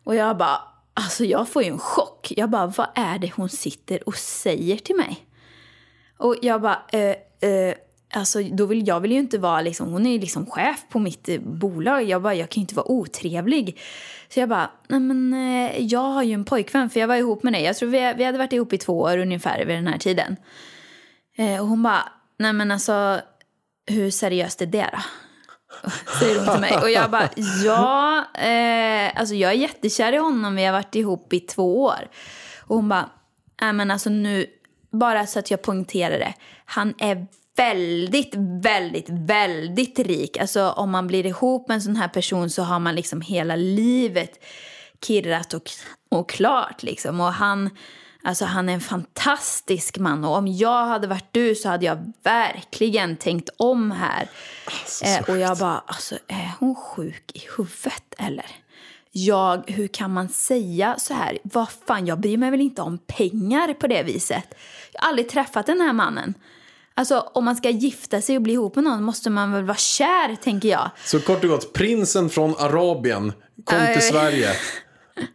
Och 0.05 0.15
jag 0.15 0.37
bara, 0.37 0.61
alltså 0.95 1.25
jag 1.25 1.49
får 1.49 1.63
ju 1.63 1.69
en 1.69 1.79
chock. 1.79 2.33
Jag 2.37 2.51
bara, 2.51 2.67
vad 2.67 2.87
är 2.95 3.19
det 3.19 3.33
hon 3.37 3.49
sitter 3.49 4.09
och 4.09 4.15
säger 4.15 4.77
till 4.77 4.97
mig? 4.97 5.27
Och 6.19 6.37
jag 6.43 6.63
bara, 6.63 6.83
eh, 6.93 7.51
eh, 7.51 7.75
alltså 8.15 8.43
då 8.43 8.67
vill 8.67 8.89
jag 8.89 9.01
vill 9.01 9.13
ju 9.13 9.19
inte 9.19 9.39
vara 9.39 9.61
liksom, 9.61 9.93
hon 9.93 10.07
är 10.07 10.11
ju 10.11 10.19
liksom 10.19 10.47
chef 10.47 10.85
på 10.91 10.99
mitt 10.99 11.29
eh, 11.29 11.41
bolag. 11.41 12.03
Jag 12.03 12.23
bara, 12.23 12.35
jag 12.35 12.49
kan 12.49 12.61
ju 12.61 12.63
inte 12.63 12.75
vara 12.75 12.91
otrevlig. 12.91 13.81
Så 14.29 14.41
jag 14.41 14.49
bara, 14.49 14.71
nej 14.89 15.01
men 15.01 15.35
eh, 15.35 15.85
jag 15.85 16.01
har 16.01 16.23
ju 16.23 16.33
en 16.33 16.45
pojkvän 16.45 16.91
för 16.91 17.01
jag 17.01 17.09
var 17.09 17.17
ihop 17.17 17.43
med 17.43 17.53
dig. 17.53 17.63
Jag 17.63 17.77
tror 17.77 17.89
vi, 17.89 18.15
vi 18.17 18.25
hade 18.25 18.39
varit 18.39 18.53
ihop 18.53 18.73
i 18.73 18.79
två 18.79 19.01
år 19.01 19.19
ungefär 19.19 19.65
vid 19.65 19.77
den 19.77 19.87
här 19.87 19.99
tiden. 19.99 20.37
Eh, 21.37 21.61
och 21.61 21.67
hon 21.67 21.83
bara, 21.83 22.13
nej 22.39 22.53
men 22.53 22.71
alltså 22.71 23.21
hur 23.87 24.11
seriöst 24.11 24.63
är 24.63 24.67
det 24.67 24.91
då? 24.93 24.99
Säger 26.21 26.39
hon 26.39 26.49
till 26.49 26.61
mig. 26.61 26.79
Och 26.83 26.91
jag 26.91 27.11
bara, 27.11 27.31
ja, 27.65 28.25
eh, 28.35 29.21
alltså 29.21 29.35
jag 29.35 29.51
är 29.51 29.57
jättekär 29.57 30.13
i 30.13 30.17
honom. 30.17 30.57
Vi 30.57 30.65
har 30.65 30.73
varit 30.73 30.95
ihop 30.95 31.33
i 31.33 31.41
två 31.41 31.83
år. 31.83 32.09
Och 32.61 32.77
hon 32.77 32.89
bara, 32.89 33.11
nej 33.61 33.73
men 33.73 33.91
alltså 33.91 34.11
nu, 34.11 34.47
bara 34.91 35.27
så 35.27 35.39
att 35.39 35.51
jag 35.51 35.63
poängterar 35.63 36.19
det. 36.19 36.35
Han 36.65 36.95
är 36.99 37.27
väldigt, 37.57 38.35
väldigt, 38.63 39.07
väldigt 39.09 39.99
rik. 39.99 40.37
Alltså 40.37 40.71
om 40.71 40.91
man 40.91 41.07
blir 41.07 41.27
ihop 41.27 41.69
med 41.69 41.75
en 41.75 41.83
sån 41.83 41.97
här 41.97 42.09
person 42.09 42.51
så 42.51 42.63
har 42.63 42.79
man 42.79 42.95
liksom 42.95 43.21
hela 43.21 43.57
livet 43.57 44.45
kirrat 45.07 45.55
och, 45.55 45.71
och 46.09 46.29
klart 46.29 46.83
liksom. 46.83 47.21
Och 47.21 47.33
han, 47.33 47.71
alltså 48.29 48.45
han 48.45 48.69
är 48.69 48.73
en 48.73 48.81
fantastisk 48.81 49.99
man. 49.99 50.25
Och 50.25 50.37
om 50.37 50.49
jag 50.49 50.87
hade 50.87 51.07
varit 51.07 51.29
du 51.33 51.55
så 51.55 51.69
hade 51.69 51.87
jag 51.87 52.13
verkligen 52.23 53.17
tänkt 53.17 53.51
om 53.57 53.91
här. 53.91 54.29
Eh, 55.05 55.31
och 55.31 55.39
jag 55.39 55.59
bara, 55.59 55.83
alltså 55.87 56.15
är 56.29 56.53
hon 56.59 56.75
sjuk 56.75 57.31
i 57.35 57.43
huvudet 57.57 58.15
eller? 58.19 58.47
Jag, 59.13 59.63
hur 59.67 59.89
kan 59.89 60.13
man 60.13 60.29
säga 60.29 60.95
så 60.99 61.15
här? 61.15 61.39
Vad 61.43 61.69
fan, 61.87 62.07
jag 62.07 62.21
bryr 62.21 62.37
mig 62.37 62.51
väl 62.51 62.61
inte 62.61 62.83
om 62.83 62.99
pengar 62.99 63.75
på 63.75 63.87
det 63.87 64.03
viset. 64.03 64.55
Jag 64.93 65.01
har 65.01 65.09
aldrig 65.09 65.29
träffat 65.29 65.67
den 65.67 65.81
här 65.81 65.93
mannen. 65.93 66.35
Alltså 66.95 67.21
om 67.21 67.45
man 67.45 67.57
ska 67.57 67.71
gifta 67.71 68.21
sig 68.21 68.37
och 68.37 68.43
bli 68.43 68.53
ihop 68.53 68.75
med 68.75 68.85
någon 68.85 69.03
måste 69.03 69.31
man 69.31 69.53
väl 69.53 69.65
vara 69.65 69.77
kär, 69.77 70.37
tänker 70.37 70.69
jag. 70.69 70.91
Så 71.05 71.21
kort 71.21 71.45
och 71.45 71.51
gott, 71.51 71.73
prinsen 71.73 72.31
från 72.31 72.55
Arabien 72.59 73.33
kom 73.65 73.87
till 73.95 74.03
Sverige. 74.03 74.49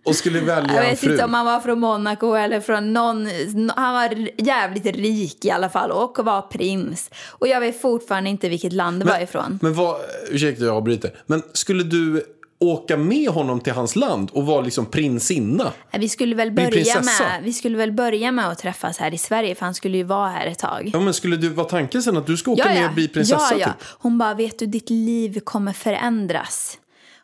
och 0.06 0.16
skulle 0.16 0.40
välja 0.40 0.76
Jag 0.76 0.82
vet 0.82 1.00
fru. 1.00 1.12
inte 1.12 1.24
om 1.24 1.34
han 1.34 1.46
var 1.46 1.60
från 1.60 1.80
Monaco 1.80 2.34
eller 2.34 2.60
från 2.60 2.94
någon... 2.94 3.30
Han 3.76 3.94
var 3.94 4.30
jävligt 4.38 4.86
rik 4.86 5.46
i 5.46 5.52
alla 5.52 5.70
fall 5.70 5.92
och 5.92 6.20
var 6.26 6.42
prins. 6.42 7.12
Och 7.30 7.48
jag 7.48 7.60
vet 7.60 7.82
fortfarande 7.82 8.30
inte 8.30 8.50
vilket 8.50 8.74
land 8.74 9.00
det 9.00 9.06
var 9.06 9.20
ifrån. 9.20 9.60
Men 9.62 9.74
vad, 9.74 9.96
ursäkta 10.30 10.66
jag 10.66 10.76
avbryter. 10.76 11.12
Men 11.26 11.42
skulle 11.54 11.84
du 11.84 12.24
åka 12.64 12.98
med 12.98 13.30
honom 13.30 13.60
till 13.60 13.74
hans 13.74 13.96
land 13.96 14.30
och 14.34 14.46
vara 14.46 14.62
liksom 14.62 14.86
prinsinna? 14.86 15.72
Vi 15.92 16.10
skulle, 16.10 16.36
väl 16.36 16.52
börja 16.52 17.02
med, 17.02 17.44
vi 17.44 17.54
skulle 17.54 17.78
väl 17.78 17.92
börja 17.92 18.32
med 18.32 18.50
att 18.50 18.60
träffas 18.60 18.98
här 18.98 19.14
i 19.14 19.18
Sverige 19.18 19.56
för 19.56 19.66
han 19.66 19.74
skulle 19.74 19.98
ju 19.98 20.04
vara 20.04 20.30
här 20.30 20.48
ett 20.48 20.60
tag. 20.60 20.90
Ja, 20.94 21.00
men 21.00 21.14
skulle 21.14 21.36
du 21.36 21.50
vara 21.50 21.68
tanken 21.68 22.04
sen 22.04 22.18
att 22.18 22.28
du 22.28 22.38
ska 22.38 22.52
åka 22.52 22.66
med 22.66 22.88
och 22.88 22.94
bli 22.94 23.08
prinsessa? 23.08 23.48
ja, 23.52 23.58
ja. 23.60 23.66
Typ? 23.66 23.76
Hon 23.84 24.18
bara, 24.18 24.34
vet 24.34 24.60
du, 24.60 24.66
ditt 24.66 24.90
liv 24.90 25.40
kommer 25.40 25.74
förändras 25.74 26.78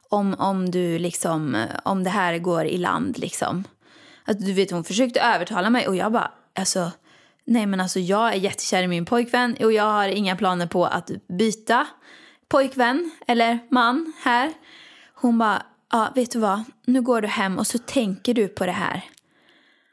om, 0.09 0.33
om, 0.33 0.71
du 0.71 0.99
liksom, 0.99 1.65
om 1.83 2.03
det 2.03 2.09
här 2.09 2.37
går 2.37 2.65
i 2.65 2.77
land. 2.77 3.17
Liksom. 3.17 3.63
Att, 4.25 4.39
du 4.39 4.53
vet, 4.53 4.71
hon 4.71 4.83
försökte 4.83 5.21
övertala 5.21 5.69
mig 5.69 5.87
och 5.87 5.95
jag 5.95 6.11
bara, 6.11 6.31
alltså, 6.55 6.91
nej 7.45 7.65
men 7.65 7.79
alltså 7.81 7.99
jag 7.99 8.33
är 8.33 8.37
jättekär 8.37 8.83
i 8.83 8.87
min 8.87 9.05
pojkvän 9.05 9.57
och 9.59 9.73
jag 9.73 9.83
har 9.83 10.07
inga 10.07 10.35
planer 10.35 10.67
på 10.67 10.85
att 10.85 11.11
byta 11.27 11.87
pojkvän 12.49 13.11
eller 13.27 13.59
man 13.69 14.13
här. 14.21 14.53
Hon 15.13 15.37
bara, 15.37 15.63
ja 15.91 16.11
vet 16.15 16.31
du 16.31 16.39
vad, 16.39 16.63
nu 16.85 17.01
går 17.01 17.21
du 17.21 17.27
hem 17.27 17.57
och 17.57 17.67
så 17.67 17.77
tänker 17.77 18.33
du 18.33 18.47
på 18.47 18.65
det 18.65 18.71
här. 18.71 19.03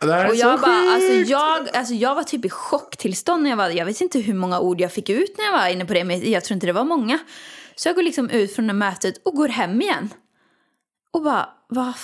Det 0.01 0.13
här 0.13 0.25
är 0.25 0.31
Och 0.31 0.37
så 0.37 0.41
jag, 0.41 0.61
bara, 0.61 0.93
alltså, 0.95 1.13
jag, 1.13 1.69
alltså, 1.77 1.95
jag 1.95 2.15
var 2.15 2.23
typ 2.23 2.45
i 2.45 2.49
chocktillstånd 2.49 3.43
när 3.43 3.51
jag 3.51 3.57
var 3.57 3.71
Jag 3.71 3.87
vet 3.87 4.01
inte 4.01 4.19
hur 4.19 4.35
många 4.35 4.61
ord 4.61 4.81
jag 4.81 4.93
fick 4.93 5.09
ut 5.09 5.39
när 5.39 5.45
jag 5.45 5.53
var 5.53 5.69
inne 5.69 5.85
på 5.85 5.95
det, 5.95 6.05
men 6.05 6.31
jag 6.31 6.45
tror 6.45 6.55
inte 6.55 6.67
det 6.67 6.73
var 6.73 6.85
många. 6.85 7.19
Så 7.77 7.89
jag 7.89 7.97
går 7.97 8.03
liksom 8.03 8.31
ut 8.31 8.55
från 8.55 8.67
det 8.67 8.73
mötet 8.73 9.17
och 9.25 9.35
går 9.35 9.49
hem 9.49 9.81
igen. 9.83 10.09
Och 11.11 11.23
bara, 11.23 11.49
vad 11.69 11.97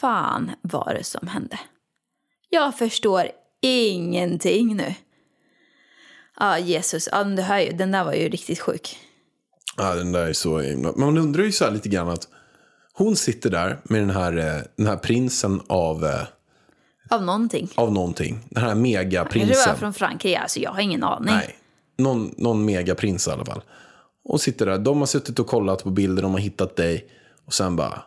fan 0.00 0.50
var 0.62 0.94
det 0.98 1.04
som 1.04 1.26
hände? 1.28 1.58
Jag 2.50 2.78
förstår 2.78 3.28
ingenting 3.60 4.76
nu. 4.76 4.94
Ja, 6.40 6.58
Jesus, 6.58 7.08
ja, 7.12 7.24
men 7.24 7.36
du 7.36 7.42
hör 7.42 7.58
ju, 7.58 7.72
den 7.72 7.90
där 7.92 8.04
var 8.04 8.12
ju 8.12 8.28
riktigt 8.28 8.60
sjuk. 8.60 8.98
Ja, 9.76 9.94
den 9.94 10.12
där 10.12 10.26
är 10.28 10.32
så 10.32 10.58
himla... 10.60 10.92
Man 10.96 11.18
undrar 11.18 11.44
ju 11.44 11.52
så 11.52 11.64
här 11.64 11.70
lite 11.72 11.88
grann 11.88 12.08
att 12.08 12.28
hon 12.92 13.16
sitter 13.16 13.50
där 13.50 13.80
med 13.84 14.00
den 14.00 14.10
här, 14.10 14.36
eh, 14.38 14.62
den 14.76 14.86
här 14.86 14.96
prinsen 14.96 15.60
av, 15.66 16.04
eh, 16.04 16.20
Av 17.10 17.22
någonting. 17.22 17.68
av 17.74 17.92
någonting. 17.92 18.40
Den 18.50 18.62
här 18.62 18.70
Kanske 18.70 18.82
megaprinsen. 18.82 19.56
var 19.68 19.74
från 19.74 19.94
Frankrike, 19.94 20.38
alltså 20.38 20.60
jag 20.60 20.70
har 20.70 20.80
ingen 20.80 21.02
aning. 21.04 21.34
Nej, 21.34 21.56
någon, 21.98 22.34
någon 22.38 22.64
megaprins 22.64 23.28
i 23.28 23.30
alla 23.30 23.44
fall. 23.44 23.62
Och 24.24 24.40
sitter 24.40 24.66
där. 24.66 24.78
De 24.78 24.98
har 24.98 25.06
suttit 25.06 25.38
och 25.38 25.46
kollat 25.46 25.82
på 25.82 25.90
bilder, 25.90 26.22
de 26.22 26.32
har 26.32 26.38
hittat 26.38 26.76
dig. 26.76 27.10
Och 27.46 27.54
sen 27.54 27.76
bara, 27.76 28.02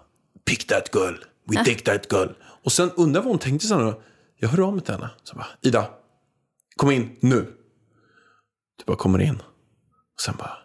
pick 0.45 0.67
that 0.67 0.89
girl, 0.95 1.13
we 1.45 1.55
take 1.55 1.79
that 1.79 2.11
girl. 2.11 2.29
Och 2.63 2.71
sen 2.71 2.91
undrar 2.95 3.21
vad 3.21 3.31
hon 3.31 3.39
tänkte 3.39 3.67
sen. 3.67 3.93
Jag 4.37 4.49
hör 4.49 4.67
av 4.67 4.73
mig 4.73 4.81
till 4.83 4.93
henne. 4.93 5.09
Så 5.23 5.35
bara, 5.35 5.47
Ida, 5.61 5.89
kom 6.75 6.91
in 6.91 7.15
nu. 7.19 7.45
Du 8.77 8.83
bara 8.85 8.97
kommer 8.97 9.21
in. 9.21 9.35
Och 10.15 10.21
sen 10.21 10.35
bara, 10.37 10.57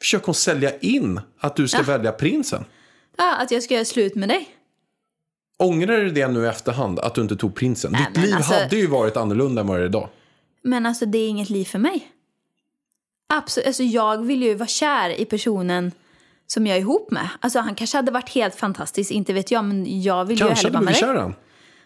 försöker 0.00 0.26
hon 0.26 0.34
sälja 0.34 0.78
in 0.78 1.20
att 1.40 1.56
du 1.56 1.68
ska 1.68 1.82
välja 1.82 2.12
prinsen. 2.12 2.64
Ja, 3.16 3.36
att 3.36 3.50
jag 3.50 3.62
ska 3.62 3.74
göra 3.74 3.84
slut 3.84 4.14
med 4.14 4.28
dig. 4.28 4.48
Ångrar 5.58 5.96
du 5.96 6.10
det 6.10 6.28
nu 6.28 6.44
i 6.44 6.46
efterhand, 6.46 6.98
att 6.98 7.14
du 7.14 7.20
inte 7.20 7.36
tog 7.36 7.54
prinsen? 7.54 7.92
Nej, 7.92 8.06
Ditt 8.14 8.24
liv 8.24 8.34
alltså- 8.34 8.54
hade 8.54 8.76
ju 8.76 8.86
varit 8.86 9.16
annorlunda 9.16 9.60
än 9.60 9.66
vad 9.66 9.78
det 9.78 9.82
är 9.82 9.86
idag. 9.86 10.08
Men 10.62 10.86
alltså 10.86 11.06
det 11.06 11.18
är 11.18 11.28
inget 11.28 11.50
liv 11.50 11.64
för 11.64 11.78
mig. 11.78 12.12
Absolut, 13.32 13.66
alltså 13.66 13.82
jag 13.82 14.26
vill 14.26 14.42
ju 14.42 14.54
vara 14.54 14.68
kär 14.68 15.20
i 15.20 15.24
personen 15.24 15.92
som 16.46 16.66
jag 16.66 16.76
är 16.76 16.80
ihop 16.80 17.10
med. 17.10 17.28
Alltså 17.40 17.58
han 17.58 17.74
kanske 17.74 17.98
hade 17.98 18.10
varit 18.10 18.28
helt 18.28 18.54
fantastisk, 18.54 19.10
inte 19.10 19.32
vet 19.32 19.50
jag, 19.50 19.64
men 19.64 20.02
jag 20.02 20.24
vill 20.24 20.38
ju 20.38 20.46
Kanske 20.46 20.66
hellre 20.66 20.78
hade 20.78 20.86
vara 20.86 21.08
med 21.08 21.14
dig. 21.14 21.22
han. 21.22 21.34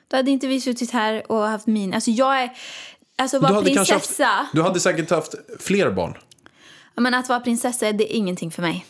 Då 0.09 0.17
hade 0.17 0.31
inte 0.31 0.47
vi 0.47 0.61
suttit 0.61 0.91
här 0.91 1.33
och 1.33 1.41
haft 1.41 1.67
min... 1.67 1.95
Alltså 1.95 2.11
jag 2.11 2.43
är... 2.43 2.51
Alltså 3.17 3.39
vara 3.39 3.53
kanske 3.53 3.75
prinsessa, 3.75 4.25
haft, 4.25 4.53
du 4.53 4.63
hade 4.63 4.81
säkert 4.81 5.11
haft 5.11 5.35
fler 5.59 5.91
barn. 5.91 6.15
Men 6.95 7.15
att 7.15 7.29
vara 7.29 7.41
prinsessa, 7.41 7.93
det 7.93 8.15
är 8.15 8.17
ingenting 8.17 8.51
för 8.51 8.63
mig. 8.63 8.87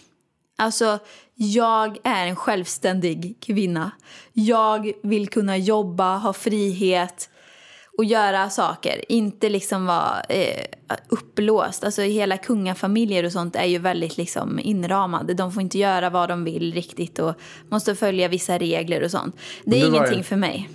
Alltså, 0.56 0.98
jag 1.34 1.98
är 2.04 2.26
en 2.26 2.36
självständig 2.36 3.36
kvinna. 3.40 3.90
Jag 4.32 4.92
vill 5.02 5.28
kunna 5.28 5.56
jobba, 5.56 6.16
ha 6.16 6.32
frihet 6.32 7.30
och 7.98 8.04
göra 8.04 8.50
saker. 8.50 9.04
Inte 9.08 9.48
liksom 9.48 9.86
vara 9.86 10.20
eh, 10.20 10.64
upplåst. 11.08 11.84
Alltså 11.84 12.02
hela 12.02 12.36
kungafamiljer 12.38 13.24
och 13.24 13.32
sånt 13.32 13.56
är 13.56 13.64
ju 13.64 13.78
väldigt 13.78 14.16
liksom 14.16 14.58
inramade. 14.58 15.34
De 15.34 15.52
får 15.52 15.62
inte 15.62 15.78
göra 15.78 16.10
vad 16.10 16.28
de 16.28 16.44
vill 16.44 16.74
riktigt 16.74 17.18
och 17.18 17.34
måste 17.68 17.94
följa 17.94 18.28
vissa 18.28 18.58
regler 18.58 19.02
och 19.04 19.10
sånt. 19.10 19.36
Det 19.64 19.80
är 19.80 19.90
var 19.90 19.96
ingenting 19.96 20.18
ju- 20.18 20.24
för 20.24 20.36
mig. 20.36 20.68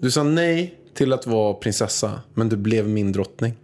Du 0.00 0.10
sa 0.10 0.22
nej 0.22 0.74
till 0.94 1.12
att 1.12 1.26
vara 1.26 1.54
prinsessa, 1.54 2.20
men 2.34 2.48
du 2.48 2.56
blev 2.56 2.88
min 2.88 3.12
drottning. 3.12 3.54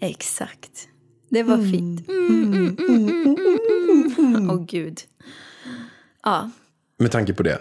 Exakt. 0.00 0.88
Det 1.28 1.42
var 1.42 1.56
fint. 1.56 2.08
Mm, 2.08 2.44
mm, 2.44 2.76
mm, 2.78 3.08
mm, 3.08 3.36
mm, 4.18 4.34
mm. 4.36 4.50
Åh 4.50 4.64
gud. 4.64 5.00
Ja. 6.22 6.50
Med 6.98 7.10
tanke 7.12 7.34
på 7.34 7.42
det, 7.42 7.58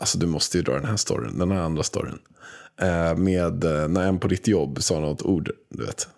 alltså 0.00 0.18
du 0.18 0.26
måste 0.26 0.56
ju 0.58 0.62
dra 0.62 0.72
den 0.74 0.84
här 0.84 0.96
storyn, 0.96 1.38
den 1.38 1.50
här 1.50 1.60
andra 1.60 1.82
storyn. 1.82 2.18
Eh, 2.80 3.16
med 3.16 3.64
eh, 3.64 3.88
när 3.88 4.08
en 4.08 4.18
på 4.18 4.28
ditt 4.28 4.48
jobb 4.48 4.82
sa 4.82 5.00
något 5.00 5.22
ord, 5.22 5.50
du 5.68 5.84
vet. 5.84 6.08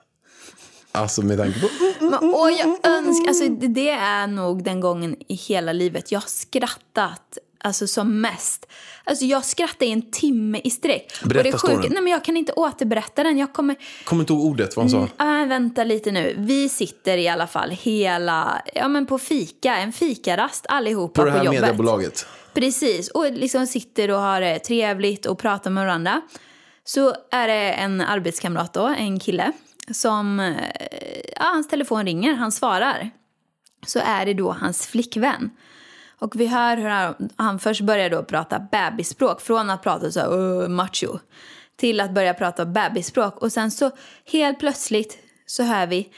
Alltså 0.92 1.22
med 1.22 1.38
tanke 1.38 1.60
på... 1.60 1.68
Men, 2.00 2.14
och 2.14 2.50
jag 2.50 2.78
önskar, 2.82 3.28
alltså 3.28 3.48
det, 3.48 3.90
är 3.90 4.26
nog 4.26 4.64
den 4.64 4.80
gången 4.80 5.16
i 5.28 5.34
hela 5.34 5.72
livet 5.72 6.12
jag 6.12 6.20
har 6.20 6.28
skrattat 6.28 7.38
alltså 7.64 7.86
som 7.86 8.20
mest. 8.20 8.66
Alltså 9.04 9.24
jag 9.24 9.44
skrattar 9.44 9.86
i 9.86 9.90
en 9.92 10.10
timme 10.10 10.60
i 10.64 10.70
sträck. 10.70 11.12
Berätta 11.24 11.38
och 11.38 11.44
det 11.44 11.48
är 11.48 11.52
sjukt, 11.52 11.60
storyn. 11.60 11.92
nej 11.92 12.02
men 12.02 12.12
jag 12.12 12.24
kan 12.24 12.36
inte 12.36 12.52
återberätta 12.52 13.22
den. 13.24 13.38
Jag 13.38 13.52
kommer, 13.52 13.76
Kommer 14.04 14.22
inte 14.22 14.32
ihåg 14.32 14.44
ordet, 14.44 14.76
vad 14.76 14.90
han 14.90 15.08
sa. 15.18 15.40
äh, 15.42 15.48
vänta 15.48 15.84
lite 15.84 16.12
nu. 16.12 16.34
Vi 16.38 16.68
sitter 16.68 17.18
i 17.18 17.28
alla 17.28 17.46
fall 17.46 17.70
hela, 17.70 18.62
ja 18.74 18.88
men 18.88 19.06
på 19.06 19.18
fika, 19.18 19.76
en 19.76 19.92
fikarast 19.92 20.66
allihopa 20.68 21.20
På 21.20 21.24
det 21.24 21.30
här 21.30 21.44
jobbet. 21.44 21.60
mediebolaget. 21.60 22.26
Precis, 22.54 23.08
och 23.08 23.32
liksom 23.32 23.66
sitter 23.66 24.10
och 24.10 24.20
har 24.20 24.40
det 24.40 24.58
trevligt 24.58 25.26
och 25.26 25.38
pratar 25.38 25.70
med 25.70 25.84
varandra. 25.86 26.22
Så 26.88 27.14
är 27.30 27.48
det 27.48 27.72
en 27.72 28.00
arbetskamrat 28.00 28.72
då, 28.74 28.86
en 28.86 29.18
kille, 29.18 29.52
som, 29.90 30.40
eh, 30.40 30.56
ja, 31.36 31.42
hans 31.42 31.68
telefon 31.68 32.04
ringer, 32.06 32.34
han 32.34 32.52
svarar. 32.52 33.10
Så 33.86 33.98
är 33.98 34.26
det 34.26 34.34
då 34.34 34.52
hans 34.52 34.86
flickvän. 34.86 35.50
Och 36.18 36.40
vi 36.40 36.46
hör 36.46 36.76
hur 36.76 36.88
han, 36.88 37.28
han 37.36 37.58
först 37.58 37.80
börjar 37.80 38.10
då 38.10 38.24
prata 38.24 38.66
bebisspråk, 38.72 39.40
från 39.40 39.70
att 39.70 39.82
prata 39.82 40.10
så 40.10 40.20
här, 40.20 40.68
macho, 40.68 41.18
till 41.76 42.00
att 42.00 42.14
börja 42.14 42.34
prata 42.34 42.66
bebisspråk. 42.66 43.42
Och 43.42 43.52
sen 43.52 43.70
så 43.70 43.90
helt 44.32 44.58
plötsligt 44.58 45.18
så 45.46 45.62
hör 45.62 45.86
vi, 45.86 46.12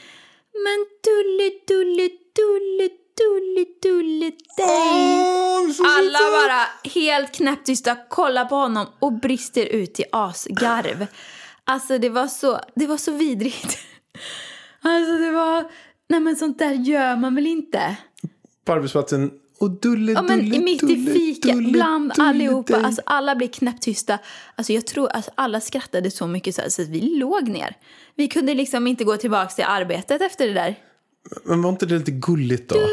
men 0.53 0.85
dulle, 1.03 1.51
dulle, 1.67 2.09
dulle, 2.35 2.89
dulle, 3.17 3.65
dulle 3.81 4.31
dig. 4.57 5.75
Alla 5.85 6.19
bara 6.19 6.91
helt 6.93 7.31
knäpptysta 7.31 7.95
kollar 8.09 8.45
på 8.45 8.55
honom 8.55 8.87
och 8.99 9.13
brister 9.13 9.65
ut 9.65 9.99
i 9.99 10.03
asgarv. 10.11 11.07
Alltså 11.65 11.97
det 11.97 12.09
var 12.09 12.27
så, 12.27 12.59
det 12.75 12.87
var 12.87 12.97
så 12.97 13.11
vidrigt. 13.11 13.77
Alltså 14.83 15.17
det 15.17 15.31
var, 15.31 15.71
nej 16.09 16.19
men 16.19 16.35
sånt 16.35 16.59
där 16.59 16.71
gör 16.71 17.15
man 17.15 17.35
väl 17.35 17.47
inte? 17.47 17.97
På 18.65 18.73
arbetsplatsen. 18.73 19.31
Och 19.59 19.69
dulle, 19.71 20.11
Ja 20.11 20.21
men 20.21 20.39
dulle, 20.39 20.59
mitt 20.59 20.83
i 20.83 20.85
dulle, 20.85 21.13
fika, 21.13 21.53
dulle, 21.53 21.71
bland 21.71 22.11
dulle 22.13 22.29
allihopa, 22.29 22.73
dig. 22.73 22.83
alltså 22.85 23.01
alla 23.05 23.35
blev 23.35 23.47
knäpptysta. 23.47 24.19
Alltså 24.55 24.73
jag 24.73 24.87
tror, 24.87 25.07
alltså 25.07 25.31
alla 25.35 25.61
skrattade 25.61 26.11
så 26.11 26.27
mycket 26.27 26.55
så, 26.55 26.61
här, 26.61 26.69
så 26.69 26.81
att 26.81 26.87
vi 26.87 27.01
låg 27.01 27.47
ner. 27.47 27.75
Vi 28.15 28.27
kunde 28.27 28.53
liksom 28.53 28.87
inte 28.87 29.03
gå 29.03 29.17
tillbaka 29.17 29.49
till 29.49 29.65
arbetet 29.67 30.21
efter 30.21 30.47
det 30.47 30.53
där. 30.53 30.75
Men 31.43 31.61
var 31.61 31.69
inte 31.69 31.85
det 31.85 31.97
lite 31.97 32.11
gulligt 32.11 32.69
då? 32.69 32.75
Dulle. 32.75 32.87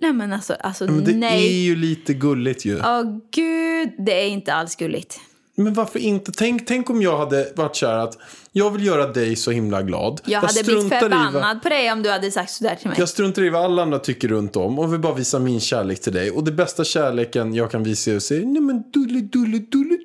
Nej 0.00 0.12
men 0.12 0.32
alltså, 0.32 0.52
alltså 0.54 0.84
Men 0.84 1.04
det 1.04 1.12
nej. 1.12 1.46
är 1.46 1.62
ju 1.62 1.76
lite 1.76 2.14
gulligt 2.14 2.64
ju. 2.64 2.76
Åh 2.78 3.02
gud, 3.32 3.88
det 4.06 4.12
är 4.22 4.26
inte 4.28 4.52
alls 4.54 4.76
gulligt. 4.76 5.20
Men 5.56 5.74
varför 5.74 5.98
inte? 5.98 6.32
Tänk, 6.32 6.66
tänk 6.66 6.90
om 6.90 7.02
jag 7.02 7.18
hade 7.18 7.52
varit 7.56 7.74
kär 7.76 7.94
att 7.98 8.18
jag 8.52 8.70
vill 8.70 8.86
göra 8.86 9.06
dig 9.06 9.36
så 9.36 9.50
himla 9.50 9.82
glad. 9.82 10.20
Jag 10.24 10.40
hade 10.40 10.62
blivit 10.64 10.84
i 10.84 10.88
vad- 10.88 11.00
förbannad 11.00 11.62
på 11.62 11.68
dig 11.68 11.92
om 11.92 12.02
du 12.02 12.10
hade 12.10 12.30
sagt 12.30 12.50
sådär 12.50 12.74
till 12.74 12.88
mig. 12.88 12.96
Jag 12.98 13.08
struntar 13.08 13.42
i 13.44 13.48
vad 13.50 13.64
alla 13.64 13.82
andra 13.82 13.98
tycker 13.98 14.28
runt 14.28 14.56
om 14.56 14.78
och 14.78 14.92
vill 14.92 15.00
bara 15.00 15.14
visa 15.14 15.38
min 15.38 15.60
kärlek 15.60 16.00
till 16.00 16.12
dig. 16.12 16.30
Och 16.30 16.44
det 16.44 16.52
bästa 16.52 16.84
kärleken 16.84 17.54
jag 17.54 17.70
kan 17.70 17.82
visa 17.82 18.10
är 18.10 18.16
att 18.16 18.22
säga 18.22 18.46
nej 18.46 18.62
men 18.62 18.82
dulle, 18.90 19.20
dulle, 19.20 19.58
dulle, 19.58 19.58
dulle, 19.68 19.98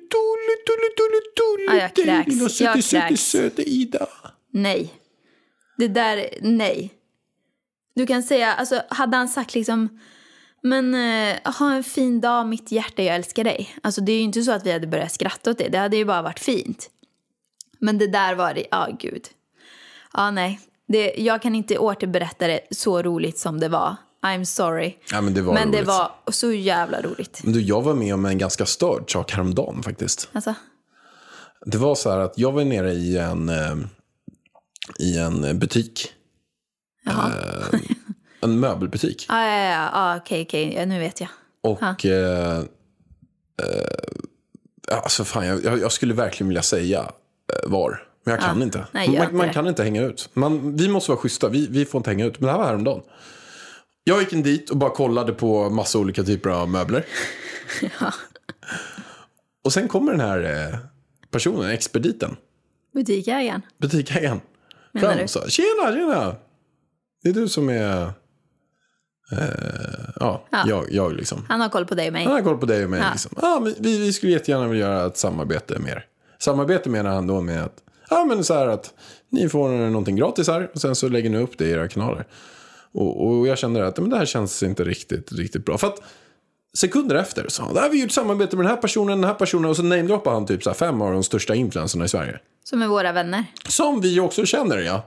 dulle, 0.66 0.88
dulle, 0.96 1.20
dulle, 1.36 1.76
Ja, 1.76 1.82
jag 1.82 1.94
kräks. 1.96 2.28
lilla 2.28 2.42
Jag 2.42 2.50
söte, 2.84 3.08
kräks. 3.08 3.20
söte 3.22 3.62
Ida. 3.62 4.06
Nej. 4.52 4.92
Det 5.78 5.88
där, 5.88 6.28
nej. 6.40 6.90
Du 7.98 8.06
kan 8.06 8.22
säga, 8.22 8.54
alltså 8.54 8.82
hade 8.88 9.16
han 9.16 9.28
sagt 9.28 9.54
liksom, 9.54 9.88
men 10.62 10.94
eh, 10.94 11.52
ha 11.58 11.74
en 11.74 11.84
fin 11.84 12.20
dag, 12.20 12.46
mitt 12.46 12.72
hjärta, 12.72 13.02
jag 13.02 13.16
älskar 13.16 13.44
dig. 13.44 13.74
Alltså 13.82 14.00
det 14.00 14.12
är 14.12 14.16
ju 14.16 14.22
inte 14.22 14.42
så 14.42 14.52
att 14.52 14.66
vi 14.66 14.72
hade 14.72 14.86
börjat 14.86 15.12
skratta 15.12 15.50
åt 15.50 15.58
det, 15.58 15.68
det 15.68 15.78
hade 15.78 15.96
ju 15.96 16.04
bara 16.04 16.22
varit 16.22 16.38
fint. 16.40 16.90
Men 17.78 17.98
det 17.98 18.06
där 18.06 18.34
var 18.34 18.54
det, 18.54 18.66
ja 18.70 18.88
gud. 19.00 19.28
Ja 20.12 20.30
nej, 20.30 20.60
det, 20.88 21.14
jag 21.16 21.42
kan 21.42 21.54
inte 21.54 21.78
återberätta 21.78 22.46
det 22.46 22.60
så 22.70 23.02
roligt 23.02 23.38
som 23.38 23.60
det 23.60 23.68
var. 23.68 23.96
I'm 24.22 24.44
sorry. 24.44 24.94
Ja, 25.12 25.20
men 25.20 25.34
det 25.34 25.42
var 25.42 25.54
men 25.54 25.70
det 25.70 25.82
var 25.82 26.10
så 26.30 26.52
jävla 26.52 27.02
roligt. 27.02 27.40
Men 27.44 27.52
du, 27.52 27.60
jag 27.60 27.82
var 27.82 27.94
med 27.94 28.14
om 28.14 28.24
en 28.24 28.38
ganska 28.38 28.66
störd 28.66 29.12
sak 29.12 29.32
häromdagen 29.32 29.82
faktiskt. 29.82 30.28
Alltså, 30.32 30.54
Det 31.66 31.78
var 31.78 31.94
så 31.94 32.10
här 32.10 32.18
att 32.18 32.38
jag 32.38 32.52
var 32.52 32.64
nere 32.64 32.92
i 32.92 33.16
en, 33.16 33.48
eh, 33.48 33.76
i 34.98 35.18
en 35.18 35.58
butik. 35.58 36.14
Eh, 37.06 37.80
en 38.40 38.60
möbelbutik. 38.60 39.26
Ah, 39.30 39.44
ja, 39.44 39.58
ja, 39.58 39.70
ja. 39.70 39.90
Ah, 39.92 40.16
okej, 40.16 40.42
okej. 40.42 40.74
Ja, 40.74 40.84
nu 40.86 40.98
vet 40.98 41.20
jag. 41.20 41.28
Och... 41.62 42.06
Eh, 42.06 42.58
eh, 42.58 42.64
alltså 44.92 45.24
fan, 45.24 45.46
jag, 45.46 45.78
jag 45.78 45.92
skulle 45.92 46.14
verkligen 46.14 46.48
vilja 46.48 46.62
säga 46.62 47.00
eh, 47.00 47.70
var. 47.70 48.04
Men 48.24 48.34
jag 48.34 48.40
kan 48.44 48.62
inte. 48.62 48.86
Nej, 48.92 49.18
man 49.18 49.36
man 49.36 49.52
kan 49.52 49.66
inte 49.66 49.82
hänga 49.82 50.02
ut. 50.02 50.30
Man, 50.32 50.76
vi 50.76 50.88
måste 50.88 51.10
vara 51.10 51.20
schyssta. 51.20 51.48
Vi, 51.48 51.66
vi 51.70 51.84
får 51.84 51.98
inte 51.98 52.10
hänga 52.10 52.24
ut. 52.26 52.40
Men 52.40 52.46
det 52.46 52.52
här 52.52 52.58
var 52.58 52.66
häromdagen. 52.66 53.02
Jag 54.04 54.20
gick 54.20 54.32
in 54.32 54.42
dit 54.42 54.70
och 54.70 54.76
bara 54.76 54.90
kollade 54.90 55.32
på 55.32 55.70
massa 55.70 55.98
olika 55.98 56.22
typer 56.22 56.50
av 56.50 56.68
möbler. 56.68 57.06
Och 59.64 59.72
sen 59.72 59.88
kommer 59.88 60.12
den 60.12 60.20
här 60.20 60.68
eh, 60.72 60.78
personen, 61.30 61.70
expediten, 61.70 62.36
Butikägaren. 62.94 63.62
butiksägaren, 63.78 64.40
Menar 64.92 65.12
fram 65.14 65.22
och 65.24 65.30
sa 65.30 65.48
tjena, 65.48 65.92
tjena. 65.92 66.36
Det 67.22 67.28
är 67.28 67.32
du 67.32 67.48
som 67.48 67.68
är, 67.68 68.02
eh, 69.32 69.38
ja, 70.20 70.44
Ja. 70.50 70.64
Jag, 70.66 70.84
jag 70.92 71.12
liksom. 71.12 71.44
Han 71.48 71.60
har 71.60 71.68
koll 71.68 71.86
på 71.86 71.94
dig 71.94 72.06
och 72.06 72.12
mig. 72.12 72.24
Han 72.24 72.32
har 72.32 72.42
koll 72.42 72.58
på 72.58 72.66
dig 72.66 72.84
och 72.84 72.90
mig. 72.90 73.00
Ja. 73.00 73.10
Liksom. 73.12 73.32
Ah, 73.36 73.60
men 73.60 73.74
vi, 73.78 73.98
vi 73.98 74.12
skulle 74.12 74.32
jättegärna 74.32 74.68
vilja 74.68 74.86
göra 74.88 75.06
ett 75.06 75.16
samarbete 75.16 75.78
med 75.78 75.90
er. 75.92 76.04
Samarbete 76.38 76.90
menar 76.90 77.10
han 77.10 77.26
då 77.26 77.40
med 77.40 77.62
att, 77.64 77.74
ja 78.10 78.24
men 78.24 78.44
så 78.44 78.54
här 78.54 78.66
att 78.66 78.94
ni 79.30 79.48
får 79.48 79.68
någonting 79.68 80.16
gratis 80.16 80.48
här 80.48 80.70
och 80.74 80.80
sen 80.80 80.94
så 80.94 81.08
lägger 81.08 81.30
ni 81.30 81.38
upp 81.38 81.58
det 81.58 81.64
i 81.64 81.70
era 81.70 81.88
kanaler. 81.88 82.26
Och, 82.94 83.26
och 83.28 83.46
jag 83.48 83.58
kände 83.58 83.86
att 83.86 83.98
men 83.98 84.10
det 84.10 84.16
här 84.16 84.26
känns 84.26 84.62
inte 84.62 84.84
riktigt, 84.84 85.32
riktigt 85.32 85.64
bra. 85.64 85.78
För 85.78 85.86
att 85.86 86.02
sekunder 86.76 87.16
efter 87.16 87.42
så 87.44 87.50
sa 87.50 87.62
han, 87.64 87.74
"Det 87.74 87.80
här 87.80 87.86
har 87.86 87.92
vi 87.92 88.02
gjort 88.02 88.10
samarbete 88.12 88.56
med 88.56 88.64
den 88.64 88.70
här 88.70 88.80
personen, 88.82 89.20
den 89.20 89.28
här 89.30 89.34
personen 89.34 89.70
och 89.70 89.76
så 89.76 89.82
namedroppade 89.82 90.36
han 90.36 90.46
typ 90.46 90.62
så 90.62 90.70
här 90.70 90.74
fem 90.74 91.02
av 91.02 91.12
de 91.12 91.22
största 91.24 91.54
influencerna 91.54 92.04
i 92.04 92.08
Sverige. 92.08 92.38
Som 92.64 92.82
är 92.82 92.86
våra 92.86 93.12
vänner. 93.12 93.44
Som 93.68 94.00
vi 94.00 94.20
också 94.20 94.44
känner, 94.46 94.78
ja. 94.78 95.02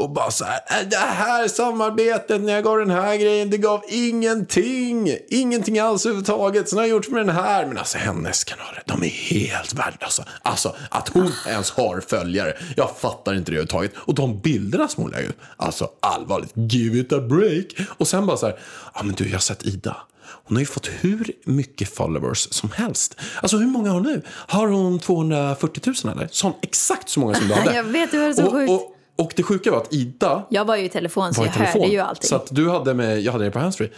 Och 0.00 0.10
bara 0.10 0.30
så 0.30 0.44
här, 0.44 0.60
"Äh, 0.70 0.88
det 0.90 0.96
här 0.96 1.48
samarbetet 1.48 2.40
när 2.40 2.52
jag 2.52 2.64
gav 2.64 2.78
den 2.78 2.90
här 2.90 3.16
grejen, 3.16 3.50
det 3.50 3.58
gav 3.58 3.82
ingenting. 3.88 5.16
Ingenting 5.28 5.78
alls 5.78 6.06
överhuvudtaget. 6.06 6.68
Sen 6.68 6.78
har 6.78 6.84
jag 6.84 6.90
gjort 6.90 7.08
med 7.08 7.26
den 7.26 7.34
här. 7.36 7.66
Men 7.66 7.78
alltså 7.78 7.98
hennes 7.98 8.44
kanaler, 8.44 8.82
de 8.86 9.02
är 9.02 9.08
helt 9.08 9.74
värdelösa. 9.74 10.24
Alltså 10.42 10.76
att 10.90 11.08
hon 11.08 11.32
ens 11.48 11.70
har 11.70 12.00
följare. 12.08 12.56
Jag 12.76 12.90
fattar 12.98 13.34
inte 13.34 13.50
det 13.50 13.56
överhuvudtaget. 13.56 13.92
Och 13.96 14.14
de 14.14 14.38
bilderna 14.40 14.88
som 14.88 15.02
hon 15.02 15.12
lägger 15.12 15.28
ut. 15.28 15.38
Alltså 15.56 15.88
allvarligt, 16.00 16.52
give 16.54 16.98
it 16.98 17.12
a 17.12 17.20
break. 17.20 17.88
Och 17.98 18.08
sen 18.08 18.26
bara 18.26 18.36
så 18.36 18.46
här, 18.46 18.58
ja 18.94 19.02
men 19.02 19.14
du 19.14 19.24
jag 19.24 19.32
har 19.32 19.38
sett 19.38 19.66
Ida. 19.66 19.96
Hon 20.44 20.56
har 20.56 20.60
ju 20.60 20.66
fått 20.66 20.88
hur 21.00 21.32
mycket 21.44 21.94
followers 21.94 22.48
som 22.50 22.70
helst. 22.70 23.16
Alltså 23.42 23.56
hur 23.56 23.66
många 23.66 23.88
har 23.88 23.94
hon 23.94 24.02
nu? 24.02 24.22
Har 24.28 24.66
hon 24.66 24.98
240 24.98 25.92
000 26.04 26.12
eller? 26.16 26.28
Sån, 26.32 26.52
exakt 26.62 27.08
så 27.08 27.20
många 27.20 27.34
som 27.34 27.48
du 27.48 27.54
hade. 27.60 27.74
Jag 27.74 27.82
vet, 27.84 28.10
det 28.10 28.18
var 28.18 28.32
så 28.32 28.46
och, 28.46 28.52
sjukt. 28.52 28.70
och, 28.70 28.96
och 29.20 29.32
det 29.36 29.42
sjuka 29.42 29.70
var 29.70 29.78
att 29.78 29.92
Ida 29.92 30.46
Jag 30.50 30.64
var 30.64 30.76
ju 30.76 30.84
i 30.84 30.88
telefon 30.88 31.34
så 31.34 31.44
jag 31.44 31.54
telefon. 31.54 31.80
hörde 31.80 31.92
ju 31.92 31.98
allting. 31.98 32.28
Så 32.28 32.36
att 32.36 32.48
du 32.50 32.70
hade 32.70 32.94
med, 32.94 33.20
jag 33.20 33.32
hade 33.32 33.44
det 33.44 33.50
på 33.50 33.58
handsfree. 33.58 33.90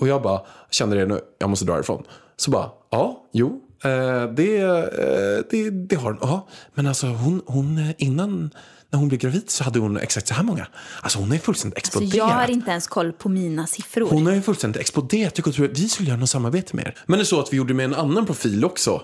Och 0.00 0.08
jag 0.08 0.22
bara 0.22 0.40
kände 0.70 0.96
det 0.96 1.06
nu, 1.06 1.20
jag 1.38 1.50
måste 1.50 1.64
dra 1.64 1.80
ifrån. 1.80 2.02
Så 2.36 2.50
bara, 2.50 2.70
ja, 2.90 3.28
jo, 3.32 3.60
eh, 3.84 3.90
det, 4.24 4.56
eh, 4.56 5.44
det, 5.50 5.70
det 5.70 5.96
har 5.96 6.10
hon. 6.10 6.18
Ja, 6.20 6.48
men 6.74 6.86
alltså 6.86 7.06
hon, 7.06 7.42
hon 7.46 7.78
eh, 7.78 7.94
innan 7.98 8.50
när 8.90 8.98
hon 8.98 9.08
blev 9.08 9.20
gravid 9.20 9.50
så 9.50 9.64
hade 9.64 9.78
hon 9.78 9.96
exakt 9.96 10.28
så 10.28 10.34
här 10.34 10.42
många. 10.42 10.66
Alltså 11.02 11.18
hon 11.18 11.32
är 11.32 11.38
fullständigt 11.38 11.76
så 11.76 11.78
exploderat. 11.78 12.14
jag 12.14 12.24
har 12.24 12.50
inte 12.50 12.70
ens 12.70 12.86
koll 12.86 13.12
på 13.12 13.28
mina 13.28 13.66
siffror. 13.66 14.08
Hon 14.10 14.26
har 14.26 14.32
ju 14.32 14.42
fullständigt 14.42 14.80
exploderat. 14.80 15.38
Jag 15.38 15.54
tror 15.54 15.64
att 15.70 15.78
vi 15.78 15.88
skulle 15.88 16.08
göra 16.08 16.18
något 16.18 16.30
samarbete 16.30 16.76
med 16.76 16.86
er. 16.86 16.94
Men 17.06 17.18
det 17.18 17.22
är 17.22 17.24
så 17.24 17.40
att 17.40 17.52
vi 17.52 17.56
gjorde 17.56 17.74
med 17.74 17.84
en 17.84 17.94
annan 17.94 18.26
profil 18.26 18.64
också. 18.64 19.02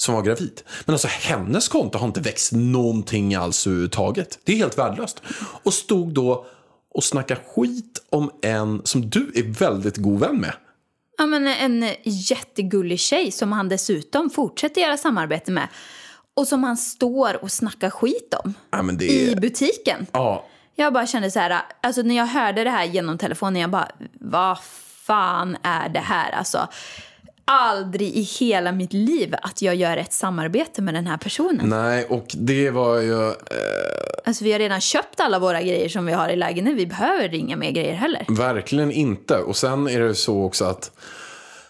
Som 0.00 0.14
var 0.14 0.22
gravid. 0.22 0.60
Men 0.84 0.94
alltså 0.94 1.08
hennes 1.10 1.68
konto 1.68 1.98
har 1.98 2.06
inte 2.06 2.20
växt 2.20 2.52
någonting 2.52 3.34
alls 3.34 3.66
överhuvudtaget. 3.66 4.38
Det 4.44 4.52
är 4.52 4.56
helt 4.56 4.78
värdelöst. 4.78 5.22
Och 5.62 5.74
stod 5.74 6.14
då 6.14 6.46
och 6.94 7.04
snackade 7.04 7.40
skit 7.54 8.06
om 8.10 8.30
en 8.42 8.82
som 8.84 9.10
du 9.10 9.32
är 9.34 9.42
väldigt 9.42 9.96
god 9.96 10.20
vän 10.20 10.36
med. 10.36 10.52
Ja, 11.18 11.26
men 11.26 11.46
en 11.46 11.94
jättegullig 12.04 13.00
tjej 13.00 13.32
som 13.32 13.52
han 13.52 13.68
dessutom 13.68 14.30
fortsätter 14.30 14.80
göra 14.80 14.96
samarbete 14.96 15.50
med. 15.52 15.68
Och 16.36 16.48
som 16.48 16.64
han 16.64 16.76
står 16.76 17.42
och 17.42 17.52
snackar 17.52 17.90
skit 17.90 18.34
om 18.44 18.54
Ja, 18.70 18.82
det 18.82 19.04
i 19.04 19.32
är... 19.32 19.36
butiken. 19.40 20.06
Ja, 20.12 20.46
Jag 20.74 20.92
bara 20.92 21.06
kände 21.06 21.30
så 21.30 21.38
här, 21.38 21.62
alltså 21.82 22.02
när 22.02 22.16
jag 22.16 22.26
hörde 22.26 22.64
det 22.64 22.70
här 22.70 22.84
genom 22.84 23.18
telefonen, 23.18 23.60
jag 23.62 23.70
bara, 23.70 23.88
vad 24.20 24.58
fan 25.06 25.56
är 25.62 25.88
det 25.88 26.00
här? 26.00 26.30
Alltså, 26.32 26.68
aldrig 27.50 28.08
i 28.16 28.20
hela 28.22 28.72
mitt 28.72 28.92
liv 28.92 29.34
att 29.42 29.62
jag 29.62 29.74
gör 29.74 29.96
ett 29.96 30.12
samarbete 30.12 30.82
med 30.82 30.94
den 30.94 31.06
här 31.06 31.16
personen. 31.16 31.68
nej, 31.68 32.04
och 32.04 32.26
det 32.34 32.70
var 32.70 32.98
ju... 33.00 33.28
Eh, 33.28 33.34
Alltså 34.24 34.44
vi 34.44 34.52
har 34.52 34.58
redan 34.58 34.80
köpt 34.80 35.20
alla 35.20 35.38
våra 35.38 35.62
grejer 35.62 35.88
som 35.88 36.06
vi 36.06 36.12
har 36.12 36.28
i 36.28 36.36
lägenheten. 36.36 36.76
Vi 36.76 36.86
behöver 36.86 37.34
inga 37.34 37.56
mer 37.56 37.70
grejer 37.70 37.94
heller. 37.94 38.24
verkligen 38.28 38.92
inte. 38.92 39.36
Och 39.38 39.56
sen 39.56 39.88
är 39.88 40.00
det 40.00 40.14
så 40.14 40.42
också 40.44 40.64
att... 40.64 40.90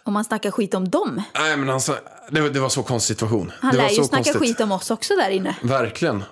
Om 0.03 0.13
man 0.13 0.25
snackar 0.25 0.51
skit 0.51 0.75
om 0.75 0.89
dem. 0.89 1.23
Nej, 1.35 1.57
men 1.57 1.71
alltså, 1.71 1.97
det, 2.31 2.49
det 2.51 2.61
var 2.61 2.69
så 2.69 2.83
konstig 2.83 3.17
situation. 3.17 3.53
Han 3.61 3.71
det 3.73 3.77
lär 3.77 3.89
ju 3.89 4.05
snacka 4.05 4.33
skit 4.33 4.61
om 4.61 4.73
oss 4.73 4.91
också 4.91 5.15
där 5.17 5.31
inne. 5.31 5.57
Verkligen. 5.63 6.25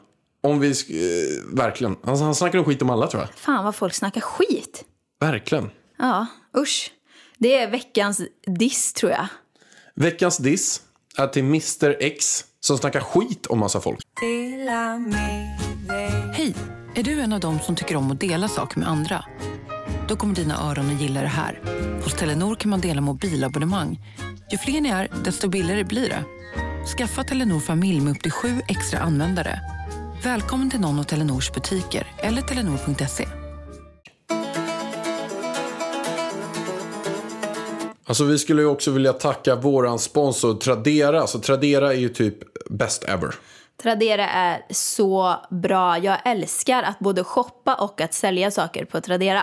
Om 0.43 0.61
vi... 0.61 0.69
Eh, 0.71 1.57
verkligen. 1.57 1.97
Alltså, 2.05 2.25
han 2.25 2.35
snackar 2.35 2.63
skit 2.63 2.83
om 2.83 2.91
alla, 2.91 3.07
tror 3.07 3.23
jag. 3.23 3.31
Fan 3.37 3.65
vad 3.65 3.75
folk 3.75 3.95
snackar 3.95 4.21
skit. 4.21 4.85
Verkligen. 5.21 5.71
Ja, 5.99 6.27
usch. 6.59 6.91
Det 7.39 7.59
är 7.59 7.71
veckans 7.71 8.21
diss 8.47 8.93
tror 8.93 9.13
jag. 9.13 9.27
Veckans 9.95 10.39
diss 10.39 10.83
är 11.19 11.27
till 11.27 11.45
Mr 11.45 11.97
X 12.01 12.45
som 12.61 12.79
snackar 12.79 13.01
skit 13.01 13.47
om 13.47 13.59
massa 13.59 13.81
folk. 13.81 13.99
Hej! 16.33 16.55
Är 16.95 17.03
du 17.03 17.21
en 17.21 17.33
av 17.33 17.41
dem 17.41 17.59
som 17.61 17.77
tycker 17.77 17.97
om 17.97 18.11
att 18.11 18.21
dela 18.21 18.49
saker 18.49 18.79
med 18.79 18.89
andra? 18.89 19.25
Då 20.09 20.17
kommer 20.17 20.35
dina 20.35 20.71
öron 20.71 20.95
att 20.95 21.03
gilla 21.03 21.21
det 21.21 21.27
här. 21.27 21.61
Hos 22.05 22.15
Telenor 22.15 22.55
kan 22.55 22.71
man 22.71 22.81
dela 22.81 23.01
mobilabonnemang. 23.01 24.01
Ju 24.51 24.59
fler 24.59 24.81
ni 24.81 24.89
är, 24.89 25.09
desto 25.25 25.49
billigare 25.49 25.85
blir 25.85 26.09
det. 26.09 26.25
Skaffa 26.99 27.25
Telenor 27.25 27.61
familj 27.61 28.01
med 28.01 28.11
upp 28.11 28.23
till 28.23 28.33
sju 28.33 28.61
extra 28.69 28.99
användare. 28.99 29.61
Välkommen 30.23 30.71
till 30.71 30.81
någon 30.81 30.99
av 30.99 31.05
Telenors 31.05 31.53
butiker 31.53 32.07
eller 32.19 32.43
telenor.se. 32.43 33.29
Alltså 38.07 38.25
vi 38.25 38.39
skulle 38.39 38.63
ju 38.63 38.69
också 38.69 38.91
vilja 38.91 39.13
tacka 39.13 39.55
våran 39.57 39.99
sponsor 39.99 40.55
Tradera. 40.55 41.21
Alltså 41.21 41.39
Tradera 41.39 41.93
är 41.93 41.99
ju 41.99 42.09
typ 42.09 42.39
best 42.71 43.05
ever. 43.05 43.35
Tradera 43.83 44.29
är 44.29 44.63
så 44.71 45.37
bra. 45.51 45.99
Jag 45.99 46.17
älskar 46.25 46.83
att 46.83 46.99
både 46.99 47.25
shoppa 47.25 47.75
och 47.75 48.01
att 48.01 48.15
sälja 48.15 48.51
saker 48.51 48.85
på 48.85 49.01
Tradera. 49.01 49.43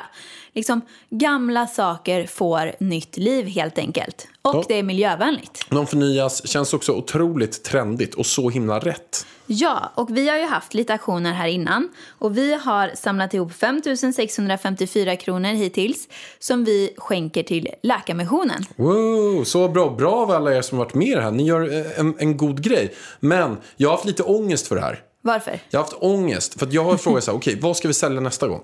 Liksom, 0.53 0.81
gamla 1.09 1.67
saker 1.67 2.27
får 2.27 2.75
nytt 2.79 3.17
liv 3.17 3.47
helt 3.47 3.77
enkelt. 3.77 4.27
Och 4.41 4.55
Ja. 4.55 4.63
det 4.67 4.79
är 4.79 4.83
miljövänligt. 4.83 5.65
De 5.69 5.87
förnyas, 5.87 6.47
känns 6.47 6.73
också 6.73 6.91
otroligt 6.91 7.63
trendigt 7.63 8.15
och 8.15 8.25
så 8.25 8.49
himla 8.49 8.79
rätt. 8.79 9.25
Ja, 9.45 9.91
och 9.95 10.17
vi 10.17 10.29
har 10.29 10.37
ju 10.37 10.45
haft 10.45 10.73
lite 10.73 10.93
aktioner 10.93 11.33
här 11.33 11.47
innan. 11.47 11.89
Och 12.19 12.37
vi 12.37 12.53
har 12.53 12.91
samlat 12.95 13.33
ihop 13.33 13.53
5 13.53 13.81
654 14.15 15.15
kronor 15.15 15.49
hittills 15.49 16.07
som 16.39 16.63
vi 16.63 16.93
skänker 16.97 17.43
till 17.43 17.69
Läkarmissionen. 17.83 18.65
Wow, 18.75 19.43
så 19.43 19.67
bra. 19.67 19.89
Bra 19.89 20.11
av 20.11 20.31
alla 20.31 20.55
er 20.55 20.61
som 20.61 20.77
varit 20.77 20.93
med 20.93 21.17
här. 21.17 21.31
Ni 21.31 21.43
gör 21.43 21.73
eh, 21.73 21.99
en, 21.99 22.15
en 22.17 22.37
god 22.37 22.63
grej. 22.63 22.93
Men 23.19 23.57
jag 23.77 23.89
har 23.89 23.95
haft 23.95 24.05
lite 24.05 24.23
ångest 24.23 24.67
för 24.67 24.75
det 24.75 24.81
här. 24.81 24.99
Varför? 25.21 25.59
Jag 25.69 25.79
har 25.79 25.83
haft 25.83 25.97
ångest. 25.99 26.59
För 26.59 26.65
att 26.65 26.73
jag 26.73 26.83
har 26.83 26.97
frågat 26.97 27.23
så 27.23 27.31
här, 27.31 27.37
okej, 27.39 27.59
vad 27.61 27.77
ska 27.77 27.87
vi 27.87 27.93
sälja 27.93 28.21
nästa 28.21 28.47
gång? 28.47 28.61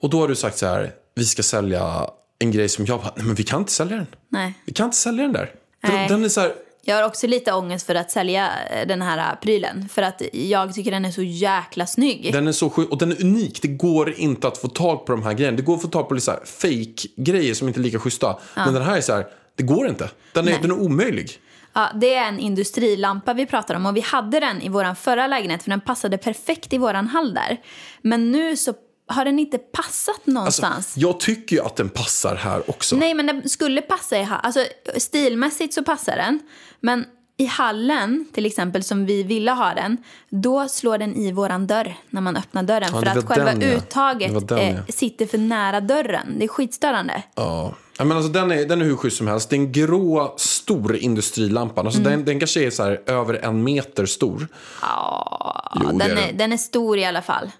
Och 0.00 0.10
då 0.10 0.20
har 0.20 0.28
du 0.28 0.34
sagt 0.34 0.58
så 0.58 0.66
här, 0.66 0.92
vi 1.14 1.24
ska 1.24 1.42
sälja 1.42 2.10
en 2.38 2.50
grej 2.50 2.68
som 2.68 2.86
jag 2.86 3.00
bara, 3.00 3.12
nej 3.16 3.26
men 3.26 3.34
vi 3.34 3.44
kan 3.44 3.60
inte 3.60 3.72
sälja 3.72 3.96
den. 3.96 4.06
Nej. 4.28 4.54
Vi 4.64 4.72
kan 4.72 4.84
inte 4.84 4.96
sälja 4.96 5.22
den 5.22 5.32
där. 5.32 5.54
Nej. 5.82 6.08
Den 6.08 6.24
är 6.24 6.28
så 6.28 6.40
här, 6.40 6.52
Jag 6.84 6.96
har 6.96 7.02
också 7.02 7.26
lite 7.26 7.52
ångest 7.52 7.86
för 7.86 7.94
att 7.94 8.10
sälja 8.10 8.50
eh, 8.70 8.86
den 8.86 9.02
här 9.02 9.18
eh, 9.18 9.40
prylen. 9.40 9.88
För 9.88 10.02
att 10.02 10.22
jag 10.32 10.74
tycker 10.74 10.90
den 10.90 11.04
är 11.04 11.10
så 11.10 11.22
jäkla 11.22 11.86
snygg. 11.86 12.32
den 12.32 12.48
är 12.48 12.52
så 12.52 12.70
sjuk 12.70 12.90
och 12.90 12.98
den 12.98 13.12
är 13.12 13.24
unik. 13.24 13.62
Det 13.62 13.68
går 13.68 14.12
inte 14.12 14.48
att 14.48 14.58
få 14.58 14.68
tag 14.68 15.06
på 15.06 15.12
de 15.12 15.22
här 15.22 15.32
grejerna. 15.32 15.56
Det 15.56 15.62
går 15.62 15.74
att 15.74 15.82
få 15.82 15.88
tag 15.88 16.08
på 16.08 16.14
lite 16.14 16.24
så 16.24 16.30
här 16.30 16.40
fake-grejer 16.44 17.54
som 17.54 17.68
inte 17.68 17.80
är 17.80 17.82
lika 17.82 17.98
schyssta. 17.98 18.38
Men 18.54 18.74
den 18.74 18.82
här 18.82 18.96
är 18.96 19.00
så 19.00 19.12
här, 19.12 19.26
det 19.56 19.62
går 19.62 19.88
inte. 19.88 20.10
Den 20.32 20.48
är, 20.48 20.50
Nej. 20.50 20.58
den 20.62 20.70
är 20.70 20.80
omöjlig. 20.80 21.30
Ja, 21.72 21.88
det 21.94 22.14
är 22.14 22.28
en 22.28 22.38
industrilampa 22.38 23.34
vi 23.34 23.46
pratar 23.46 23.74
om 23.74 23.86
och 23.86 23.96
vi 23.96 24.00
hade 24.00 24.40
den 24.40 24.62
i 24.62 24.68
vår 24.68 24.94
förra 24.94 25.26
lägenhet 25.26 25.62
för 25.62 25.70
den 25.70 25.80
passade 25.80 26.18
perfekt 26.18 26.72
i 26.72 26.78
våran 26.78 27.08
hall 27.08 27.34
där. 27.34 27.60
Men 28.02 28.32
nu 28.32 28.56
så 28.56 28.74
har 29.06 29.24
den 29.24 29.38
inte 29.38 29.58
passat 29.58 30.14
Alltså, 30.14 30.30
någonstans. 30.30 30.94
jag 30.96 31.20
tycker 31.20 31.56
ju 31.56 31.62
att 31.62 31.76
den 31.76 31.88
passar 31.88 32.34
här 32.36 32.70
också. 32.70 32.96
Nej, 32.96 33.14
men 33.14 33.26
den 33.26 33.48
skulle 33.48 33.80
passa 33.82 34.18
i 34.18 34.22
hall. 34.22 34.40
Alltså 34.42 34.64
stilmässigt 34.96 35.74
så 35.74 35.82
passar 35.84 36.16
den. 36.16 36.40
Men 36.80 37.04
i 37.36 37.46
hallen, 37.46 38.26
till 38.32 38.46
exempel, 38.46 38.82
som 38.84 39.06
vi 39.06 39.22
ville 39.22 39.50
ha 39.50 39.74
den, 39.74 39.96
då 40.30 40.68
slår 40.68 40.98
den 40.98 41.16
i 41.16 41.32
våran 41.32 41.66
dörr 41.66 41.94
när 42.10 42.20
man 42.20 42.36
öppnar 42.36 42.62
dörren. 42.62 42.88
Ja, 42.92 43.00
för 43.00 43.06
att 43.18 43.26
själva 43.28 43.52
den, 43.52 43.60
ja. 43.60 43.68
Uttaget 43.76 44.48
den, 44.48 44.58
eh, 44.58 44.74
ja. 44.74 44.92
sitter 44.92 45.26
för 45.26 45.38
nära 45.38 45.80
dörren. 45.80 46.34
Det 46.38 46.44
är 46.44 46.48
skitstörande. 46.48 47.22
Ja. 47.34 47.74
Men 47.98 48.12
alltså, 48.12 48.32
den, 48.32 48.50
är, 48.52 48.64
den 48.64 48.80
är 48.80 48.84
hur 48.84 48.96
schysst 48.96 49.16
som 49.16 49.26
helst. 49.26 49.50
Det 49.50 49.56
är 49.56 49.58
en 49.58 49.72
grå, 49.72 50.34
stor 50.36 50.96
industrilampa. 50.96 51.80
Alltså, 51.80 52.00
Mm. 52.00 52.12
den, 52.12 52.24
den 52.24 52.38
kanske 52.40 52.66
är 52.66 52.70
så 52.70 52.82
här, 52.82 53.02
över 53.06 53.34
en 53.34 53.64
meter 53.64 54.06
stor. 54.06 54.48
Ja, 54.82 55.72
Jo, 55.82 55.98
den, 55.98 56.18
är 56.18 56.32
den 56.32 56.52
är 56.52 56.56
stor 56.56 56.98
i 56.98 57.04
alla 57.04 57.22
fall. 57.22 57.50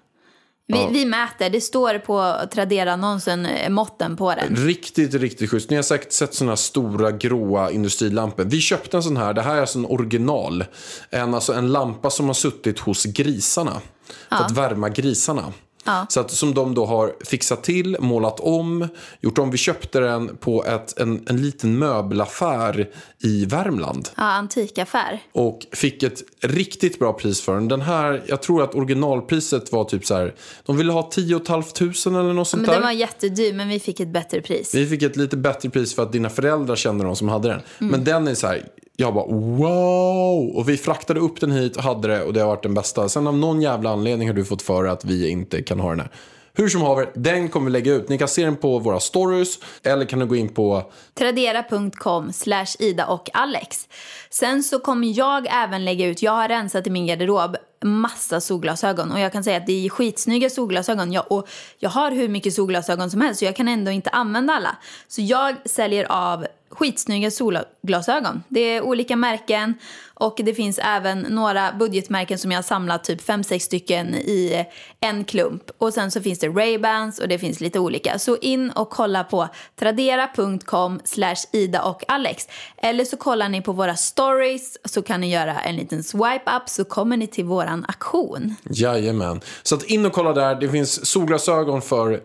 Vi, 0.67 0.79
Ja. 0.79 0.89
vi 0.93 1.05
mäter, 1.05 1.49
det 1.49 1.61
står 1.61 1.99
på 1.99 2.35
Tradera-annonsen, 2.53 3.45
eh, 3.45 3.69
måtten 3.69 4.15
på 4.17 4.33
den. 4.35 4.55
Riktigt, 4.55 5.13
riktigt 5.13 5.49
schysst. 5.49 5.69
Ni 5.69 5.75
har 5.75 5.83
säkert 5.83 6.11
sett 6.11 6.33
sådana 6.33 6.51
här 6.51 6.55
stora 6.55 7.11
gråa 7.11 7.71
industrilampor. 7.71 8.43
Vi 8.43 8.61
köpte 8.61 8.97
en 8.97 9.03
sån 9.03 9.17
här. 9.17 9.33
Det 9.33 9.41
här 9.41 9.55
är 9.55 9.61
alltså 9.61 9.79
en 9.79 9.85
original. 9.85 10.65
En, 11.09 11.33
alltså 11.33 11.53
en 11.53 11.71
lampa 11.71 12.09
som 12.09 12.27
har 12.27 12.33
suttit 12.33 12.79
hos 12.79 13.03
grisarna. 13.05 13.81
För 14.29 14.35
att 14.45 14.51
värma 14.51 14.89
grisarna. 14.89 15.53
Ja. 15.83 16.05
Så 16.09 16.19
att, 16.19 16.31
som 16.31 16.53
de 16.53 16.73
då 16.73 16.85
har 16.85 17.13
fixat 17.25 17.63
till, 17.63 17.97
målat 17.99 18.39
om, 18.39 18.87
gjort 19.21 19.37
om. 19.37 19.51
Vi 19.51 19.57
köpte 19.57 19.99
den 19.99 20.37
på 20.37 20.65
ett, 20.65 20.99
en, 20.99 21.25
en 21.29 21.41
liten 21.41 21.79
möbelaffär 21.79 22.89
i 23.19 23.45
Värmland. 23.45 24.09
Ja, 24.15 24.23
antikaffär. 24.23 25.19
Och 25.31 25.65
fick 25.71 26.03
ett 26.03 26.23
riktigt 26.41 26.99
bra 26.99 27.13
pris 27.13 27.41
för 27.41 27.53
den. 27.53 27.67
Den 27.67 27.81
här, 27.81 28.23
jag 28.27 28.41
tror 28.41 28.63
att 28.63 28.75
originalpriset 28.75 29.71
var 29.71 29.83
typ 29.83 30.05
så 30.05 30.15
här. 30.15 30.33
De 30.65 30.77
ville 30.77 30.91
ha 30.91 31.09
10 31.11 31.39
500 31.47 32.19
eller 32.19 32.33
något 32.33 32.47
sånt 32.47 32.61
Men 32.61 32.67
där. 32.67 32.73
den 32.73 32.83
var 32.83 32.91
jättedyr, 32.91 33.53
men 33.53 33.69
vi 33.69 33.79
fick 33.79 33.99
ett 33.99 34.07
bättre 34.07 34.41
pris. 34.41 34.75
Vi 34.75 34.87
fick 34.87 35.01
ett 35.01 35.15
lite 35.15 35.37
bättre 35.37 35.69
pris 35.69 35.95
för 35.95 36.03
att 36.03 36.11
dina 36.11 36.29
föräldrar 36.29 36.75
kände 36.75 37.03
de 37.03 37.15
som 37.15 37.29
hade 37.29 37.47
den. 37.47 37.61
Mm. 37.79 37.91
Men 37.91 38.03
den 38.03 38.27
är 38.27 38.35
så 38.35 38.47
här, 38.47 38.65
jag 38.97 39.13
bara 39.13 39.25
wow! 39.27 40.55
Och 40.55 40.69
vi 40.69 40.77
fraktade 40.77 41.19
upp 41.19 41.39
den 41.39 41.51
hit 41.51 41.77
och 41.77 41.83
hade 41.83 42.07
det 42.07 42.23
och 42.23 42.33
det 42.33 42.39
har 42.39 42.47
varit 42.47 42.63
den 42.63 42.73
bästa. 42.73 43.09
Sen 43.09 43.27
av 43.27 43.37
någon 43.37 43.61
jävla 43.61 43.89
anledning 43.89 44.27
har 44.27 44.35
du 44.35 44.45
fått 44.45 44.61
för 44.61 44.85
att 44.85 45.05
vi 45.05 45.29
inte 45.29 45.61
kan 45.61 45.79
ha 45.79 45.89
den 45.89 45.99
här. 45.99 46.09
Hur 46.55 46.69
som 46.69 46.81
haver, 46.81 47.11
den 47.15 47.49
kommer 47.49 47.65
vi 47.65 47.71
lägga 47.71 47.93
ut. 47.93 48.09
Ni 48.09 48.17
kan 48.17 48.27
se 48.27 48.45
den 48.45 48.55
på 48.55 48.79
våra 48.79 48.99
stories 48.99 49.59
eller 49.83 50.05
kan 50.05 50.19
du 50.19 50.25
gå 50.25 50.35
in 50.35 50.49
på 50.49 50.91
Tradera.com 51.13 52.33
slash 52.33 52.65
Ida 52.79 53.05
och 53.05 53.29
Alex. 53.33 53.87
Sen 54.29 54.63
så 54.63 54.79
kommer 54.79 55.17
jag 55.17 55.47
även 55.49 55.85
lägga 55.85 56.05
ut, 56.05 56.21
jag 56.21 56.31
har 56.31 56.47
rensat 56.47 56.87
i 56.87 56.89
min 56.89 57.07
garderob 57.07 57.57
massa 57.83 58.41
solglasögon 58.41 59.11
och 59.11 59.19
jag 59.19 59.31
kan 59.31 59.43
säga 59.43 59.57
att 59.57 59.67
det 59.67 59.85
är 59.85 59.89
skitsnygga 59.89 60.49
solglasögon 60.49 61.11
jag, 61.11 61.31
och 61.31 61.47
jag 61.79 61.89
har 61.89 62.11
hur 62.11 62.27
mycket 62.27 62.53
solglasögon 62.53 63.11
som 63.11 63.21
helst 63.21 63.39
så 63.39 63.45
jag 63.45 63.55
kan 63.55 63.67
ändå 63.67 63.91
inte 63.91 64.09
använda 64.09 64.53
alla. 64.53 64.77
Så 65.07 65.21
jag 65.21 65.69
säljer 65.69 66.11
av 66.11 66.45
skitsnygga 66.73 67.31
solglasögon. 67.31 68.43
Det 68.47 68.59
är 68.59 68.81
olika 68.81 69.15
märken 69.15 69.75
och 70.15 70.39
det 70.43 70.53
finns 70.53 70.79
även 70.83 71.19
några 71.19 71.71
budgetmärken 71.71 72.37
som 72.37 72.51
jag 72.51 72.57
har 72.57 72.63
samlat 72.63 73.03
typ 73.03 73.21
5-6 73.21 73.59
stycken 73.59 74.15
i 74.15 74.65
en 74.99 75.23
klump. 75.23 75.63
Och 75.77 75.93
sen 75.93 76.11
så 76.11 76.21
finns 76.21 76.39
det 76.39 76.47
Ray-Bans 76.47 77.21
och 77.21 77.27
det 77.27 77.39
finns 77.39 77.59
lite 77.59 77.79
olika. 77.79 78.19
Så 78.19 78.37
in 78.37 78.69
och 78.69 78.89
kolla 78.89 79.23
på 79.23 79.47
tradera.com 79.79 80.99
slash 81.03 81.35
Ida 81.51 81.81
och 81.81 82.03
Alex. 82.07 82.47
Eller 82.77 83.05
så 83.05 83.17
kollar 83.17 83.49
ni 83.49 83.61
på 83.61 83.71
våra 83.71 83.95
stories 83.95 84.77
så 84.85 85.01
kan 85.01 85.21
ni 85.21 85.31
göra 85.31 85.59
en 85.59 85.75
liten 85.75 86.03
swipe 86.03 86.51
up 86.55 86.69
så 86.69 86.85
kommer 86.85 87.17
ni 87.17 87.27
till 87.27 87.45
våran 87.45 87.85
aktion. 87.87 88.55
Jajamän. 88.69 89.41
Så 89.63 89.75
att 89.75 89.83
in 89.83 90.05
och 90.05 90.13
kolla 90.13 90.33
där. 90.33 90.55
Det 90.55 90.69
finns 90.69 91.05
solglasögon 91.05 91.81
för 91.81 92.21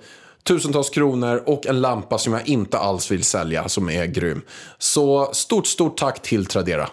tusentals 0.48 0.90
kronor 0.90 1.42
och 1.46 1.66
en 1.66 1.80
lampa 1.80 2.18
som 2.18 2.32
jag 2.32 2.48
inte 2.48 2.78
alls 2.78 3.10
vill 3.10 3.24
sälja 3.24 3.68
som 3.68 3.90
är 3.90 4.06
grym. 4.06 4.42
Så 4.78 5.30
stort, 5.32 5.66
stort 5.66 5.98
tack 5.98 6.22
till 6.22 6.46
Tradera. 6.46 6.88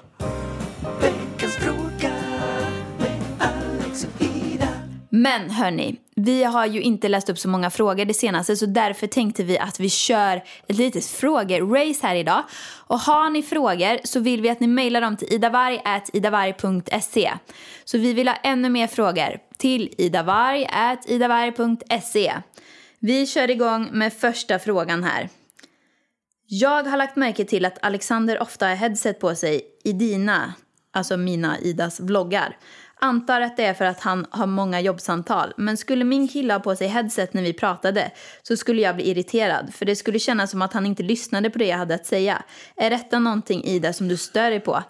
Men 5.10 5.50
hörni, 5.50 5.96
vi 6.16 6.44
har 6.44 6.66
ju 6.66 6.82
inte 6.82 7.10
läst 7.10 7.30
upp 7.30 7.40
så 7.40 7.50
många 7.50 7.70
frågor 7.70 8.06
det 8.06 8.14
senaste 8.14 8.56
så 8.56 8.66
därför 8.66 9.08
tänkte 9.08 9.44
vi 9.44 9.60
att 9.60 9.80
vi 9.80 9.90
kör 9.90 10.44
ett 10.68 10.78
litet 10.78 11.06
frågerace 11.06 12.08
här 12.08 12.16
idag. 12.16 12.44
Och 12.88 13.00
har 13.00 13.30
ni 13.30 13.44
frågor 13.44 14.00
så 14.04 14.20
vill 14.20 14.42
vi 14.42 14.50
att 14.50 14.60
ni 14.60 14.68
mejlar 14.68 15.02
dem 15.02 15.18
till 15.18 15.34
idavarg.idavarg.se. 15.34 17.32
Så 17.86 17.98
vi 17.98 18.14
vill 18.14 18.28
ha 18.28 18.36
ännu 18.36 18.70
mer 18.70 18.88
frågor 18.88 19.38
till 19.58 19.94
idavarg.idavarg.se. 19.98 22.34
Vi 23.06 23.28
kör 23.28 23.50
igång 23.50 23.90
med 23.92 24.14
första 24.14 24.60
frågan 24.60 25.04
här. 25.04 25.30
Jag 26.48 26.84
har 26.84 26.98
lagt 26.98 27.16
märke 27.16 27.46
till 27.46 27.66
att 27.66 27.86
Alexander 27.86 28.42
ofta 28.42 28.68
har 28.68 28.76
headset 28.76 29.20
på 29.20 29.36
sig 29.36 29.62
i 29.84 29.94
dina, 29.94 30.54
alltså 30.94 31.18
mina 31.18 31.60
Idas 31.60 32.00
vloggar. 32.00 32.58
Antar 33.00 33.42
att 33.42 33.58
det 33.58 33.66
är 33.66 33.74
för 33.74 33.86
att 33.86 34.00
han 34.02 34.26
har 34.30 34.48
många 34.48 34.82
jobbsamtal. 34.82 35.54
Men 35.58 35.78
skulle 35.78 36.04
min 36.04 36.28
kille 36.28 36.54
ha 36.54 36.60
på 36.60 36.76
sig 36.76 36.88
headset 36.88 37.34
när 37.34 37.42
vi 37.42 37.54
pratade 37.54 38.12
så 38.44 38.58
skulle 38.58 38.82
jag 38.82 38.96
bli 38.96 39.10
irriterad. 39.10 39.74
För 39.74 39.86
det 39.86 39.96
skulle 39.96 40.20
kännas 40.20 40.52
som 40.52 40.62
att 40.62 40.74
han 40.74 40.86
inte 40.86 41.04
lyssnade 41.04 41.50
på 41.50 41.60
det 41.60 41.68
jag 41.68 41.78
hade 41.78 41.96
att 41.96 42.06
säga. 42.06 42.44
Är 42.76 42.90
detta 42.90 43.20
någonting 43.20 43.64
Ida 43.64 43.94
som 43.94 44.08
du 44.08 44.18
stör 44.18 44.50
dig 44.50 44.60
på? 44.60 44.84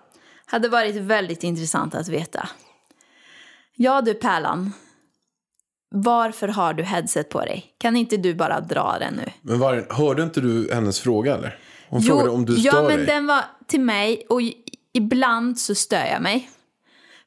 Hade 0.45 0.69
varit 0.69 0.95
väldigt 0.95 1.43
intressant 1.43 1.95
att 1.95 2.07
veta. 2.07 2.49
Ja 3.75 4.01
du 4.01 4.13
Pärlan. 4.13 4.73
Varför 5.89 6.47
har 6.47 6.73
du 6.73 6.83
headset 6.83 7.29
på 7.29 7.39
dig? 7.39 7.65
Kan 7.77 7.95
inte 7.95 8.17
du 8.17 8.33
bara 8.33 8.59
dra 8.59 8.97
den 8.99 9.13
nu? 9.13 9.31
Men 9.41 9.59
var, 9.59 9.87
hörde 9.89 10.23
inte 10.23 10.41
du 10.41 10.69
hennes 10.73 10.99
fråga 10.99 11.35
eller? 11.35 11.57
Hon 11.89 12.01
frågade 12.01 12.29
om 12.29 12.45
du 12.45 12.55
stör 12.55 12.81
ja, 12.81 12.87
men 12.87 12.97
dig. 12.97 13.05
den 13.05 13.27
var 13.27 13.43
till 13.67 13.79
mig 13.79 14.25
och 14.29 14.41
ibland 14.93 15.59
så 15.59 15.75
stör 15.75 16.05
jag 16.05 16.21
mig. 16.21 16.49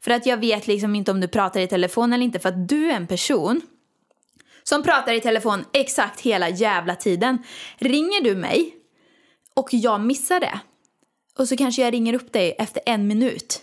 För 0.00 0.10
att 0.10 0.26
jag 0.26 0.36
vet 0.36 0.66
liksom 0.66 0.94
inte 0.94 1.10
om 1.10 1.20
du 1.20 1.28
pratar 1.28 1.60
i 1.60 1.66
telefon 1.66 2.12
eller 2.12 2.24
inte 2.24 2.38
för 2.38 2.48
att 2.48 2.68
du 2.68 2.90
är 2.90 2.96
en 2.96 3.06
person 3.06 3.60
som 4.62 4.82
pratar 4.82 5.12
i 5.12 5.20
telefon 5.20 5.64
exakt 5.72 6.20
hela 6.20 6.48
jävla 6.48 6.94
tiden. 6.94 7.38
Ringer 7.78 8.24
du 8.24 8.34
mig 8.34 8.74
och 9.54 9.68
jag 9.70 10.00
missar 10.00 10.40
det 10.40 10.60
och 11.38 11.48
så 11.48 11.56
kanske 11.56 11.82
jag 11.82 11.92
ringer 11.94 12.14
upp 12.14 12.32
dig 12.32 12.56
efter 12.58 12.82
en 12.86 13.06
minut. 13.06 13.62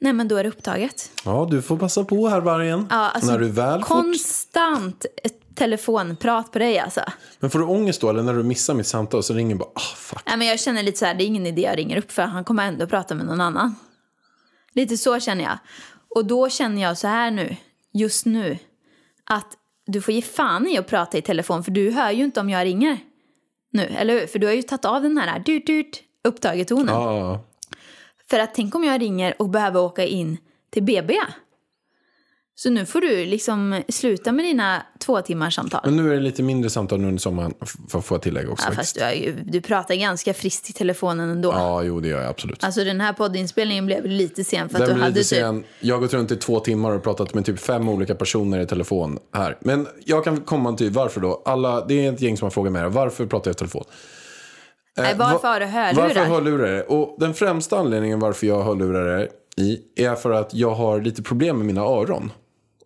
Nej 0.00 0.12
men 0.12 0.28
då 0.28 0.36
är 0.36 0.42
det 0.42 0.48
upptaget. 0.48 1.10
Ja, 1.24 1.48
du 1.50 1.62
får 1.62 1.76
passa 1.76 2.04
på 2.04 2.28
här 2.28 2.40
vargen. 2.40 2.86
Ja, 2.90 2.96
alltså, 2.96 3.30
när 3.30 3.38
du 3.38 3.48
väl. 3.48 3.82
Konstant 3.82 5.06
ett 5.22 5.56
telefonprat 5.56 6.52
på 6.52 6.58
dig 6.58 6.78
alltså. 6.78 7.00
Men 7.40 7.50
får 7.50 7.58
du 7.58 7.64
ångest 7.64 8.00
då? 8.00 8.10
Eller 8.10 8.22
när 8.22 8.34
du 8.34 8.42
missar 8.42 8.74
mitt 8.74 8.86
samtal 8.86 9.22
så 9.22 9.34
ringer 9.34 9.54
bara, 9.54 9.68
ah 9.74 9.96
fuck. 9.96 10.22
Nej, 10.26 10.36
men 10.36 10.46
jag 10.46 10.60
känner 10.60 10.82
lite 10.82 10.98
så 10.98 11.04
här, 11.04 11.14
det 11.14 11.24
är 11.24 11.26
ingen 11.26 11.46
idé 11.46 11.62
jag 11.62 11.78
ringer 11.78 11.96
upp 11.96 12.12
för 12.12 12.22
han 12.22 12.44
kommer 12.44 12.66
ändå 12.66 12.86
prata 12.86 13.14
med 13.14 13.26
någon 13.26 13.40
annan. 13.40 13.74
Lite 14.72 14.96
så 14.96 15.20
känner 15.20 15.44
jag. 15.44 15.58
Och 16.14 16.24
då 16.24 16.48
känner 16.48 16.82
jag 16.82 16.98
så 16.98 17.08
här 17.08 17.30
nu, 17.30 17.56
just 17.92 18.26
nu, 18.26 18.58
att 19.24 19.46
du 19.86 20.00
får 20.00 20.14
ge 20.14 20.22
fan 20.22 20.66
i 20.66 20.78
att 20.78 20.86
prata 20.86 21.18
i 21.18 21.22
telefon 21.22 21.64
för 21.64 21.70
du 21.70 21.90
hör 21.90 22.10
ju 22.10 22.24
inte 22.24 22.40
om 22.40 22.50
jag 22.50 22.64
ringer. 22.64 22.98
Nu, 23.72 23.82
eller 23.82 24.20
hur? 24.20 24.26
För 24.26 24.38
du 24.38 24.46
har 24.46 24.54
ju 24.54 24.62
tagit 24.62 24.84
av 24.84 25.02
den 25.02 25.18
här 25.18 25.38
dut, 25.38 25.66
dut, 25.66 26.02
upptaget-tonen. 26.24 26.94
Ja, 26.94 27.44
För 28.30 28.38
att 28.38 28.54
tänk 28.54 28.74
om 28.74 28.84
jag 28.84 29.00
ringer 29.00 29.34
och 29.38 29.48
behöver 29.48 29.80
åka 29.80 30.04
in 30.04 30.38
till 30.70 30.82
BB. 30.82 31.14
Så 32.58 32.70
nu 32.70 32.86
får 32.86 33.00
du 33.00 33.24
liksom 33.24 33.82
sluta 33.88 34.32
med 34.32 34.44
dina 34.44 34.82
två 34.98 35.22
timmars 35.22 35.54
samtal. 35.54 35.80
men 35.84 35.96
nu 35.96 36.10
är 36.10 36.14
det 36.14 36.20
lite 36.20 36.42
mindre 36.42 36.70
samtal 36.70 37.00
nu 37.00 37.08
under 37.08 37.20
sommaren, 37.20 37.54
för 37.88 37.98
att 37.98 38.04
få 38.04 38.18
tillägga 38.18 38.50
också. 38.50 38.68
Ja, 38.68 38.74
fast 38.74 38.94
du, 38.94 39.34
du 39.44 39.60
pratar 39.60 39.94
ganska 39.94 40.34
friskt 40.34 40.70
i 40.70 40.72
telefonen 40.72 41.30
ändå. 41.30 41.52
Ja, 41.52 41.82
jo 41.82 42.00
det 42.00 42.08
gör 42.08 42.20
jag 42.20 42.30
absolut. 42.30 42.64
Alltså 42.64 42.84
den 42.84 43.00
här 43.00 43.12
poddinspelningen 43.12 43.86
blev 43.86 44.06
lite 44.06 44.44
sen 44.44 44.68
för 44.68 44.78
att 44.78 44.86
Den 44.86 44.96
du 44.96 45.02
hade 45.02 45.14
typ... 45.14 45.26
sen. 45.26 45.64
Jag 45.80 45.94
har 45.94 46.00
gått 46.00 46.12
runt 46.12 46.30
i 46.30 46.36
två 46.36 46.60
timmar 46.60 46.90
och 46.90 47.02
pratat 47.02 47.34
med 47.34 47.44
typ 47.44 47.58
fem 47.58 47.88
olika 47.88 48.14
personer 48.14 48.60
i 48.60 48.66
telefon 48.66 49.18
här. 49.34 49.58
Men 49.60 49.88
jag 50.04 50.24
kan 50.24 50.40
komma 50.40 50.72
till 50.72 50.90
varför 50.90 51.20
då. 51.20 51.42
Alla, 51.44 51.86
det 51.86 52.06
är 52.06 52.12
ett 52.12 52.20
gäng 52.20 52.36
som 52.36 52.46
har 52.46 52.50
frågat 52.50 52.72
mig 52.72 52.88
varför 52.88 53.26
pratar 53.26 53.50
jag 53.50 53.54
i 53.54 53.58
telefon? 53.58 53.84
Nej, 54.96 55.14
varför 55.18 55.42
va- 55.42 55.48
har 55.52 55.60
du 55.60 55.66
hörlurar? 55.66 56.02
Varför 56.02 56.20
har 56.20 56.26
hörlurar? 56.26 56.90
Och 56.92 57.16
den 57.18 57.34
främsta 57.34 57.78
anledningen 57.78 58.20
varför 58.20 58.46
jag 58.46 58.54
har 58.56 58.62
hörlurar 58.64 59.28
i 59.56 59.78
är 59.96 60.14
för 60.14 60.30
att 60.30 60.54
jag 60.54 60.70
har 60.74 61.00
lite 61.00 61.22
problem 61.22 61.56
med 61.56 61.66
mina 61.66 61.80
öron. 61.80 62.32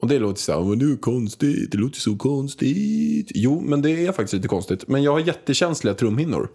Och 0.00 0.08
det 0.08 0.18
låter 0.18 0.40
så 0.40 0.52
här, 0.52 0.60
men 0.60 0.78
det 0.78 0.84
är 0.84 0.96
konstigt, 0.96 1.72
det 1.72 1.78
låter 1.78 2.00
så 2.00 2.16
konstigt. 2.16 3.30
Jo, 3.34 3.60
men 3.66 3.82
det 3.82 4.06
är 4.06 4.12
faktiskt 4.12 4.32
lite 4.32 4.48
konstigt. 4.48 4.88
Men 4.88 5.02
jag 5.02 5.12
har 5.12 5.20
jättekänsliga 5.20 5.94
trumhinnor. 5.94 6.48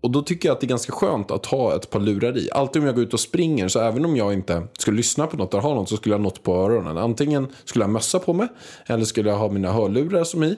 Och 0.00 0.10
då 0.10 0.22
tycker 0.22 0.48
jag 0.48 0.54
att 0.54 0.60
det 0.60 0.66
är 0.66 0.68
ganska 0.68 0.92
skönt 0.92 1.30
att 1.30 1.46
ha 1.46 1.76
ett 1.76 1.90
par 1.90 2.00
lurar 2.00 2.36
i. 2.38 2.50
Alltid 2.52 2.82
om 2.82 2.86
jag 2.86 2.94
går 2.94 3.04
ut 3.04 3.14
och 3.14 3.20
springer, 3.20 3.68
så 3.68 3.80
även 3.80 4.04
om 4.04 4.16
jag 4.16 4.32
inte 4.32 4.62
skulle 4.78 4.96
lyssna 4.96 5.26
på 5.26 5.36
något 5.36 5.54
eller 5.54 5.62
ha 5.62 5.74
något 5.74 5.88
så 5.88 5.96
skulle 5.96 6.12
jag 6.14 6.18
ha 6.18 6.24
något 6.24 6.42
på 6.42 6.54
öronen. 6.56 6.98
Antingen 6.98 7.46
skulle 7.64 7.82
jag 7.82 7.88
ha 7.88 7.92
mössa 7.92 8.18
på 8.18 8.32
mig 8.32 8.48
eller 8.86 9.04
skulle 9.04 9.30
jag 9.30 9.36
ha 9.36 9.48
mina 9.50 9.72
hörlurar 9.72 10.24
som 10.24 10.42
i. 10.42 10.56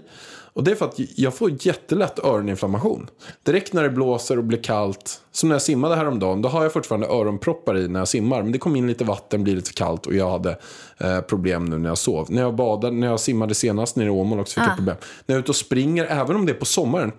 Och 0.53 0.65
det 0.65 0.71
är 0.71 0.75
för 0.75 0.85
att 0.85 0.99
jag 1.17 1.35
får 1.35 1.67
jättelätt 1.67 2.19
öroninflammation. 2.19 3.11
Direkt 3.43 3.73
när 3.73 3.83
det 3.83 3.91
blåser 3.91 4.39
och 4.39 4.45
blir 4.45 4.63
kallt, 4.63 5.21
som 5.33 5.49
när 5.49 5.55
jag 5.55 5.63
simmade 5.63 5.97
häromdagen, 5.97 6.43
då 6.43 6.49
har 6.49 6.63
jag 6.63 6.73
fortfarande 6.73 7.07
öronproppar 7.07 7.79
i 7.79 7.89
när 7.89 8.01
jag 8.01 8.09
simmar. 8.09 8.43
Men 8.43 8.53
det 8.53 8.59
kom 8.59 8.77
in 8.77 8.87
lite 8.87 9.05
vatten, 9.05 9.45
blir 9.45 9.57
lite 9.57 9.73
kallt 9.73 10.07
och 10.07 10.15
jag 10.15 10.31
hade 10.31 10.59
eh, 10.99 11.21
problem 11.21 11.65
nu 11.65 11.79
när 11.79 11.89
jag 11.89 11.99
sov. 11.99 12.27
När 12.31 12.43
jag 12.43 12.55
badade, 12.55 12.97
när 12.97 13.07
jag 13.07 13.21
simmade 13.21 13.55
senast 13.55 13.97
nere 13.97 14.07
i 14.07 14.11
Åmål 14.11 14.41
också 14.41 14.61
fick 14.61 14.69
jag 14.69 14.77
problem. 14.77 14.97
När 15.27 15.35
jag 15.35 15.39
är 15.39 15.43
ute 15.43 15.51
och 15.51 15.57
springer, 15.57 16.05
även 16.05 16.37
om 16.37 16.47
det 16.47 16.53
är 16.53 16.57
på 16.57 16.67
sommaren, 16.67 17.13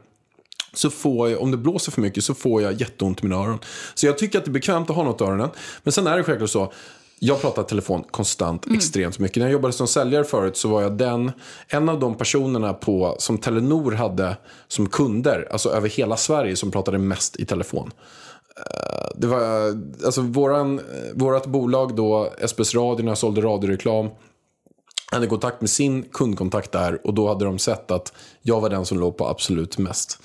så 0.73 0.89
får 0.89 1.29
jag, 1.29 1.41
om 1.41 1.51
det 1.51 1.57
blåser 1.57 1.91
för 1.91 2.01
mycket 2.01 2.23
så 2.23 2.33
får 2.33 2.61
jag 2.61 2.73
jätteont 2.73 3.23
i 3.23 3.27
mina 3.27 3.41
öron. 3.41 3.59
Så 3.93 4.05
jag 4.05 4.17
tycker 4.17 4.39
att 4.39 4.45
det 4.45 4.51
är 4.51 4.53
bekvämt 4.53 4.89
att 4.89 4.95
ha 4.95 5.03
något 5.03 5.21
i 5.21 5.23
öronen. 5.23 5.49
Men 5.83 5.91
sen 5.91 6.07
är 6.07 6.17
det 6.17 6.23
självklart 6.23 6.49
så, 6.49 6.73
jag 7.23 7.41
pratar 7.41 7.63
telefon 7.63 8.03
konstant 8.11 8.65
extremt 8.75 9.19
mycket. 9.19 9.37
När 9.37 9.45
jag 9.45 9.51
jobbade 9.51 9.73
som 9.73 9.87
säljare 9.87 10.23
förut 10.23 10.57
så 10.57 10.67
var 10.67 10.81
jag 10.81 10.97
den, 10.97 11.31
en 11.67 11.89
av 11.89 11.99
de 11.99 12.15
personerna 12.15 12.73
på, 12.73 13.15
som 13.19 13.37
Telenor 13.37 13.91
hade 13.91 14.37
som 14.67 14.89
kunder, 14.89 15.47
alltså 15.51 15.69
över 15.69 15.89
hela 15.89 16.17
Sverige, 16.17 16.55
som 16.55 16.71
pratade 16.71 16.97
mest 16.97 17.39
i 17.39 17.45
telefon. 17.45 17.91
Eh, 18.57 19.07
Det 19.15 19.27
var, 19.27 19.41
alltså 20.05 20.21
våran, 20.21 20.81
vårat 21.13 21.45
bolag 21.45 21.95
då, 21.95 22.33
SBS 22.47 22.75
Radio, 22.75 23.03
när 23.03 23.11
jag 23.11 23.17
sålde 23.17 23.41
radioreklam, 23.41 24.09
hade 25.11 25.27
kontakt 25.27 25.61
med 25.61 25.69
sin 25.69 26.03
kundkontakt 26.03 26.71
där 26.71 27.07
och 27.07 27.13
då 27.13 27.27
hade 27.27 27.45
de 27.45 27.59
sett 27.59 27.91
att 27.91 28.13
jag 28.41 28.61
var 28.61 28.69
den 28.69 28.85
som 28.85 28.99
låg 28.99 29.17
på 29.17 29.27
absolut 29.27 29.77
mest. 29.77 30.19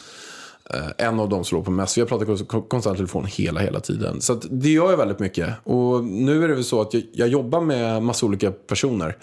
Eh, 0.74 1.06
en 1.06 1.20
av 1.20 1.28
dem 1.28 1.44
som 1.44 1.56
låg 1.56 1.64
på 1.64 1.70
mest. 1.70 1.96
Vi 1.96 2.00
har 2.00 2.08
pratat 2.08 2.48
konstant 2.68 2.96
telefon 2.96 3.24
hela, 3.24 3.60
hela 3.60 3.80
tiden. 3.80 4.20
Så 4.20 4.32
att 4.32 4.46
det 4.50 4.70
gör 4.70 4.90
jag 4.90 4.96
väldigt 4.96 5.18
mycket. 5.18 5.54
Och 5.64 6.04
nu 6.04 6.44
är 6.44 6.48
det 6.48 6.54
väl 6.54 6.64
så 6.64 6.80
att 6.80 6.94
jag, 6.94 7.02
jag 7.12 7.28
jobbar 7.28 7.60
med 7.60 8.02
massa 8.02 8.26
olika 8.26 8.50
personer. 8.50 9.16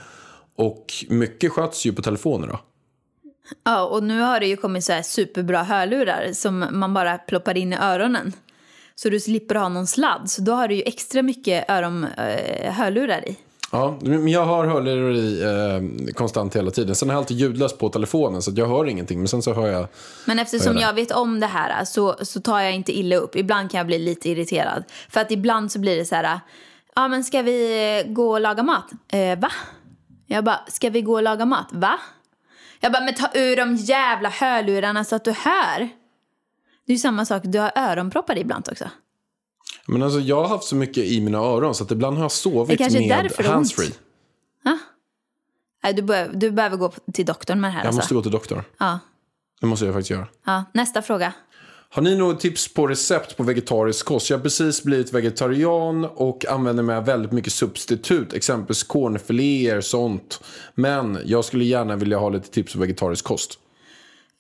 Och 0.56 0.86
mycket 1.10 1.52
sköts 1.52 1.86
ju 1.86 1.94
på 1.94 2.02
telefoner 2.02 2.48
då. 2.48 2.60
Ja, 3.64 3.86
och 3.86 4.04
nu 4.04 4.22
har 4.22 4.40
det 4.40 4.48
ju 4.48 4.58
kommit 4.58 4.84
så 4.84 4.94
här 4.94 5.02
superbra 5.02 5.64
hörlurar 5.64 6.34
som 6.34 6.66
man 6.72 6.94
bara 6.94 7.18
ploppar 7.18 7.58
in 7.58 7.74
i 7.74 7.78
öronen. 7.78 8.34
Så 8.96 9.10
du 9.10 9.20
slipper 9.20 9.56
ha 9.56 9.70
någon 9.70 9.88
sladd. 9.88 10.30
Så 10.30 10.42
då 10.42 10.52
har 10.52 10.68
du 10.68 10.76
ju 10.76 10.84
extra 10.86 11.22
mycket 11.22 11.70
öron, 11.70 12.04
eh, 12.04 12.74
hörlurar 12.74 13.30
i. 13.30 13.38
Ja, 13.74 13.98
men 14.02 14.28
jag 14.28 14.46
har 14.46 14.66
hörlurar 14.66 15.12
i 15.12 15.44
eh, 15.44 16.14
konstant 16.14 16.56
hela 16.56 16.72
tiden. 16.72 16.96
Sen 16.96 17.10
har 17.10 17.14
jag 17.14 17.22
alltid 17.22 17.38
ljudlöst 17.38 17.78
på 17.80 17.90
telefonen 17.90 18.42
så 18.42 18.52
jag 18.56 18.68
hör 18.68 18.86
ingenting. 18.86 19.20
Men 19.20 19.28
sen 19.28 19.42
så 19.42 19.54
hör 19.54 19.68
jag... 19.68 19.88
Men 20.26 20.40
eftersom 20.40 20.76
det. 20.76 20.82
jag 20.82 20.94
vet 20.94 21.12
om 21.12 21.40
det 21.40 21.48
här 21.48 21.86
så, 21.86 22.16
så 22.22 22.42
tar 22.42 22.60
jag 22.60 22.74
inte 22.74 22.92
illa 22.92 23.16
upp. 23.16 23.36
Ibland 23.36 23.72
kan 23.72 23.78
jag 23.78 23.88
bli 23.88 24.00
lite 24.00 24.30
irriterad. 24.30 24.84
För 25.10 25.22
att 25.22 25.32
ibland 25.32 25.72
så 25.72 25.80
blir 25.80 25.98
det 25.98 26.06
så 26.06 26.16
här, 26.16 26.40
ja 26.96 27.08
men 27.08 27.24
ska 27.24 27.42
vi 27.42 28.04
gå 28.08 28.32
och 28.32 28.42
laga 28.42 28.64
mat? 28.64 28.92
Eh, 29.08 29.40
va? 29.40 29.52
Jag 30.28 30.44
bara, 30.44 30.60
ska 30.68 30.90
vi 30.90 31.02
gå 31.02 31.14
och 31.14 31.24
laga 31.24 31.46
mat? 31.46 31.68
Va? 31.72 32.00
Jag 32.80 32.92
bara, 32.92 33.04
men 33.04 33.14
ta 33.14 33.30
ur 33.34 33.56
de 33.56 33.76
jävla 33.76 34.30
hörlurarna 34.30 35.04
så 35.04 35.16
att 35.16 35.26
du 35.26 35.32
hör. 35.32 35.80
Det 36.86 36.92
är 36.92 36.96
ju 36.96 36.98
samma 36.98 37.26
sak, 37.26 37.42
du 37.46 37.60
har 37.60 37.72
öronproppar 37.76 38.38
ibland 38.38 38.70
också. 38.72 38.86
Men 39.88 40.04
alltså 40.04 40.20
jag 40.20 40.42
har 40.42 40.48
haft 40.48 40.64
så 40.64 40.76
mycket 40.76 41.04
i 41.04 41.22
mina 41.22 41.38
öron 41.38 41.76
så 41.76 41.84
att 41.84 41.92
ibland 41.92 42.18
har 42.18 42.24
jag 42.24 42.32
sovit 42.32 42.80
med 42.80 43.46
handsfree. 43.46 43.92
Nej, 45.84 45.94
du, 45.94 46.02
bör, 46.02 46.32
du 46.34 46.52
behöver 46.52 46.78
gå 46.78 46.92
till 47.14 47.26
doktorn 47.26 47.62
med 47.62 47.68
det 47.68 47.74
här 47.74 47.80
Jag 47.80 47.88
alltså. 47.88 48.00
måste 48.00 48.14
gå 48.14 48.22
till 48.22 48.32
doktorn. 48.32 48.64
Ja. 48.78 49.00
Det 49.62 49.68
måste 49.68 49.86
jag 49.86 49.94
faktiskt 49.94 50.10
göra. 50.12 50.28
ja. 50.46 50.64
Nästa 50.74 51.02
fråga. 51.02 51.34
Har 51.90 52.02
ni 52.02 52.16
något 52.16 52.40
tips 52.40 52.74
på 52.74 52.88
recept 52.88 53.38
på 53.38 53.44
vegetarisk 53.44 54.06
kost? 54.06 54.30
Jag 54.30 54.38
har 54.38 54.44
precis 54.44 54.84
blivit 54.84 55.14
vegetarian 55.14 56.06
och 56.06 56.46
använder 56.46 56.84
mig 56.84 56.96
av 56.96 57.06
väldigt 57.06 57.32
mycket 57.32 57.54
substitut. 57.54 58.34
Exempelvis 58.34 58.84
cornfiléer, 58.84 59.82
sånt. 59.82 60.44
Men 60.76 61.20
jag 61.26 61.46
skulle 61.46 61.66
gärna 61.66 61.96
vilja 61.96 62.18
ha 62.18 62.30
lite 62.30 62.50
tips 62.50 62.74
på 62.74 62.80
vegetarisk 62.80 63.26
kost. 63.26 63.60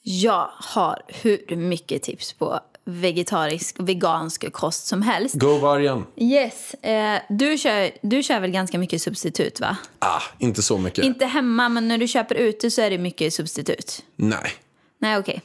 Jag 0.01 0.49
har 0.51 1.01
hur 1.07 1.55
mycket 1.55 2.03
tips 2.03 2.33
på 2.33 2.59
vegetarisk 2.85 3.79
och 3.79 3.89
vegansk 3.89 4.51
kost 4.51 4.87
som 4.87 5.01
helst. 5.01 5.35
Go 5.35 5.57
vargen. 5.57 6.05
Yes. 6.17 6.73
Eh, 6.73 7.21
du, 7.29 7.57
kör, 7.57 7.91
du 8.01 8.23
kör 8.23 8.39
väl 8.39 8.51
ganska 8.51 8.77
mycket 8.79 9.01
substitut, 9.01 9.59
va? 9.59 9.77
Ah, 9.99 10.21
inte 10.39 10.61
så 10.63 10.77
mycket. 10.77 11.05
Inte 11.05 11.25
hemma, 11.25 11.69
men 11.69 11.87
när 11.87 11.97
du 11.97 12.07
köper 12.07 12.35
ute 12.35 12.71
så 12.71 12.81
är 12.81 12.89
det 12.89 12.97
mycket 12.97 13.33
substitut. 13.33 14.03
Nej. 14.15 14.51
Nej, 14.99 15.17
okej. 15.17 15.41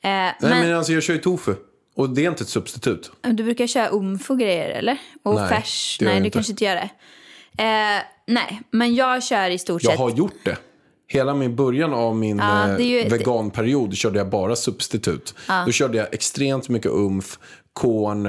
Eh, 0.00 0.10
Nej, 0.10 0.34
men, 0.40 0.50
men 0.60 0.74
alltså 0.76 0.92
jag 0.92 1.02
kör 1.02 1.14
ju 1.14 1.20
tofu. 1.20 1.54
Och 1.94 2.10
det 2.10 2.24
är 2.24 2.30
inte 2.30 2.42
ett 2.42 2.48
substitut. 2.48 3.10
du 3.20 3.44
brukar 3.44 3.66
köra 3.66 3.88
umf 3.88 4.30
och 4.30 4.38
grejer, 4.38 4.68
eller? 4.70 4.98
Och 5.22 5.34
Nej, 5.34 5.48
färs? 5.48 5.98
Nej, 6.00 6.08
jag 6.14 6.22
du 6.22 6.26
inte. 6.26 6.36
kanske 6.36 6.52
inte 6.52 6.64
gör 6.64 6.74
det. 6.74 6.90
Eh, 7.62 8.02
nej, 8.26 8.60
men 8.70 8.94
jag 8.94 9.24
kör 9.24 9.50
i 9.50 9.58
stort 9.58 9.82
Jag 9.84 9.92
sett... 9.92 10.00
har 10.00 10.10
gjort 10.10 10.44
det. 10.44 10.56
Hela 11.10 11.34
min 11.34 11.56
början 11.56 11.94
av 11.94 12.16
min 12.16 12.40
eh, 12.40 12.46
är 12.46 12.78
ju- 12.78 13.08
veganperiod 13.08 13.94
körde 13.96 14.18
jag 14.18 14.30
bara 14.30 14.56
substitut. 14.56 15.34
Då 15.66 15.72
körde 15.72 15.98
jag 15.98 16.14
extremt 16.14 16.68
mycket 16.68 16.90
umf, 16.92 17.38
korn, 17.72 18.26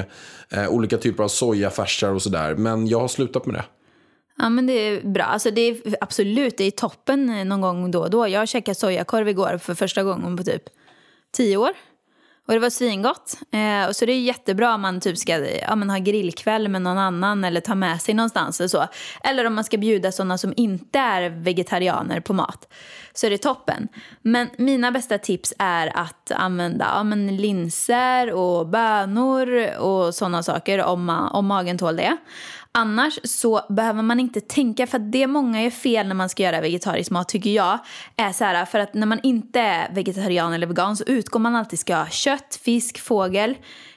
eh, 0.52 0.70
olika 0.70 0.98
typer 0.98 1.24
av 1.24 1.28
sojafärsar 1.28 2.10
och 2.14 2.22
sådär. 2.22 2.56
Men 2.56 2.88
jag 2.88 3.00
har 3.00 3.08
slutat 3.08 3.46
med 3.46 3.56
det. 3.56 3.66
Ja, 4.38 4.50
men 4.50 4.68
det 4.68 4.74
är 4.74 5.02
bra. 5.08 5.24
Alltså, 5.24 5.52
det 5.52 5.62
är 5.62 5.78
absolut, 6.02 6.58
det 6.58 6.64
är 6.64 6.72
toppen 6.72 7.30
eh, 7.30 7.46
någon 7.46 7.62
gång 7.62 7.92
då 7.92 8.00
och 8.02 8.10
då. 8.10 8.28
Jag 8.28 8.48
käkade 8.48 8.76
sojakorv 8.76 9.30
igår 9.30 9.58
för 9.62 9.74
första 9.74 10.04
gången 10.04 10.38
på 10.38 10.44
typ 10.44 10.64
tio 11.38 11.58
år. 11.58 11.70
Och 12.50 12.56
det 12.56 12.60
var 12.60 12.70
svingott. 12.70 13.38
Eh, 13.52 13.88
och 13.88 13.96
så 13.96 14.06
det 14.06 14.12
är 14.12 14.22
jättebra 14.22 14.74
om 14.74 14.82
man 14.82 15.00
typ 15.00 15.18
ska 15.18 15.38
ja, 15.48 15.76
men 15.76 15.90
ha 15.90 15.98
grillkväll 15.98 16.68
med 16.68 16.82
någon 16.82 16.98
annan 16.98 17.44
eller 17.44 17.62
ta 17.62 17.76
med 17.76 18.02
sig 18.02 18.14
någonstans. 18.14 18.60
Eller, 18.60 18.68
så. 18.68 18.88
eller 19.24 19.46
om 19.46 19.54
man 19.54 19.64
ska 19.64 19.78
bjuda 19.78 20.12
sådana 20.12 20.38
som 20.38 20.54
inte 20.58 21.00
är 21.00 21.30
vegetarianer 21.30 22.20
på 22.20 22.34
mat. 22.34 22.74
Så 23.14 23.26
är 23.26 23.30
det 23.30 23.38
toppen. 23.38 23.88
Men 24.22 24.50
mina 24.58 24.92
bästa 24.92 25.18
tips 25.18 25.54
är 25.60 25.98
att 25.98 26.32
använda 26.32 26.92
ja, 26.96 27.04
men 27.04 27.38
linser 27.38 28.34
och 28.34 28.68
bönor 28.68 29.78
och 29.78 30.16
sådana 30.16 30.44
saker 30.44 30.84
om, 30.84 31.10
ma- 31.10 31.30
om 31.30 31.46
magen 31.46 31.78
tål 31.78 31.96
det. 31.96 32.18
Annars 32.72 33.20
så 33.24 33.62
behöver 33.70 34.02
man 34.02 34.20
inte 34.20 34.42
tänka, 34.42 34.88
för 34.88 34.98
att 34.98 35.12
det 35.12 35.28
många 35.28 35.64
gör 35.64 35.70
fel 35.70 36.08
när 36.08 36.16
man 36.16 36.30
ska 36.30 36.44
göra 36.44 36.62
vegetarisk 36.62 37.12
mat 37.12 37.30
tycker 37.30 37.50
jag, 37.50 37.80
är 38.16 38.32
så 38.32 38.44
här, 38.44 38.66
för 38.66 38.80
att 38.80 38.94
när 38.94 39.08
man 39.08 39.20
inte 39.24 39.60
är 39.60 39.94
vegetarian 39.94 40.54
eller 40.54 40.68
vegan 40.68 40.98
så 40.98 41.04
utgår 41.04 41.40
man 41.40 41.56
alltid 41.56 41.80
ska 41.80 41.96
ha 41.96 42.08
kött, 42.10 42.60
fisk, 42.64 43.00
fågel 43.00 43.56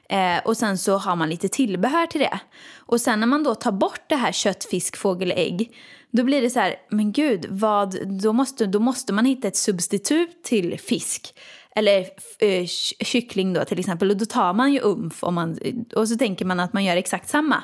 eh, 0.08 0.38
och 0.44 0.56
sen 0.56 0.78
så 0.78 0.96
har 0.96 1.16
man 1.16 1.30
lite 1.30 1.48
tillbehör 1.48 2.06
till 2.06 2.20
det. 2.20 2.40
Och 2.76 3.00
sen 3.00 3.20
när 3.20 3.26
man 3.26 3.44
då 3.44 3.54
tar 3.54 3.72
bort 3.72 4.02
det 4.08 4.16
här 4.16 4.32
kött, 4.32 4.64
fisk, 4.64 4.96
fågel, 4.96 5.32
ägg, 5.36 5.72
då 6.10 6.24
blir 6.24 6.42
det 6.42 6.50
så 6.50 6.60
här, 6.60 6.74
men 6.90 7.12
gud, 7.12 7.46
vad, 7.48 8.08
då, 8.22 8.32
måste, 8.32 8.66
då 8.66 8.78
måste 8.78 9.12
man 9.12 9.24
hitta 9.24 9.48
ett 9.48 9.56
substitut 9.56 10.42
till 10.42 10.80
fisk. 10.80 11.34
Eller 11.76 12.06
eh, 12.38 12.66
kyckling 13.04 13.52
då 13.52 13.64
till 13.64 13.78
exempel. 13.78 14.10
Och 14.10 14.16
då 14.16 14.24
tar 14.24 14.54
man 14.54 14.72
ju 14.72 14.80
umf 14.82 15.24
om 15.24 15.34
man, 15.34 15.58
och 15.96 16.08
så 16.08 16.16
tänker 16.16 16.44
man 16.44 16.60
att 16.60 16.72
man 16.72 16.84
gör 16.84 16.96
exakt 16.96 17.28
samma. 17.28 17.62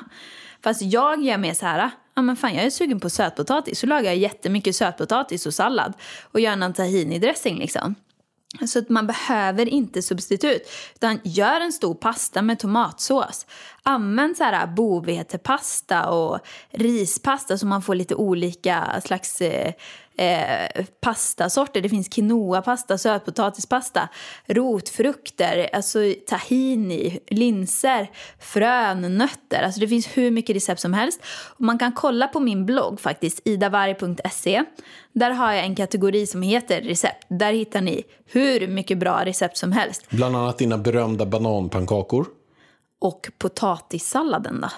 Fast 0.63 0.81
jag 0.81 1.23
gör 1.23 1.37
mer 1.37 1.53
så 1.53 1.65
här, 1.65 1.91
ja 2.15 2.21
men 2.21 2.35
fan 2.35 2.55
jag 2.55 2.65
är 2.65 2.69
sugen 2.69 2.99
på 2.99 3.09
sötpotatis. 3.09 3.79
Så 3.79 3.87
lagar 3.87 4.03
jag 4.03 4.17
jättemycket 4.17 4.75
sötpotatis 4.75 5.45
och 5.45 5.53
sallad. 5.53 5.93
Och 6.31 6.39
gör 6.39 6.55
någon 6.55 6.73
tahini-dressing 6.73 7.59
liksom. 7.59 7.95
Så 8.67 8.79
att 8.79 8.89
man 8.89 9.07
behöver 9.07 9.69
inte 9.69 10.01
substitut. 10.01 10.61
Utan 10.95 11.19
gör 11.23 11.61
en 11.61 11.71
stor 11.71 11.95
pasta 11.95 12.41
med 12.41 12.59
tomatsås. 12.59 13.45
Använd 13.83 14.37
så 14.37 14.43
här 14.43 14.67
bovetepasta 14.67 16.09
och 16.09 16.39
rispasta 16.71 17.57
så 17.57 17.65
man 17.65 17.81
får 17.81 17.95
lite 17.95 18.15
olika 18.15 19.01
slags 19.05 19.41
eh, 19.41 19.73
eh, 20.19 20.85
pastasorter. 21.01 21.81
Det 21.81 21.89
finns 21.89 22.09
quinoa-pasta, 22.09 22.97
sötpotatispasta, 22.97 24.09
rotfrukter, 24.47 25.69
alltså 25.73 25.99
tahini, 26.27 27.19
linser, 27.27 28.11
frön, 28.39 29.17
nötter. 29.17 29.63
Alltså 29.63 29.79
det 29.79 29.87
finns 29.87 30.07
hur 30.07 30.31
mycket 30.31 30.55
recept 30.55 30.81
som 30.81 30.93
helst. 30.93 31.21
Och 31.57 31.61
man 31.61 31.79
kan 31.79 31.91
kolla 31.91 32.27
på 32.27 32.39
min 32.39 32.65
blogg 32.65 32.99
faktiskt, 32.99 33.41
idavarg.se. 33.45 34.63
Där 35.13 35.31
har 35.31 35.53
jag 35.53 35.65
en 35.65 35.75
kategori 35.75 36.27
som 36.27 36.41
heter 36.41 36.81
recept. 36.81 37.25
Där 37.29 37.53
hittar 37.53 37.81
ni 37.81 38.03
hur 38.25 38.67
mycket 38.67 38.97
bra 38.97 39.25
recept 39.25 39.57
som 39.57 39.71
helst. 39.71 40.09
Bland 40.09 40.35
annat 40.35 40.57
dina 40.57 40.77
berömda 40.77 41.25
bananpannkakor. 41.25 42.27
Och 43.01 43.29
potatissalladen 43.37 44.61
då, 44.61 44.69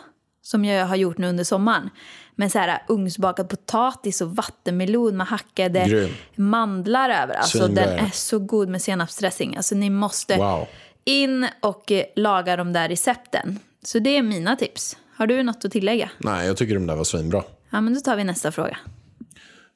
som 0.42 0.66
jag 0.66 0.86
har 0.86 0.96
gjort 0.96 1.18
nu 1.18 1.28
under 1.28 1.44
sommaren. 1.44 1.90
Med 2.36 2.52
så 2.52 2.60
här 2.60 2.84
ugnsbakad 2.88 3.50
potatis 3.50 4.22
och 4.22 4.36
vattenmelon 4.36 5.18
med 5.18 5.28
hackade 5.28 5.86
Grym. 5.88 6.14
mandlar 6.36 7.10
över. 7.10 7.34
Alltså 7.36 7.68
den 7.68 7.90
är 8.00 8.10
så 8.14 8.40
god 8.40 8.70
med 8.70 8.82
senapsdressing. 8.82 9.58
Alltså 9.58 9.76
ni 9.76 9.90
måste 9.90 10.38
Wow. 10.38 10.68
in 11.06 11.48
och 11.62 11.92
eh, 11.92 12.04
laga 12.16 12.56
de 12.56 12.74
där 12.74 12.90
recepten. 12.90 13.60
Så 13.84 14.00
det 14.00 14.18
är 14.18 14.22
mina 14.22 14.56
tips. 14.56 14.98
Har 15.16 15.28
du 15.28 15.44
något 15.44 15.66
att 15.66 15.72
tillägga? 15.72 16.10
Nej, 16.18 16.48
jag 16.48 16.58
tycker 16.58 16.74
de 16.74 16.88
där 16.88 16.96
var 16.96 17.04
svinbra. 17.04 17.44
Ja, 17.70 17.82
men 17.82 17.94
då 17.94 18.00
tar 18.00 18.16
vi 18.16 18.24
nästa 18.24 18.52
fråga. 18.52 18.78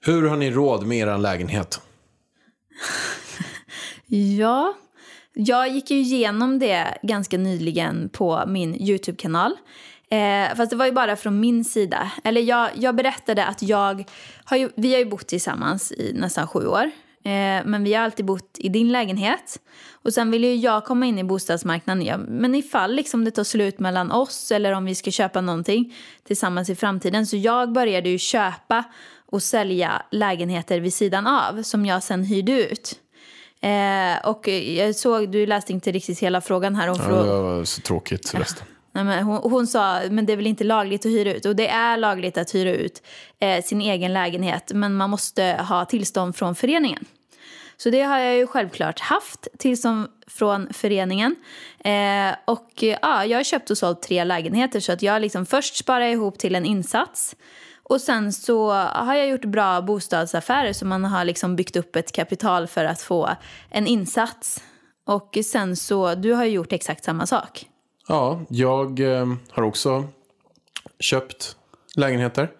Hur 0.01 0.27
har 0.29 0.37
ni 0.37 0.51
råd 0.51 0.85
med 0.85 0.97
er 0.97 1.17
lägenhet? 1.17 1.81
Ja, 4.37 4.73
jag 5.33 5.69
gick 5.69 5.91
ju 5.91 5.97
igenom 5.97 6.59
det 6.59 6.97
ganska 7.03 7.37
nyligen 7.37 8.09
på 8.09 8.43
min 8.47 8.75
YouTube-kanal. 8.75 9.55
Eh, 10.09 10.55
fast 10.55 10.69
det 10.69 10.75
var 10.75 10.85
ju 10.85 10.91
bara 10.91 11.15
från 11.15 11.39
min 11.39 11.65
sida. 11.65 12.11
Eller 12.23 12.41
jag, 12.41 12.69
jag 12.75 12.95
berättade 12.95 13.45
att 13.45 13.61
jag 13.61 14.09
har 14.45 14.57
ju, 14.57 14.69
vi 14.75 14.91
har 14.91 14.99
ju 14.99 15.05
bott 15.05 15.27
tillsammans 15.27 15.91
i 15.91 16.11
nästan 16.15 16.47
sju 16.47 16.67
år. 16.67 16.91
Eh, 17.23 17.65
men 17.65 17.83
vi 17.83 17.93
har 17.93 18.03
alltid 18.03 18.25
bott 18.25 18.57
i 18.57 18.69
din 18.69 18.91
lägenhet. 18.91 19.59
Och 19.91 20.13
sen 20.13 20.31
vill 20.31 20.43
ju 20.43 20.55
jag 20.55 20.85
komma 20.85 21.05
in 21.05 21.19
i 21.19 21.23
bostadsmarknaden. 21.23 22.05
Ja, 22.05 22.17
men 22.17 22.55
ifall 22.55 22.95
liksom 22.95 23.25
det 23.25 23.31
tar 23.31 23.43
slut 23.43 23.79
mellan 23.79 24.11
oss 24.11 24.51
eller 24.51 24.71
om 24.71 24.85
vi 24.85 24.95
ska 24.95 25.11
köpa 25.11 25.41
någonting 25.41 25.95
tillsammans 26.27 26.69
i 26.69 26.75
framtiden. 26.75 27.27
Så 27.27 27.37
jag 27.37 27.71
började 27.71 28.09
ju 28.09 28.17
köpa 28.17 28.83
och 29.25 29.43
sälja 29.43 30.01
lägenheter 30.11 30.79
vid 30.79 30.93
sidan 30.93 31.27
av 31.27 31.63
som 31.63 31.85
jag 31.85 32.03
sen 32.03 32.23
hyrde 32.23 32.51
ut. 32.51 32.99
Eh, 33.61 34.29
och 34.29 34.47
jag 34.47 34.95
såg, 34.95 35.31
du 35.31 35.45
läste 35.45 35.73
inte 35.73 35.91
riktigt 35.91 36.19
hela 36.19 36.41
frågan 36.41 36.75
här. 36.75 36.87
Hon 36.87 36.97
Ja, 36.99 37.23
det 37.23 37.41
var 37.41 37.63
så 37.63 37.81
tråkigt 37.81 38.33
resten. 38.35 38.67
Nej, 38.95 39.03
men 39.03 39.23
hon, 39.23 39.51
hon 39.51 39.67
sa 39.67 40.01
men 40.09 40.25
det 40.25 40.33
är 40.33 40.37
väl 40.37 40.47
inte 40.47 40.63
lagligt 40.63 41.05
att 41.05 41.11
hyra 41.11 41.33
ut. 41.33 41.45
Och 41.45 41.55
det 41.55 41.67
är 41.67 41.97
lagligt 41.97 42.37
att 42.37 42.55
hyra 42.55 42.71
ut 42.71 43.03
eh, 43.39 43.63
sin 43.63 43.81
egen 43.81 44.13
lägenhet. 44.13 44.71
Men 44.73 44.95
man 44.95 45.09
måste 45.09 45.43
ha 45.69 45.85
tillstånd 45.85 46.35
från 46.35 46.55
föreningen. 46.55 47.05
Så 47.77 47.89
det 47.89 48.01
har 48.01 48.19
jag 48.19 48.35
ju 48.35 48.47
självklart 48.47 48.99
haft, 48.99 49.47
tillstånd 49.57 50.07
från 50.27 50.73
föreningen. 50.73 51.35
Eh, 51.79 52.35
och 52.45 52.69
ja, 53.01 53.25
jag 53.25 53.37
har 53.37 53.43
köpt 53.43 53.71
och 53.71 53.77
sålt 53.77 54.01
tre 54.01 54.23
lägenheter. 54.23 54.79
Så 54.79 54.91
att 54.91 55.01
jag 55.01 55.21
liksom 55.21 55.45
först 55.45 55.75
sparar 55.75 56.05
ihop 56.05 56.37
till 56.37 56.55
en 56.55 56.65
insats. 56.65 57.35
Och 57.83 58.01
sen 58.01 58.33
så 58.33 58.71
har 58.71 59.15
jag 59.15 59.27
gjort 59.27 59.45
bra 59.45 59.81
bostadsaffärer 59.81 60.73
så 60.73 60.85
man 60.85 61.05
har 61.05 61.25
liksom 61.25 61.55
byggt 61.55 61.75
upp 61.75 61.95
ett 61.95 62.11
kapital 62.11 62.67
för 62.67 62.85
att 62.85 63.01
få 63.01 63.29
en 63.69 63.87
insats. 63.87 64.63
Och 65.05 65.37
sen 65.45 65.75
så, 65.75 66.15
du 66.15 66.33
har 66.33 66.45
ju 66.45 66.51
gjort 66.51 66.73
exakt 66.73 67.03
samma 67.03 67.25
sak. 67.25 67.67
Ja, 68.07 68.41
jag 68.49 68.99
eh, 68.99 69.33
har 69.49 69.63
också 69.63 70.07
köpt 70.99 71.55
lägenheter. 71.95 72.51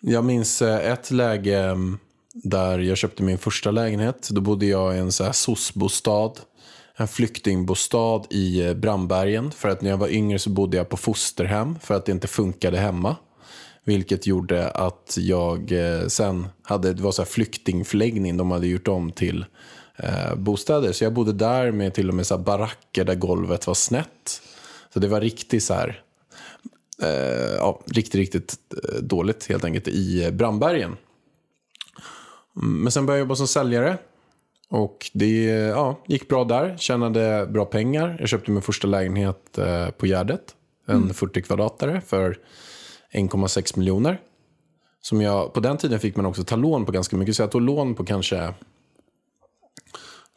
Jag 0.00 0.24
minns 0.24 0.62
eh, 0.62 0.92
ett 0.92 1.10
läge 1.10 1.58
mm, 1.58 1.98
där 2.32 2.78
jag 2.78 2.98
köpte 2.98 3.22
min 3.22 3.38
första 3.38 3.70
lägenhet. 3.70 4.28
Då 4.30 4.40
bodde 4.40 4.66
jag 4.66 4.96
i 4.96 4.98
en 4.98 5.12
så 5.12 5.24
här 5.24 5.32
SOS-bostad. 5.32 6.38
En 6.96 7.08
flyktingbostad 7.08 8.22
i 8.30 8.66
eh, 8.66 8.74
Brandbergen. 8.74 9.50
För 9.50 9.68
att 9.68 9.82
när 9.82 9.90
jag 9.90 9.98
var 9.98 10.08
yngre 10.08 10.38
så 10.38 10.50
bodde 10.50 10.76
jag 10.76 10.88
på 10.88 10.96
fosterhem. 10.96 11.78
För 11.82 11.94
att 11.94 12.06
det 12.06 12.12
inte 12.12 12.28
funkade 12.28 12.78
hemma. 12.78 13.16
Vilket 13.84 14.26
gjorde 14.26 14.70
att 14.70 15.16
jag 15.20 15.72
sen 16.08 16.48
hade, 16.62 16.92
det 16.92 17.02
var 17.02 17.12
så 17.12 17.22
här 17.22 17.26
flyktingförläggning. 17.26 18.36
De 18.36 18.50
hade 18.50 18.66
gjort 18.66 18.88
om 18.88 19.12
till 19.12 19.44
eh, 19.96 20.34
bostäder. 20.34 20.92
Så 20.92 21.04
jag 21.04 21.12
bodde 21.12 21.32
där 21.32 21.70
med 21.70 21.94
till 21.94 22.08
och 22.08 22.14
med 22.14 22.26
så 22.26 22.36
här 22.36 22.42
baracker 22.42 23.04
där 23.04 23.14
golvet 23.14 23.66
var 23.66 23.74
snett. 23.74 24.42
Så 24.92 25.00
det 25.00 25.08
var 25.08 25.20
riktigt 25.20 25.64
så 25.64 25.74
här, 25.74 26.02
eh, 27.02 27.54
ja, 27.56 27.80
riktigt, 27.86 28.14
riktigt 28.14 28.56
eh, 28.88 29.00
dåligt 29.00 29.46
helt 29.46 29.64
enkelt 29.64 29.88
i 29.88 30.30
Brandbergen. 30.32 30.96
Mm, 32.56 32.82
Men 32.82 32.92
sen 32.92 33.06
började 33.06 33.18
jag 33.18 33.24
jobba 33.24 33.36
som 33.36 33.48
säljare. 33.48 33.98
Och 34.70 35.10
det 35.12 35.44
ja, 35.50 36.00
gick 36.06 36.28
bra 36.28 36.44
där, 36.44 36.76
tjänade 36.76 37.46
bra 37.46 37.64
pengar. 37.64 38.16
Jag 38.20 38.28
köpte 38.28 38.50
min 38.50 38.62
första 38.62 38.86
lägenhet 38.86 39.58
eh, 39.58 39.90
på 39.90 40.06
Gärdet. 40.06 40.54
En 40.86 41.14
40 41.14 41.42
kvadratare 41.42 42.00
för 42.06 42.38
1,6 43.12 43.78
miljoner. 43.78 44.20
Som 45.00 45.20
jag, 45.20 45.52
på 45.52 45.60
den 45.60 45.76
tiden 45.76 46.00
fick 46.00 46.16
man 46.16 46.26
också 46.26 46.44
ta 46.44 46.56
lån 46.56 46.86
på 46.86 46.92
ganska 46.92 47.16
mycket. 47.16 47.36
Så 47.36 47.42
jag 47.42 47.50
tog 47.50 47.60
lån 47.60 47.94
på 47.94 48.04
kanske 48.04 48.54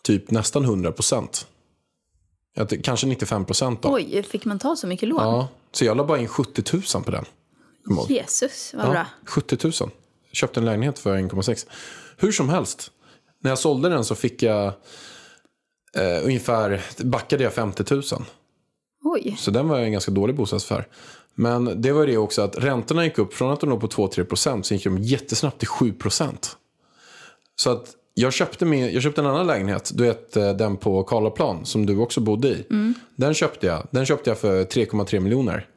typ 0.03 0.31
nästan 0.31 0.63
100 0.63 0.91
procent. 0.91 1.47
Kanske 2.83 3.07
95 3.07 3.45
procent 3.45 3.81
då. 3.81 3.93
Oj, 3.93 4.23
fick 4.23 4.45
man 4.45 4.59
ta 4.59 4.75
så 4.75 4.87
mycket 4.87 5.09
lån? 5.09 5.23
Ja, 5.23 5.47
så 5.71 5.85
jag 5.85 5.97
la 5.97 6.03
bara 6.03 6.19
in 6.19 6.27
70 6.27 6.63
000 6.95 7.03
på 7.03 7.11
den. 7.11 7.25
Jesus, 8.09 8.73
vad 8.73 8.85
bra. 8.85 8.95
Ja, 8.95 9.05
70 9.25 9.57
000. 9.81 9.91
Köpte 10.31 10.59
en 10.59 10.65
lägenhet 10.65 10.99
för 10.99 11.17
1,6. 11.17 11.67
Hur 12.17 12.31
som 12.31 12.49
helst. 12.49 12.91
När 13.39 13.51
jag 13.51 13.59
sålde 13.59 13.89
den 13.89 14.05
så 14.05 14.15
fick 14.15 14.43
jag 14.43 14.65
eh, 15.97 16.25
ungefär, 16.25 16.81
backade 17.03 17.43
jag 17.43 17.53
50 17.53 17.93
000. 17.93 18.03
Oj. 19.03 19.35
Så 19.39 19.51
den 19.51 19.67
var 19.67 19.79
en 19.79 19.91
ganska 19.91 20.11
dålig 20.11 20.35
bostadsaffär. 20.35 20.87
Men 21.35 21.81
det 21.81 21.91
var 21.91 22.07
det 22.07 22.17
också 22.17 22.41
att 22.41 22.57
räntorna 22.57 23.05
gick 23.05 23.17
upp 23.17 23.33
från 23.33 23.51
att 23.51 23.59
de 23.59 23.69
låg 23.69 23.81
på 23.81 23.87
2-3 23.87 24.23
procent 24.23 24.65
så 24.65 24.73
gick 24.73 24.83
de 24.83 24.97
jättesnabbt 24.97 25.59
till 25.59 25.67
7 25.67 25.93
procent. 25.93 26.57
Så 27.55 27.71
att 27.71 27.95
jag 28.13 28.33
köpte, 28.33 28.65
min, 28.65 28.93
jag 28.93 29.03
köpte 29.03 29.21
en 29.21 29.27
annan 29.27 29.47
lägenhet, 29.47 29.91
du 29.93 30.03
vet 30.03 30.37
eh, 30.37 30.53
den 30.53 30.77
på 30.77 31.03
Karlaplan 31.03 31.65
som 31.65 31.85
du 31.85 31.97
också 31.97 32.21
bodde 32.21 32.47
i. 32.47 32.65
Den 33.15 33.33
köpte 33.33 33.67
jag. 33.67 33.87
Den 33.91 34.05
köpte 34.05 34.29
jag 34.29 34.37
för 34.37 34.63
3,3 34.63 35.19
miljoner. 35.19 35.67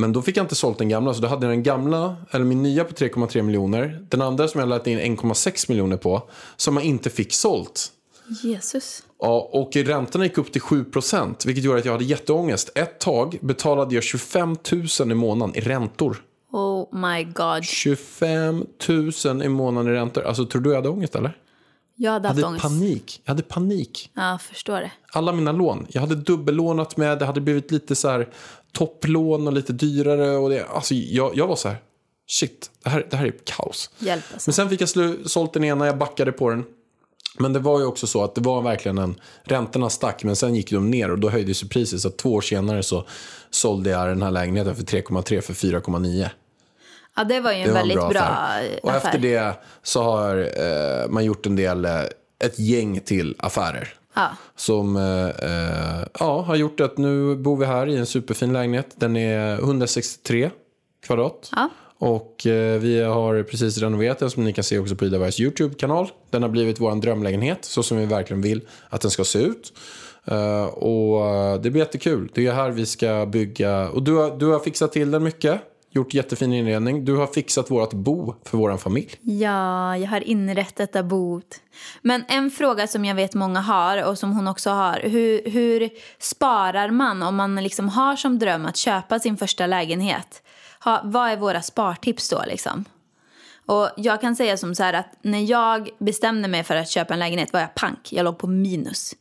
Men 0.00 0.12
då 0.12 0.22
fick 0.22 0.36
jag 0.36 0.44
inte 0.44 0.54
sålt 0.54 0.78
den 0.78 0.88
gamla, 0.88 1.14
så 1.14 1.20
då 1.20 1.28
hade 1.28 1.46
jag 1.46 1.52
den 1.52 1.62
gamla, 1.62 2.16
eller 2.30 2.44
min 2.44 2.62
nya 2.62 2.84
på 2.84 2.94
3,3 2.94 3.42
miljoner. 3.42 4.06
Den 4.08 4.22
andra 4.22 4.48
som 4.48 4.60
jag 4.60 4.68
lät 4.68 4.86
in 4.86 4.98
1,6 4.98 5.70
miljoner 5.70 5.96
på, 5.96 6.28
som 6.56 6.76
jag 6.76 6.84
inte 6.84 7.10
fick 7.10 7.32
sålt. 7.32 7.92
Jesus. 8.42 9.02
Ja, 9.20 9.48
och 9.52 9.76
räntorna 9.76 10.24
gick 10.24 10.38
upp 10.38 10.52
till 10.52 10.60
7 10.60 10.84
procent, 10.84 11.46
vilket 11.46 11.64
gjorde 11.64 11.78
att 11.78 11.84
jag 11.84 11.92
hade 11.92 12.04
jätteångest. 12.04 12.70
Ett 12.74 13.00
tag 13.00 13.38
betalade 13.40 13.94
jag 13.94 14.04
25 14.04 14.56
000 15.00 15.12
i 15.12 15.14
månaden 15.14 15.56
i 15.56 15.60
räntor. 15.60 16.22
Oh 16.56 16.98
my 16.98 17.24
god. 17.24 17.64
25 17.64 18.66
000 19.24 19.42
i 19.42 19.48
månaden 19.48 19.92
i 19.92 19.96
räntor. 19.96 20.22
Alltså, 20.22 20.46
tror 20.46 20.62
du 20.62 20.70
jag 20.70 20.76
hade 20.76 20.88
ångest 20.88 21.14
eller? 21.16 21.36
Jag 21.96 22.12
hade 22.12 22.28
Jag 22.28 22.28
haft 22.34 22.42
hade 22.42 22.46
ångest. 22.48 22.62
panik. 22.62 23.20
Jag 23.24 23.30
hade 23.30 23.42
panik. 23.42 24.10
Ja, 24.14 24.30
jag 24.30 24.42
förstår 24.42 24.80
det. 24.80 24.90
Alla 25.12 25.32
mina 25.32 25.52
lån. 25.52 25.86
Jag 25.88 26.00
hade 26.00 26.14
dubbellånat 26.14 26.96
med, 26.96 27.18
det 27.18 27.24
hade 27.26 27.40
blivit 27.40 27.70
lite 27.70 27.94
så 27.96 28.08
här 28.08 28.28
topplån 28.72 29.46
och 29.46 29.52
lite 29.52 29.72
dyrare. 29.72 30.30
Och 30.36 30.50
det, 30.50 30.64
alltså, 30.66 30.94
jag, 30.94 31.36
jag 31.36 31.46
var 31.46 31.56
så 31.56 31.68
här, 31.68 31.76
shit, 32.28 32.70
det 32.84 32.90
här, 32.90 33.06
det 33.10 33.16
här 33.16 33.26
är 33.26 33.34
kaos. 33.44 33.90
Hjälp 33.98 34.24
alltså. 34.32 34.48
Men 34.48 34.54
sen 34.54 34.68
fick 34.70 34.80
jag 34.80 34.86
slu- 34.86 35.28
sålt 35.28 35.52
den 35.52 35.64
ena, 35.64 35.86
jag 35.86 35.98
backade 35.98 36.32
på 36.32 36.50
den. 36.50 36.64
Men 37.38 37.52
det 37.52 37.58
var 37.58 37.78
ju 37.80 37.86
också 37.86 38.06
så 38.06 38.24
att 38.24 38.34
det 38.34 38.40
var 38.40 38.62
verkligen 38.62 38.98
en, 38.98 39.20
räntorna 39.44 39.90
stack 39.90 40.24
men 40.24 40.36
sen 40.36 40.54
gick 40.54 40.70
de 40.70 40.90
ner 40.90 41.10
och 41.10 41.18
då 41.18 41.30
höjdes 41.30 41.64
ju 41.64 41.68
priset. 41.68 42.00
Så 42.00 42.10
två 42.10 42.34
år 42.34 42.40
senare 42.40 42.82
så 42.82 43.04
sålde 43.50 43.90
jag 43.90 44.08
den 44.08 44.22
här 44.22 44.30
lägenheten 44.30 44.74
för 44.76 44.82
3,3 44.82 45.40
för 45.40 45.54
4,9. 45.54 46.28
Ja, 47.16 47.24
det 47.24 47.40
var 47.40 47.52
ju 47.52 47.58
en 47.58 47.68
var 47.68 47.74
väldigt 47.74 47.96
bra 47.96 48.08
bra, 48.08 48.20
affär. 48.20 48.80
Och 48.82 48.90
affär. 48.90 49.08
efter 49.08 49.18
det 49.18 49.54
så 49.82 50.02
har 50.02 50.38
eh, 50.38 51.08
man 51.08 51.24
gjort 51.24 51.46
en 51.46 51.56
del, 51.56 51.84
eh, 51.84 52.00
ett 52.44 52.58
gäng 52.58 53.00
till 53.00 53.34
affärer. 53.38 53.88
Ja. 54.14 54.28
Som 54.56 54.96
eh, 54.96 55.28
eh, 55.28 56.06
ja, 56.20 56.40
har 56.42 56.56
gjort 56.56 56.80
att 56.80 56.98
nu 56.98 57.36
bor 57.36 57.56
vi 57.56 57.66
här 57.66 57.86
i 57.86 57.96
en 57.96 58.06
superfin 58.06 58.52
lägenhet. 58.52 58.94
Den 58.96 59.16
är 59.16 59.58
163 59.58 60.50
kvadrat. 61.06 61.50
Ja. 61.56 61.68
Och 61.98 62.46
eh, 62.46 62.80
vi 62.80 63.02
har 63.02 63.42
precis 63.42 63.78
renoverat 63.78 64.18
den 64.18 64.30
som 64.30 64.44
ni 64.44 64.52
kan 64.52 64.64
se 64.64 64.78
också 64.78 64.96
på 64.96 65.04
Ida 65.04 65.18
Bergs 65.18 65.40
YouTube-kanal. 65.40 66.08
Den 66.30 66.42
har 66.42 66.50
blivit 66.50 66.80
vår 66.80 66.94
drömlägenhet 66.94 67.64
så 67.64 67.82
som 67.82 67.98
vi 67.98 68.06
verkligen 68.06 68.42
vill 68.42 68.60
att 68.88 69.00
den 69.00 69.10
ska 69.10 69.24
se 69.24 69.38
ut. 69.38 69.72
Eh, 70.24 70.64
och 70.64 71.60
det 71.60 71.70
blir 71.70 71.82
jättekul. 71.82 72.30
Det 72.34 72.46
är 72.46 72.52
här 72.52 72.70
vi 72.70 72.86
ska 72.86 73.26
bygga. 73.26 73.88
Och 73.88 74.02
du 74.02 74.14
har, 74.14 74.36
du 74.36 74.46
har 74.46 74.58
fixat 74.58 74.92
till 74.92 75.10
den 75.10 75.22
mycket. 75.22 75.60
Gjort 75.96 76.14
jättefin 76.14 76.52
inredning. 76.52 77.04
Du 77.04 77.16
har 77.16 77.26
fixat 77.26 77.70
vårt 77.70 77.92
bo 77.92 78.34
för 78.44 78.58
vår 78.58 78.76
familj. 78.76 79.14
Ja, 79.20 79.96
jag 79.96 80.08
har 80.08 80.20
inrett 80.20 80.76
detta 80.76 81.02
boet. 81.02 81.60
Men 82.02 82.24
en 82.28 82.50
fråga 82.50 82.86
som 82.86 83.04
jag 83.04 83.14
vet 83.14 83.34
många 83.34 83.60
har 83.60 84.04
och 84.04 84.18
som 84.18 84.32
hon 84.32 84.48
också 84.48 84.70
har. 84.70 85.00
Hur, 85.02 85.50
hur 85.50 85.90
sparar 86.18 86.90
man 86.90 87.22
om 87.22 87.36
man 87.36 87.56
liksom 87.56 87.88
har 87.88 88.16
som 88.16 88.38
dröm 88.38 88.66
att 88.66 88.76
köpa 88.76 89.18
sin 89.18 89.36
första 89.36 89.66
lägenhet? 89.66 90.42
Ha, 90.84 91.00
vad 91.04 91.30
är 91.30 91.36
våra 91.36 91.62
spartips 91.62 92.28
då 92.28 92.42
liksom? 92.46 92.84
Och 93.66 93.90
jag 93.96 94.20
kan 94.20 94.36
säga 94.36 94.56
som 94.56 94.74
så 94.74 94.82
här 94.82 94.92
att 94.92 95.16
när 95.22 95.50
jag 95.50 95.90
bestämde 95.98 96.48
mig 96.48 96.64
för 96.64 96.76
att 96.76 96.90
köpa 96.90 97.14
en 97.14 97.20
lägenhet 97.20 97.52
var 97.52 97.60
jag 97.60 97.74
pank. 97.74 98.12
Jag 98.12 98.24
låg 98.24 98.38
på 98.38 98.46
minus. 98.46 99.14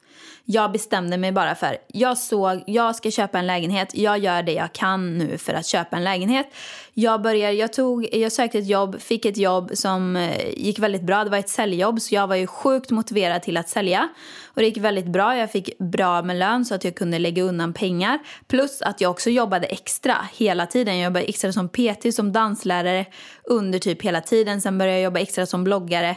Jag 0.48 0.72
bestämde 0.72 1.18
mig 1.18 1.32
bara 1.32 1.56
för, 1.56 1.78
jag 1.88 2.18
såg, 2.18 2.64
jag 2.68 2.96
ska 2.96 3.12
köpa 3.12 3.40
en 3.40 3.48
lägenhet, 3.48 3.96
jag 3.96 4.18
gör 4.18 4.44
det 4.44 4.54
jag 4.54 4.74
kan 4.74 5.18
nu 5.18 5.38
för 5.38 5.54
att 5.54 5.66
köpa 5.66 5.98
en 5.98 6.04
lägenhet. 6.04 6.48
Jag 6.94 7.22
började, 7.22 7.54
jag 7.54 7.74
tog, 7.74 8.16
jag 8.16 8.32
sökte 8.32 8.58
ett 8.58 8.68
jobb, 8.68 9.02
fick 9.02 9.26
ett 9.26 9.38
jobb 9.38 9.72
som 9.74 10.16
eh, 10.16 10.50
gick 10.50 10.80
väldigt 10.80 11.02
bra, 11.02 11.24
det 11.24 11.30
var 11.30 11.38
ett 11.38 11.50
säljjobb 11.50 12.02
så 12.02 12.16
jag 12.16 12.28
var 12.28 12.36
ju 12.36 12.48
sjukt 12.48 12.92
motiverad 12.92 13.42
till 13.42 13.58
att 13.58 13.70
sälja. 13.70 14.10
Och 14.46 14.62
det 14.62 14.68
gick 14.68 14.78
väldigt 14.78 15.08
bra, 15.08 15.38
jag 15.38 15.52
fick 15.52 15.78
bra 15.78 16.22
med 16.22 16.36
lön 16.36 16.66
så 16.66 16.76
att 16.76 16.84
jag 16.84 16.96
kunde 16.96 17.20
lägga 17.20 17.44
undan 17.44 17.74
pengar. 17.74 18.20
Plus 18.48 18.82
att 18.82 19.02
jag 19.02 19.12
också 19.12 19.30
jobbade 19.30 19.68
extra 19.68 20.16
hela 20.34 20.66
tiden, 20.66 20.98
jag 20.98 21.04
jobbade 21.04 21.26
extra 21.26 21.54
som 21.54 21.70
PT, 21.70 22.16
som 22.16 22.32
danslärare 22.32 23.06
under 23.44 23.80
typ 23.80 24.02
hela 24.02 24.22
tiden. 24.22 24.62
Sen 24.62 24.78
började 24.78 24.98
jag 24.98 25.04
jobba 25.04 25.20
extra 25.20 25.46
som 25.46 25.64
bloggare. 25.64 26.16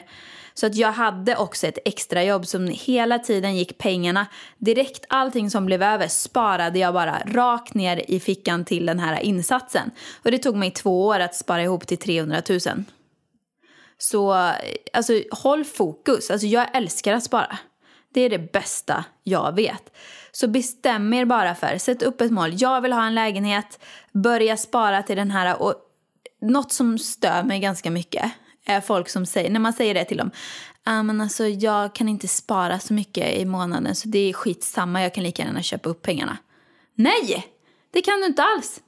Så 0.59 0.67
att 0.67 0.75
jag 0.75 0.93
hade 0.93 1.37
också 1.37 1.67
ett 1.67 1.79
extrajobb 1.85 2.47
som 2.47 2.67
hela 2.67 3.19
tiden 3.19 3.57
gick 3.57 3.79
pengarna. 3.79 4.27
Direkt 4.59 5.05
allting 5.09 5.51
som 5.51 5.67
blev 5.67 5.83
över 5.83 6.09
sparade 6.09 6.79
jag 6.79 6.95
bara 6.95 7.23
rakt 7.27 7.75
ner 7.75 8.11
i 8.11 8.21
fickan 8.21 8.65
till 8.65 8.87
den 8.87 8.99
här 8.99 9.21
insatsen. 9.21 9.91
Och 10.25 10.31
det 10.31 10.39
tog 10.39 10.57
mig 10.57 10.71
två 10.71 11.07
år 11.07 11.21
att 11.21 11.35
spara 11.35 11.63
ihop 11.63 11.87
till 11.87 11.99
300 11.99 12.43
000. 12.49 12.61
Så 13.99 14.33
alltså, 14.93 15.13
håll 15.31 15.65
fokus. 15.65 16.31
Alltså, 16.31 16.47
jag 16.47 16.77
älskar 16.77 17.13
att 17.13 17.25
spara. 17.25 17.59
Det 18.15 18.21
är 18.21 18.31
det 18.31 18.53
bästa 18.53 19.05
jag 19.23 19.55
vet. 19.55 19.97
Så 20.33 20.49
bestäm 20.49 21.15
er 21.15 21.25
bara 21.25 21.55
för, 21.55 21.79
sätt 21.79 22.03
upp 22.03 22.21
ett 22.21 22.31
mål. 22.31 22.51
Jag 22.57 22.81
vill 22.81 22.93
ha 22.93 23.07
en 23.07 23.15
lägenhet, 23.15 23.79
börja 24.13 24.57
spara 24.57 25.03
till 25.03 25.17
den 25.17 25.31
här. 25.31 25.63
Och 25.63 25.75
något 26.41 26.73
som 26.73 26.99
stör 26.99 27.43
mig 27.43 27.61
ganska 27.61 27.91
mycket 27.91 28.33
är 28.69 28.81
folk 28.81 29.09
som 29.09 29.27
säger, 29.27 29.51
när 29.51 29.61
man 29.61 29.73
säger 29.73 29.95
det 29.95 30.05
till 30.05 30.17
dem, 30.17 30.31
ah, 30.85 31.03
men 31.03 31.21
alltså, 31.21 31.47
jag 31.47 31.95
kan 31.95 32.09
inte 32.09 32.29
spara 32.29 32.79
så 32.79 32.95
mycket 32.95 33.39
i 33.39 33.45
månaden 33.45 33.95
så 33.95 34.09
det 34.09 34.19
är 34.19 34.33
skitsamma, 34.33 35.03
jag 35.03 35.15
kan 35.15 35.25
lika 35.25 35.43
gärna 35.43 35.63
köpa 35.63 35.89
upp 35.89 36.03
pengarna. 36.03 36.37
Nej, 36.95 37.47
det 37.91 38.03
kan 38.03 38.21
du 38.21 38.27
inte 38.27 38.43
alls. 38.43 38.81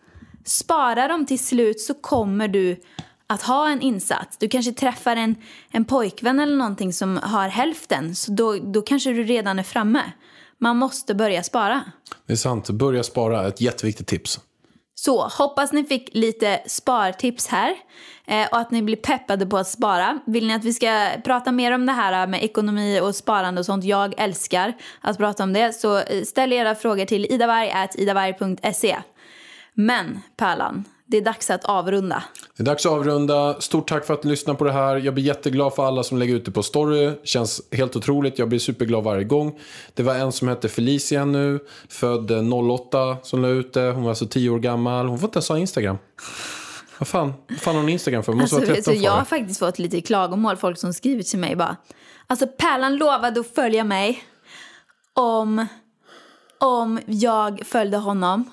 Spara 0.44 1.08
dem 1.08 1.26
till 1.26 1.38
slut 1.38 1.80
så 1.80 1.94
kommer 1.94 2.48
du 2.48 2.80
att 3.26 3.42
ha 3.42 3.68
en 3.68 3.80
insats. 3.80 4.36
Du 4.36 4.48
kanske 4.48 4.72
träffar 4.72 5.16
en, 5.16 5.34
en 5.70 5.84
pojkvän 5.84 6.40
eller 6.40 6.56
någonting 6.56 6.92
som 6.92 7.16
har 7.16 7.48
hälften. 7.48 8.14
Så 8.14 8.32
då, 8.32 8.56
då 8.56 8.82
kanske 8.82 9.10
du 9.10 9.24
redan 9.24 9.58
är 9.58 9.62
framme. 9.62 10.02
Man 10.58 10.76
måste 10.76 11.14
börja 11.14 11.42
spara. 11.42 11.82
Det 12.26 12.32
är 12.32 12.36
sant. 12.36 12.70
Börja 12.70 13.02
spara. 13.02 13.48
Ett 13.48 13.60
jätteviktigt 13.60 14.06
tips. 14.06 14.40
Så 15.04 15.28
hoppas 15.28 15.72
ni 15.72 15.84
fick 15.84 16.10
lite 16.12 16.60
spartips 16.66 17.46
här 17.46 17.74
eh, 18.26 18.48
och 18.52 18.58
att 18.58 18.70
ni 18.70 18.82
blir 18.82 18.96
peppade 18.96 19.46
på 19.46 19.58
att 19.58 19.68
spara. 19.68 20.20
Vill 20.26 20.46
ni 20.46 20.54
att 20.54 20.64
vi 20.64 20.72
ska 20.72 21.08
prata 21.24 21.52
mer 21.52 21.72
om 21.72 21.86
det 21.86 21.92
här 21.92 22.26
med 22.26 22.44
ekonomi 22.44 23.00
och 23.00 23.14
sparande 23.14 23.58
och 23.58 23.66
sånt? 23.66 23.84
Jag 23.84 24.14
älskar 24.16 24.72
att 25.00 25.18
prata 25.18 25.42
om 25.42 25.52
det. 25.52 25.72
Så 25.72 25.98
eh, 25.98 26.22
ställ 26.24 26.52
era 26.52 26.74
frågor 26.74 27.04
till 27.04 27.26
idavarg.idavarg.se. 27.32 28.96
Men 29.74 30.20
Pärlan, 30.36 30.84
det 31.10 31.16
är 31.16 31.20
dags 31.22 31.50
att 31.50 31.64
avrunda. 31.64 32.22
Det 32.56 32.62
är 32.62 32.64
dags 32.64 32.86
att 32.86 32.92
avrunda. 32.92 33.60
Stort 33.60 33.88
tack 33.88 34.06
för 34.06 34.14
att 34.14 34.24
ni 34.24 34.30
lyssnar 34.30 34.54
på 34.54 34.64
det 34.64 34.72
här. 34.72 34.96
Jag 34.96 35.14
blir 35.14 35.24
jätteglad 35.24 35.74
för 35.74 35.86
alla 35.86 36.02
som 36.02 36.18
lägger 36.18 36.34
ut 36.34 36.44
det 36.44 36.50
på 36.50 36.62
story. 36.62 37.12
Känns 37.24 37.62
helt 37.72 37.96
otroligt. 37.96 38.38
Jag 38.38 38.48
blir 38.48 38.58
superglad 38.58 39.04
varje 39.04 39.24
gång. 39.24 39.58
Det 39.94 40.02
var 40.02 40.14
en 40.14 40.32
som 40.32 40.48
hette 40.48 40.68
Felicia 40.68 41.24
nu. 41.24 41.60
Född 41.88 42.30
08 42.52 43.16
som 43.22 43.42
la 43.42 43.48
ut 43.48 43.72
det. 43.72 43.90
Hon 43.90 44.02
var 44.02 44.10
alltså 44.10 44.26
10 44.26 44.50
år 44.50 44.58
gammal. 44.58 45.06
Hon 45.06 45.18
får 45.18 45.26
inte 45.26 45.36
ens 45.36 45.48
ha 45.48 45.58
Instagram. 45.58 45.98
Vad 46.98 47.08
fan, 47.08 47.32
vad 47.48 47.58
fan 47.58 47.74
har 47.74 47.82
hon 47.82 47.90
Instagram 47.90 48.22
för? 48.22 48.32
Hon 48.32 48.40
måste 48.40 48.56
Alltså, 48.56 48.66
vara 48.70 48.76
vet 48.76 48.84
13 48.84 48.94
du, 48.94 49.00
för 49.00 49.04
jag 49.06 49.12
har 49.12 49.24
faktiskt 49.24 49.58
fått 49.58 49.78
lite 49.78 50.00
klagomål. 50.00 50.56
Folk 50.56 50.78
som 50.78 50.92
skrivit 50.92 51.26
till 51.26 51.38
mig 51.38 51.56
bara. 51.56 51.76
Alltså 52.26 52.46
Pärlan 52.46 52.96
lovade 52.96 53.40
att 53.40 53.54
följa 53.54 53.84
mig 53.84 54.22
om, 55.14 55.66
om 56.58 57.00
jag 57.06 57.62
följde 57.66 57.96
honom. 57.96 58.50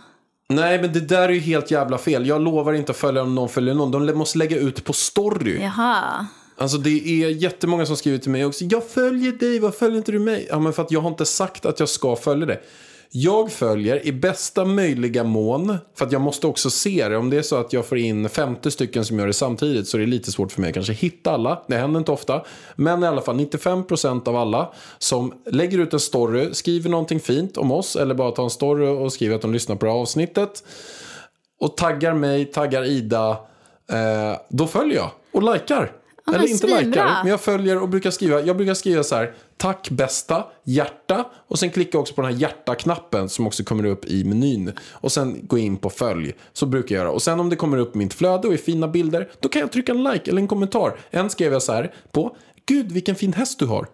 Nej, 0.54 0.82
men 0.82 0.93
det 0.93 1.00
där 1.00 1.30
är 1.30 1.34
ju 1.34 1.39
helt 1.39 1.72
jävla 1.72 1.98
fel. 1.98 2.28
Jag 2.28 2.41
lovar 2.41 2.74
inte 2.74 2.91
att 2.91 2.98
följa 2.98 3.22
om 3.22 3.36
någon 3.36 3.50
följer 3.50 3.74
någon. 3.74 3.91
De 4.08 4.14
måste 4.14 4.38
lägga 4.38 4.58
ut 4.58 4.84
på 4.84 4.93
story. 4.93 5.62
Jaha. 5.62 6.26
Alltså 6.58 6.78
det 6.78 7.24
är 7.24 7.30
jättemånga 7.30 7.86
som 7.86 7.98
skriver 7.98 8.18
till 8.18 8.32
mig 8.32 8.45
också. 8.45 8.64
Jag 8.64 8.89
följer 8.89 9.32
dig, 9.32 9.60
vad 9.60 9.76
följer 9.76 9.98
inte 9.98 10.12
du 10.12 10.20
mig? 10.20 10.48
Ja 10.50 10.60
men 10.60 10.74
för 10.74 10.84
att 10.84 10.91
jag 10.91 11.02
har 11.02 11.10
inte 11.10 11.26
sagt 11.26 11.66
att 11.66 11.80
jag 11.80 11.89
ska 11.89 12.16
följa 12.16 12.45
det. 12.45 12.60
Jag 13.12 13.51
följer 13.51 14.08
i 14.08 14.12
bästa 14.12 14.66
möjliga 14.66 15.24
mån, 15.24 15.78
för 15.95 16.05
att 16.05 16.12
jag 16.12 16.22
måste 16.22 16.47
också 16.47 16.70
se 16.70 17.10
det. 17.10 17.18
Om 17.18 17.30
det 17.30 17.38
är 17.38 17.41
så 17.41 17.55
att 17.55 17.74
jag 17.74 17.86
får 17.86 17.97
in 17.97 18.30
50 18.30 18.72
stycken 18.72 19.05
som 19.05 19.20
gör 19.20 19.28
det 19.28 19.34
samtidigt 19.34 19.88
så 19.88 19.97
är 19.97 20.01
det 20.01 20.08
lite 20.08 20.32
svårt 20.32 20.51
för 20.51 20.62
mig 20.62 20.68
att 20.68 20.74
kanske 20.74 20.93
hitta 20.93 21.32
alla. 21.32 21.62
Det 21.68 21.76
händer 21.76 21.99
inte 21.99 22.12
ofta. 22.12 22.43
Men 22.76 23.03
i 23.03 23.08
alla 23.08 23.22
fall 23.22 23.39
95% 23.39 24.28
av 24.28 24.36
alla 24.36 24.74
som 24.97 25.34
lägger 25.45 25.80
ut 25.80 25.93
en 25.93 25.99
story, 25.99 26.53
skriver 26.53 26.89
någonting 26.89 27.20
fint 27.20 27.58
om 27.58 27.72
oss 27.72 27.95
eller 27.95 28.16
bara 28.16 28.32
tar 28.32 28.43
en 28.43 28.49
story 28.49 28.88
och 28.88 29.14
skriver 29.14 29.36
att 29.36 29.41
de 29.41 29.53
lyssnar 29.53 29.76
på 29.76 29.86
det 29.86 29.91
här 29.91 29.99
avsnittet 29.99 30.64
och 31.60 31.78
taggar 31.78 32.14
mig, 32.14 32.45
taggar 32.45 32.86
Ida, 32.86 33.30
eh, 33.91 34.39
då 34.49 34.68
följer 34.68 34.95
jag 34.95 35.12
och 35.32 35.53
likar. 35.53 35.91
Men 36.32 36.36
Eller 36.36 36.47
inte 36.47 36.67
svinbra. 36.67 36.80
likar, 36.82 37.23
men 37.23 37.32
jag 37.32 37.41
följer 37.41 37.82
och 37.82 37.89
brukar 37.89 38.11
skriva. 38.11 38.41
Jag 38.41 38.57
brukar 38.57 38.73
skriva 38.73 39.03
så 39.03 39.15
här, 39.15 39.34
tack 39.57 39.89
bästa, 39.89 40.45
hjärta 40.63 41.25
och 41.47 41.59
sen 41.59 41.69
klicka 41.69 41.97
också 41.97 42.13
på 42.13 42.21
den 42.21 42.34
här 42.34 42.39
hjärta-knappen 42.39 43.30
som 43.30 43.47
också 43.47 43.63
kommer 43.63 43.86
upp 43.86 44.05
i 44.05 44.23
menyn. 44.23 44.73
Och 44.91 45.11
sen 45.11 45.39
gå 45.47 45.57
in 45.57 45.78
på 45.78 45.89
följ, 45.89 46.34
så 46.53 46.65
brukar 46.65 46.95
jag 46.95 47.01
göra. 47.01 47.11
Och 47.11 47.21
sen 47.21 47.39
om 47.39 47.49
det 47.49 47.55
kommer 47.55 47.78
upp 47.78 47.95
i 47.95 47.97
mitt 47.97 48.13
flöde 48.13 48.47
och 48.47 48.53
är 48.53 48.57
fina 48.57 48.88
bilder, 48.88 49.30
då 49.39 49.49
kan 49.49 49.59
jag 49.59 49.71
trycka 49.71 49.91
en 49.91 50.03
like 50.03 50.32
eller 50.32 50.41
en 50.41 50.47
kommentar. 50.47 50.97
En 51.09 51.30
skrev 51.30 51.53
jag 51.53 51.63
så 51.63 51.73
här 51.73 51.93
på, 52.11 52.36
gud 52.65 52.91
vilken 52.91 53.15
fin 53.15 53.34
häst 53.34 53.59
du 53.59 53.65
har. 53.65 53.88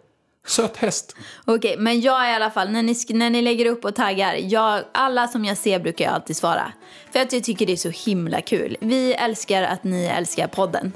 Söt 0.47 0.77
häst. 0.77 1.15
Okej, 1.45 1.75
men 1.77 2.01
jag 2.01 2.29
i 2.31 2.33
alla 2.33 2.51
fall, 2.51 2.69
när 2.71 2.83
ni, 2.83 2.95
när 3.09 3.29
ni 3.29 3.41
lägger 3.41 3.65
upp 3.65 3.85
och 3.85 3.95
taggar, 3.95 4.35
jag, 4.35 4.83
alla 4.91 5.27
som 5.27 5.45
jag 5.45 5.57
ser 5.57 5.79
brukar 5.79 6.05
jag 6.05 6.13
alltid 6.13 6.37
svara. 6.37 6.73
För 7.11 7.19
att 7.19 7.33
jag 7.33 7.43
tycker 7.43 7.65
det 7.65 7.71
är 7.71 7.77
så 7.77 7.89
himla 7.89 8.41
kul. 8.41 8.77
Vi 8.79 9.13
älskar 9.13 9.63
att 9.63 9.83
ni 9.83 10.05
älskar 10.05 10.47
podden. 10.47 10.91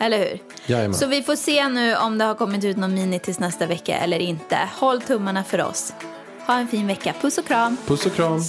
Eller 0.00 0.18
hur? 0.18 0.38
Jajamän. 0.66 0.94
Så 0.94 1.06
vi 1.06 1.22
får 1.22 1.36
se 1.36 1.68
nu 1.68 1.96
om 1.96 2.18
det 2.18 2.24
har 2.24 2.34
kommit 2.34 2.64
ut 2.64 2.76
någon 2.76 2.94
mini 2.94 3.18
tills 3.18 3.38
nästa 3.38 3.66
vecka 3.66 3.96
eller 3.98 4.18
inte. 4.18 4.58
Håll 4.80 5.02
tummarna 5.02 5.44
för 5.44 5.64
oss. 5.64 5.92
Ha 6.46 6.58
en 6.58 6.68
fin 6.68 6.86
vecka. 6.86 7.14
Puss 7.20 7.38
och 7.38 7.46
kram. 7.46 7.76
Puss 7.86 8.06
och 8.06 8.14
kram. 8.14 8.40